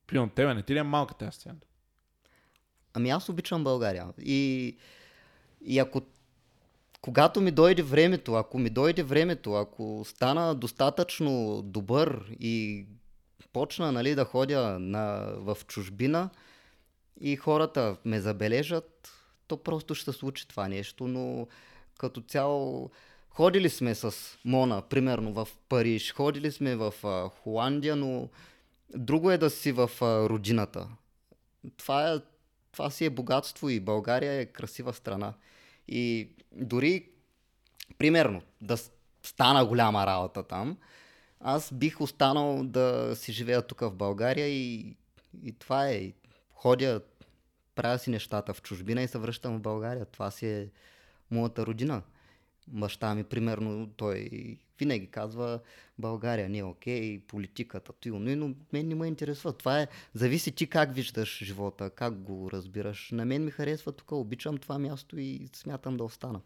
[0.07, 1.57] Примерно тебе, не ти ли е малка тази сцена?
[2.95, 4.07] Ами аз обичам България.
[4.19, 4.77] И,
[5.61, 6.03] и ако
[7.01, 12.87] когато ми дойде времето, ако ми дойде времето, ако стана достатъчно добър и
[13.53, 16.31] почна нали, да ходя на, в чужбина
[17.21, 19.13] и хората ме забележат,
[19.47, 21.47] то просто ще случи това нещо, но
[21.99, 22.91] като цяло
[23.31, 24.15] ходили сме с
[24.45, 28.29] Мона, примерно в Париж, ходили сме в а, Холандия, но
[28.97, 30.89] друго е да си в а, родината.
[31.77, 32.19] Това, е,
[32.73, 35.35] това си е богатство и България е красива страна.
[35.89, 37.09] И дори,
[37.99, 38.77] примерно, да
[39.23, 40.77] стана голяма работа там,
[41.41, 44.97] аз бих останал да си живея тук в България и,
[45.43, 46.13] и това е.
[46.55, 47.01] Ходя,
[47.75, 50.07] правя си нещата в чужбина и се връщам в България.
[50.07, 50.69] Това си е
[51.31, 52.03] моята родина.
[52.69, 54.29] Баща ми, примерно, той
[54.79, 55.61] винаги казва
[55.99, 59.53] България не е окей, политиката, тъй, но, мен не ме интересува.
[59.53, 63.11] Това е, зависи ти как виждаш живота, как го разбираш.
[63.13, 66.41] На мен ми харесва тук, обичам това място и смятам да остана.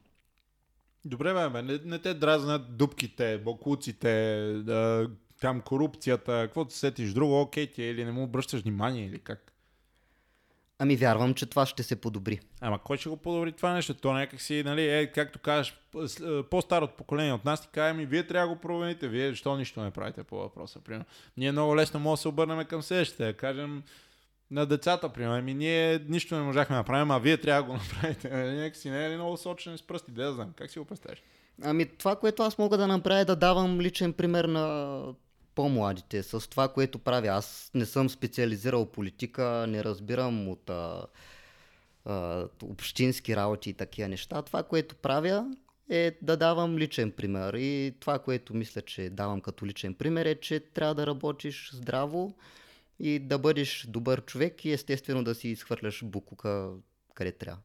[1.04, 5.10] Добре, бе, не, не те дразнат дупките, бокуците, да,
[5.40, 9.18] там корупцията, каквото се сетиш друго, окей ти е, или не му обръщаш внимание, или
[9.18, 9.51] как?
[10.82, 12.40] Ами вярвам, че това ще се подобри.
[12.60, 13.94] Ама кой ще го подобри това нещо?
[13.94, 18.06] То някак си, нали, е, както кажеш, е, по-старото поколение от нас ти каже, ми
[18.06, 21.04] вие трябва да го промените, вие защо нищо не правите по въпроса, примерно.
[21.36, 23.82] Ние много лесно може да се обърнем към следващите, да кажем
[24.50, 27.72] на децата, примерно, ами ние нищо не можахме да направим, а вие трябва да го
[27.84, 28.28] направите.
[28.28, 30.84] Нали, Някак си не е ли много сочен с пръсти, да знам, как си го
[30.84, 31.22] представяш?
[31.62, 35.04] Ами това, което аз мога да направя е да давам личен пример на
[35.54, 37.28] по-младите с това, което правя.
[37.28, 41.06] Аз не съм специализирал политика, не разбирам от а,
[42.04, 44.42] а, общински работи и такива неща.
[44.42, 45.46] Това, което правя
[45.90, 47.54] е да давам личен пример.
[47.54, 52.34] И това, което мисля, че давам като личен пример е, че трябва да работиш здраво
[53.00, 56.70] и да бъдеш добър човек и естествено да си изхвърляш букука
[57.14, 57.60] къде трябва.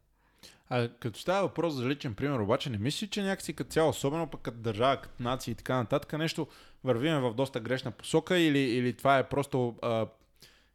[0.70, 4.28] А като става въпрос за личен пример, обаче не мислиш, че някакси като цяло, особено
[4.28, 6.48] пък като държава, като нация и така нататък, нещо
[6.84, 10.08] вървиме в доста грешна посока или, или това е просто, а,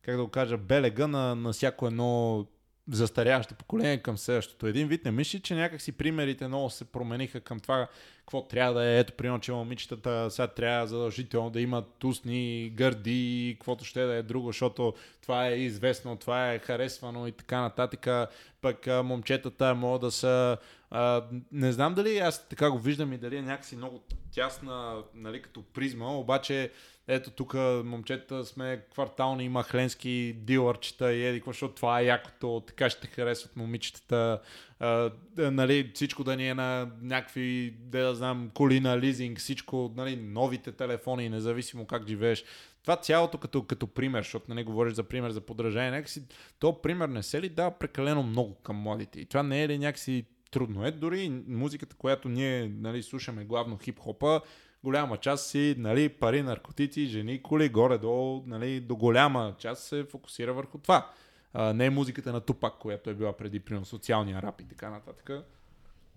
[0.03, 2.47] как да го кажа, белега на, на всяко едно
[2.89, 4.67] застаряващо поколение към следващото.
[4.67, 7.89] Един вид не мислиш, че някакси примерите много се промениха към това
[8.19, 8.99] какво трябва да е.
[8.99, 14.23] Ето, примерно, че момичетата сега трябва задължително да имат устни, гърди, каквото ще да е
[14.23, 18.31] друго, защото това е известно, това е харесвано и така нататък.
[18.61, 20.57] Пък момчетата могат да са...
[20.91, 24.03] А, не знам дали аз така го виждам и дали е някакси много
[24.33, 26.71] тясна, нали, като призма, обаче
[27.09, 27.55] ето тук
[27.85, 34.41] момчета сме квартални, махленски дилърчета и еди, защото това е якото, така ще харесват момичетата,
[34.81, 39.93] а, нали, всичко да ни е на някакви, да, да знам, коли на лизинг, всичко,
[39.97, 42.45] нали, новите телефони, независимо как живееш.
[42.83, 46.23] Това цялото като, като пример, защото не нали, говориш за пример за подражание, някакси,
[46.59, 49.21] то пример не се ли дава прекалено много към младите?
[49.21, 50.87] И това не е ли някакси трудно?
[50.87, 54.41] Е, дори музиката, която ние нали, слушаме главно хип-хопа,
[54.85, 60.53] голяма част си нали, пари, наркотици, жени, коли, горе-долу, нали, до голяма част се фокусира
[60.53, 61.11] върху това.
[61.53, 64.91] А, не е музиката на Тупак, която е била преди, примерно, социалния рап и така
[64.91, 65.31] нататък.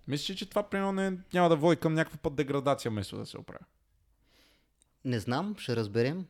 [0.07, 3.37] Мисля, че това, примерно, не, няма да води към някаква път деградация, вместо да се
[3.37, 3.65] оправя.
[5.05, 6.25] Не знам, ще разберем.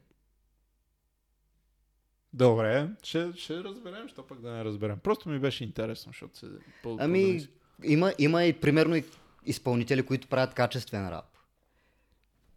[2.34, 5.00] Добре, ще, ще разберем, що пък да не разберем.
[5.00, 6.48] Просто ми беше интересно, защото се...
[7.00, 7.48] Ами,
[7.84, 9.04] има, има и примерно
[9.46, 11.35] изпълнители, които правят качествен рап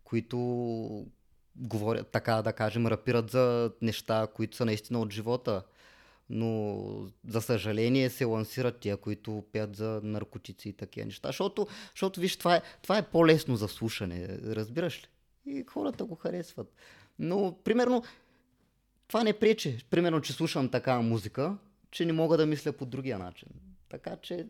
[0.09, 1.07] които
[1.57, 5.63] говорят, така да кажем, рапират за неща, които са наистина от живота.
[6.31, 6.83] Но
[7.29, 11.29] за съжаление се лансират тия, които пеят за наркотици и такива неща.
[11.29, 15.09] Защото, защото виж, това е, това е по-лесно за слушане, разбираш ли?
[15.53, 16.73] И хората го харесват.
[17.19, 18.03] Но, примерно,
[19.09, 19.85] това не пречи.
[19.91, 21.57] Примерно, че слушам такава музика,
[21.91, 23.49] че не мога да мисля по другия начин.
[23.89, 24.47] Така че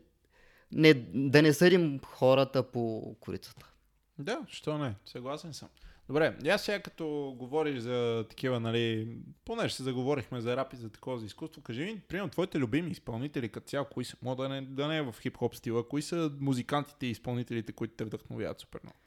[0.73, 3.73] не, да не съдим хората по корицата.
[4.19, 5.69] Да, що не, съгласен съм.
[6.09, 10.91] Добре, аз сега като говориш за такива, нали, понеже се заговорихме за рап и за
[10.91, 14.49] такова за изкуство, кажи ми, примерно, твоите любими изпълнители като цяло, кои са, мога да
[14.49, 18.61] не, да не е в хип-хоп стила, кои са музикантите и изпълнителите, които те вдъхновяват
[18.61, 18.99] супер много?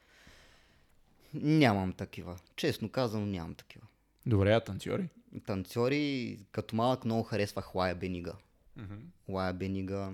[1.34, 2.38] Нямам такива.
[2.56, 3.86] Честно казвам, нямам такива.
[4.26, 5.08] Добре, а танцори?
[5.46, 8.32] Танцори, като малък много харесвах Лая Бенига.
[8.78, 9.00] Mm-hmm.
[9.28, 10.12] Лая Бенига.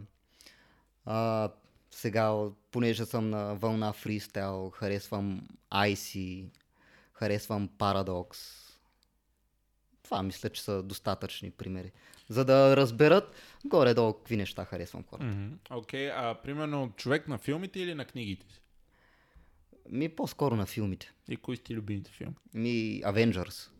[1.04, 1.50] А,
[1.90, 2.34] сега,
[2.70, 6.44] понеже съм на вълна фристайл, харесвам IC,
[7.12, 8.36] харесвам Paradox.
[10.02, 11.92] Това мисля, че са достатъчни примери.
[12.28, 13.34] За да разберат
[13.64, 15.26] горе-долу какви неща харесвам хората.
[15.70, 16.10] Окей, mm-hmm.
[16.10, 18.60] okay, а примерно човек на филмите или на книгите си?
[19.90, 21.12] Ми по-скоро на филмите.
[21.28, 22.34] И кои сте любимите филми?
[22.54, 23.70] Ми Avengers.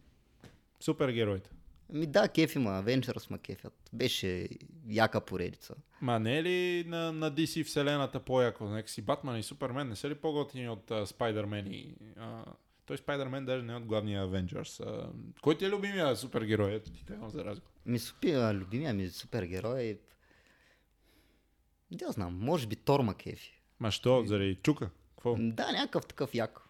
[0.80, 1.50] Супергероите.
[1.92, 3.90] Ми да, кефи ма, Avengers ма кефят.
[3.92, 4.48] Беше
[4.88, 5.74] яка поредица.
[6.00, 8.64] Ма не е ли на, на DC вселената по-яко?
[8.64, 11.94] Нека си Батман и Супермен не са ли по-готини от uh, Спайдермен и...
[12.18, 12.44] Uh,
[12.86, 14.84] той Спайдермен даже не е от главния Avengers.
[14.84, 15.10] Uh,
[15.40, 16.74] кой ти е любимия супергерой?
[16.74, 17.72] Ето ти трябва за разговор.
[17.86, 19.98] Ми супер, любимия ми супергерой е...
[21.90, 23.62] Не знам, може би Тор ма кефи.
[23.80, 24.24] Ма що?
[24.26, 24.90] Заради чука?
[25.10, 25.36] Какво?
[25.38, 26.67] Да, някакъв такъв як.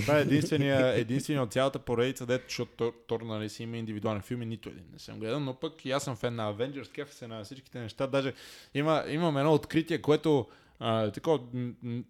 [0.00, 4.20] Това е единствения, единствения от цялата поредица, дето, защото Тор, Тор нали, си има индивидуални
[4.20, 7.14] филми, нито един не съм гледал, но пък и аз съм фен на Avengers, кефа
[7.14, 8.06] се на всичките неща.
[8.06, 8.32] Даже
[8.74, 10.46] има, имам едно откритие, което
[10.78, 11.40] а, такова,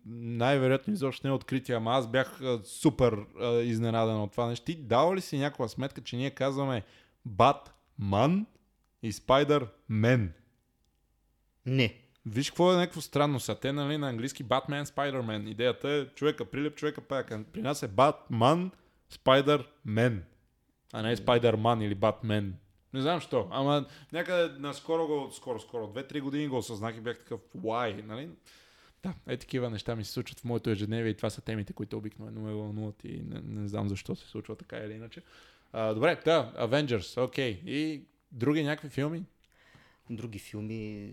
[0.07, 4.65] най-вероятно изобщо не е откритие, ама аз бях а, супер а, изненадан от това нещо.
[4.65, 6.83] Ти дава ли си някаква сметка, че ние казваме
[7.25, 8.47] Батман
[9.03, 10.33] и Спайдер-мен?
[11.67, 11.95] Не.
[12.31, 13.55] Виж какво е някакво странно са.
[13.55, 15.49] Те, нали, на английски Batman, Spider-Man.
[15.49, 17.45] Идеята е човека прилеп, човека паяка.
[17.53, 18.71] При нас е Batman,
[19.13, 20.21] Spider-Man.
[20.93, 22.51] А не Spider-Man или Batman.
[22.93, 23.49] Не знам що.
[23.51, 28.29] Ама някъде наскоро го, скоро, скоро, две-три години го осъзнах и бях такъв, why, нали?
[29.03, 31.97] Да, е такива неща ми се случват в моето ежедневие и това са темите, които
[31.97, 35.23] обикновено ме вълнуват и не, не знам защо се случва така или иначе.
[35.73, 37.55] А, добре, да, Avengers, окей.
[37.55, 37.65] Okay.
[37.65, 38.03] И
[38.33, 39.25] други някакви филми?
[40.11, 41.13] Други филми,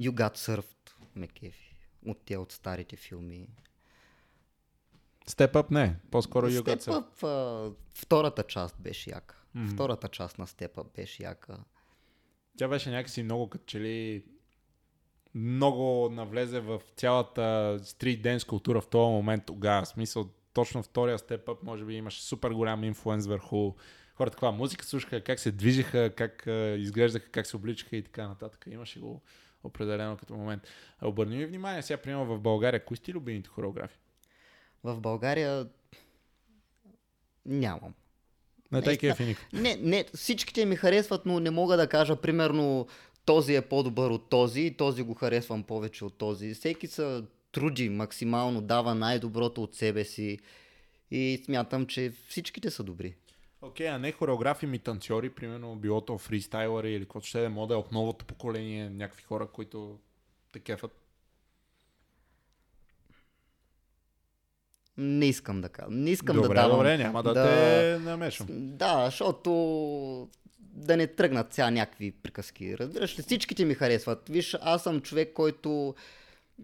[0.00, 1.76] You Got Served ме кефи.
[2.06, 3.48] От тя от старите филми.
[5.28, 6.80] Step Up не, по-скоро You Got.
[6.80, 9.36] Step Up, втората част беше яка.
[9.56, 9.74] Mm-hmm.
[9.74, 11.58] Втората част на Step Up беше яка.
[12.58, 14.24] Тя беше някакси много като че ли
[15.34, 19.84] много навлезе в цялата стрит денс култура в този момент тогава.
[19.84, 23.74] В смисъл, точно втория степ up може би имаше супер голям инфлуенс върху
[24.14, 26.44] хората, каква музика слушаха, как се движиха, как
[26.78, 28.64] изглеждаха, как се обличаха и така нататък.
[28.70, 29.22] Имаше го
[29.64, 30.62] определено като момент.
[31.02, 33.98] Обърни ми внимание сега, примерно в България, кои сте любимите хореографи?
[34.84, 35.66] В България
[37.46, 37.94] нямам.
[38.72, 42.86] Не, не, кефи не, не, всичките ми харесват, но не мога да кажа, примерно,
[43.24, 46.54] този е по-добър от този и този го харесвам повече от този.
[46.54, 47.22] Всеки се
[47.52, 50.38] труди максимално, дава най-доброто от себе си
[51.10, 53.14] и смятам, че всичките са добри.
[53.62, 57.48] Окей, okay, а не хореографи ми танцори, примерно било то фристайлъри или каквото ще е
[57.48, 59.98] мода от новото поколение, някакви хора, които
[60.52, 61.00] те кефат?
[64.96, 65.90] Не искам да кажа.
[65.90, 66.76] Не искам добре, да давам.
[66.76, 68.48] добре, няма да, да те намешвам.
[68.50, 69.50] Да, защото
[70.58, 72.78] да не тръгнат сега някакви приказки.
[72.78, 74.28] Разбираш ли, всичките ми харесват.
[74.28, 75.94] Виж, аз съм човек, който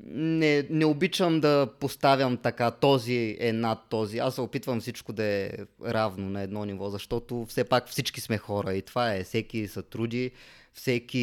[0.04, 4.18] не, не обичам да поставям така, този е над този.
[4.18, 5.50] Аз се опитвам всичко да е
[5.84, 9.24] равно на едно ниво, защото все пак всички сме хора и това е.
[9.24, 10.30] Всеки се труди,
[10.72, 11.18] всеки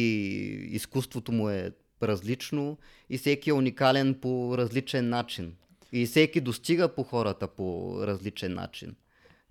[0.70, 1.70] изкуството му е
[2.02, 2.78] различно
[3.10, 5.52] и всеки е уникален по различен начин.
[5.92, 8.94] И всеки достига по хората по различен начин.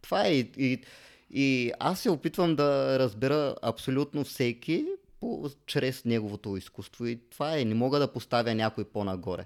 [0.01, 0.83] Това е и, и,
[1.29, 4.85] и аз се опитвам да разбера абсолютно всеки
[5.23, 7.05] по, чрез неговото изкуство.
[7.05, 9.45] И това е, не мога да поставя някой по-нагоре.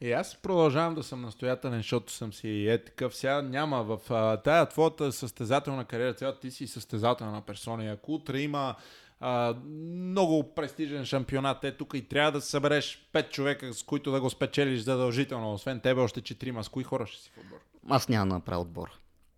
[0.00, 3.16] И аз продължавам да съм настоятелен, защото съм си е такъв.
[3.16, 7.84] Сега няма в а, тая твоята състезателна кариера, цялата ти си състезателна персона.
[7.84, 8.74] И ако утре има
[9.20, 14.20] а, много престижен шампионат, е тук и трябва да събереш пет човека, с които да
[14.20, 15.52] го спечелиш задължително.
[15.52, 16.64] Освен тебе още четирима.
[16.64, 17.58] С кои хора ще си в отбор?
[17.88, 18.90] Аз няма да направя отбор.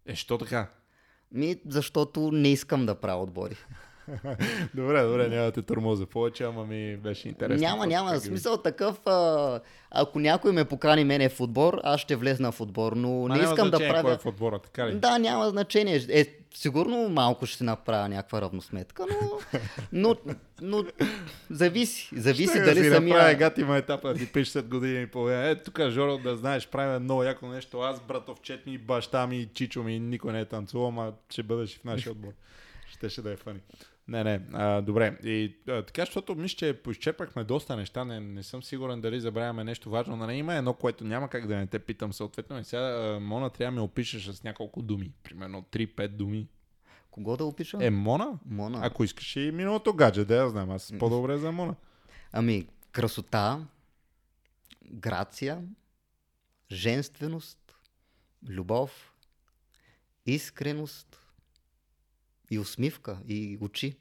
[0.07, 0.71] Е, що така?
[1.33, 3.57] Ми, защото не искам да правя отбори.
[4.75, 7.69] добре, добре, няма да те тормоза повече, ама ми беше интересно.
[7.69, 8.21] Няма, няма.
[8.21, 9.61] Смисъл такъв, а,
[9.91, 13.43] ако някой ме покани мене в отбор, аз ще влезна в отбор, но Ма не
[13.43, 14.03] искам да правя...
[14.03, 14.95] Кой е в отбора, така ли?
[14.95, 16.07] Да, няма значение.
[16.09, 19.31] Е, сигурно малко ще направя някаква равносметка, но,
[19.93, 20.17] но,
[20.63, 20.85] но
[21.51, 22.11] зависи.
[22.17, 23.15] Зависи Ще дали си самия...
[23.15, 25.49] направя гати ма етапа да ти пише след години и половина.
[25.49, 27.81] Е, тук Жоро да знаеш, правим много яко нещо.
[27.81, 31.85] Аз, братовчет ми, баща ми, чичо ми, никой не е танцувал, ама ще бъдеш в
[31.85, 32.33] нашия отбор.
[32.91, 33.61] Ще ще да е фани.
[34.09, 35.19] Не, не, а, добре.
[35.25, 39.65] И а, така, защото мисля, че поизчерпахме доста неща, не, не съм сигурен дали забравяме
[39.65, 40.17] нещо важно.
[40.17, 42.59] Нали, има едно, което няма как да не те питам съответно.
[42.59, 45.13] И сега, а, Мона, трябва да ме опишеш с няколко думи.
[45.23, 46.49] Примерно 3-5 думи.
[47.11, 47.79] Кого да опиша?
[47.81, 48.39] Е, Мона?
[48.47, 48.81] Мона.
[48.83, 50.71] Ако искаш и миналото гадже, да я знам.
[50.71, 51.75] Аз по-добре за Мона.
[52.33, 53.67] Ами, красота,
[54.93, 55.63] грация,
[56.73, 57.75] женственост,
[58.49, 59.13] любов,
[60.27, 61.21] искреност
[62.51, 63.97] и усмивка и очи.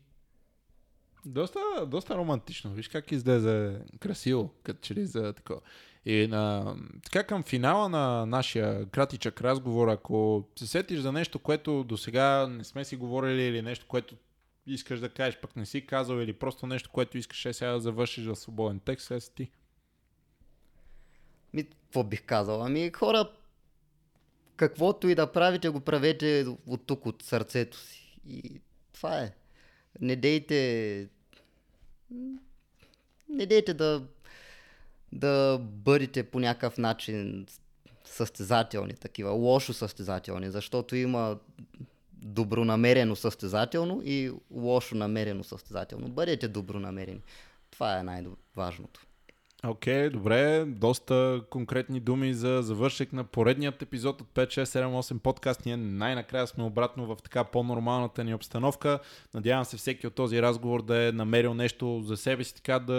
[1.26, 2.74] Доста, доста романтично.
[2.74, 5.62] Виж как излезе красиво, като че ли за такова.
[6.06, 11.84] И на, така към финала на нашия кратичък разговор, ако се сетиш за нещо, което
[11.84, 14.16] до сега не сме си говорили или нещо, което
[14.68, 17.80] искаш да кажеш, пък не си казал или просто нещо, което искаш е сега да
[17.80, 19.52] завършиш в свободен текст, сега си ти.
[21.54, 22.64] Ми, какво бих казал?
[22.64, 23.32] Ами, хора,
[24.56, 27.99] каквото и да правите, го правете от тук, от сърцето си.
[28.28, 28.62] И
[28.94, 29.34] това е.
[30.02, 31.08] Не дейте...
[33.30, 34.08] Не дейте да,
[35.12, 37.46] да бъдете по някакъв начин
[38.06, 41.40] състезателни такива, лошо състезателни, защото има
[42.14, 46.10] добронамерено състезателно и лошо намерено състезателно.
[46.10, 47.22] Бъдете добронамерени.
[47.72, 49.06] Това е най-важното.
[49.64, 50.66] Окей, okay, добре.
[50.66, 55.66] Доста конкретни думи за завършек на поредният епизод от 5, 6, 7, 8 подкаст.
[55.66, 59.00] Ние най-накрая сме обратно в така по-нормалната ни обстановка.
[59.34, 62.94] Надявам се всеки от този разговор да е намерил нещо за себе си, така да,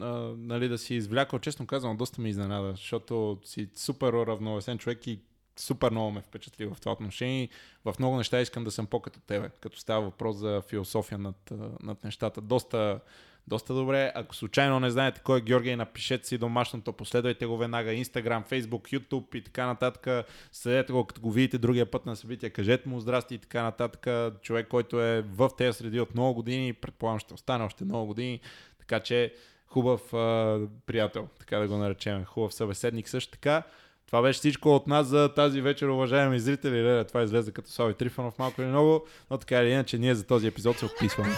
[0.00, 0.06] а,
[0.38, 1.38] нали, да си извлякал.
[1.38, 5.20] Честно казвам, доста ме изненада, защото си супер равновесен човек и
[5.56, 7.48] супер много ме впечатли в това отношение.
[7.84, 11.52] В много неща искам да съм по-като тебе, като става въпрос за философия над,
[11.82, 12.40] над нещата.
[12.40, 13.00] Доста
[13.48, 14.12] доста добре.
[14.14, 18.98] Ако случайно не знаете кой е Георгий, напишете си домашното, последвайте го веднага Instagram, Facebook,
[18.98, 20.26] YouTube и така нататък.
[20.52, 24.06] Следете го, като го видите другия път на събития, кажете му здрасти и така нататък.
[24.42, 28.40] Човек, който е в тези среди от много години, предполагам ще остане още много години,
[28.78, 29.34] така че
[29.66, 33.62] хубав а, приятел, така да го наречем, хубав събеседник също така.
[34.06, 36.82] Това беше всичко от нас за тази вечер, уважаеми зрители.
[36.82, 40.26] Леле, това излезе като Слави Трифонов малко или много, но така или иначе ние за
[40.26, 41.34] този епизод се отписваме.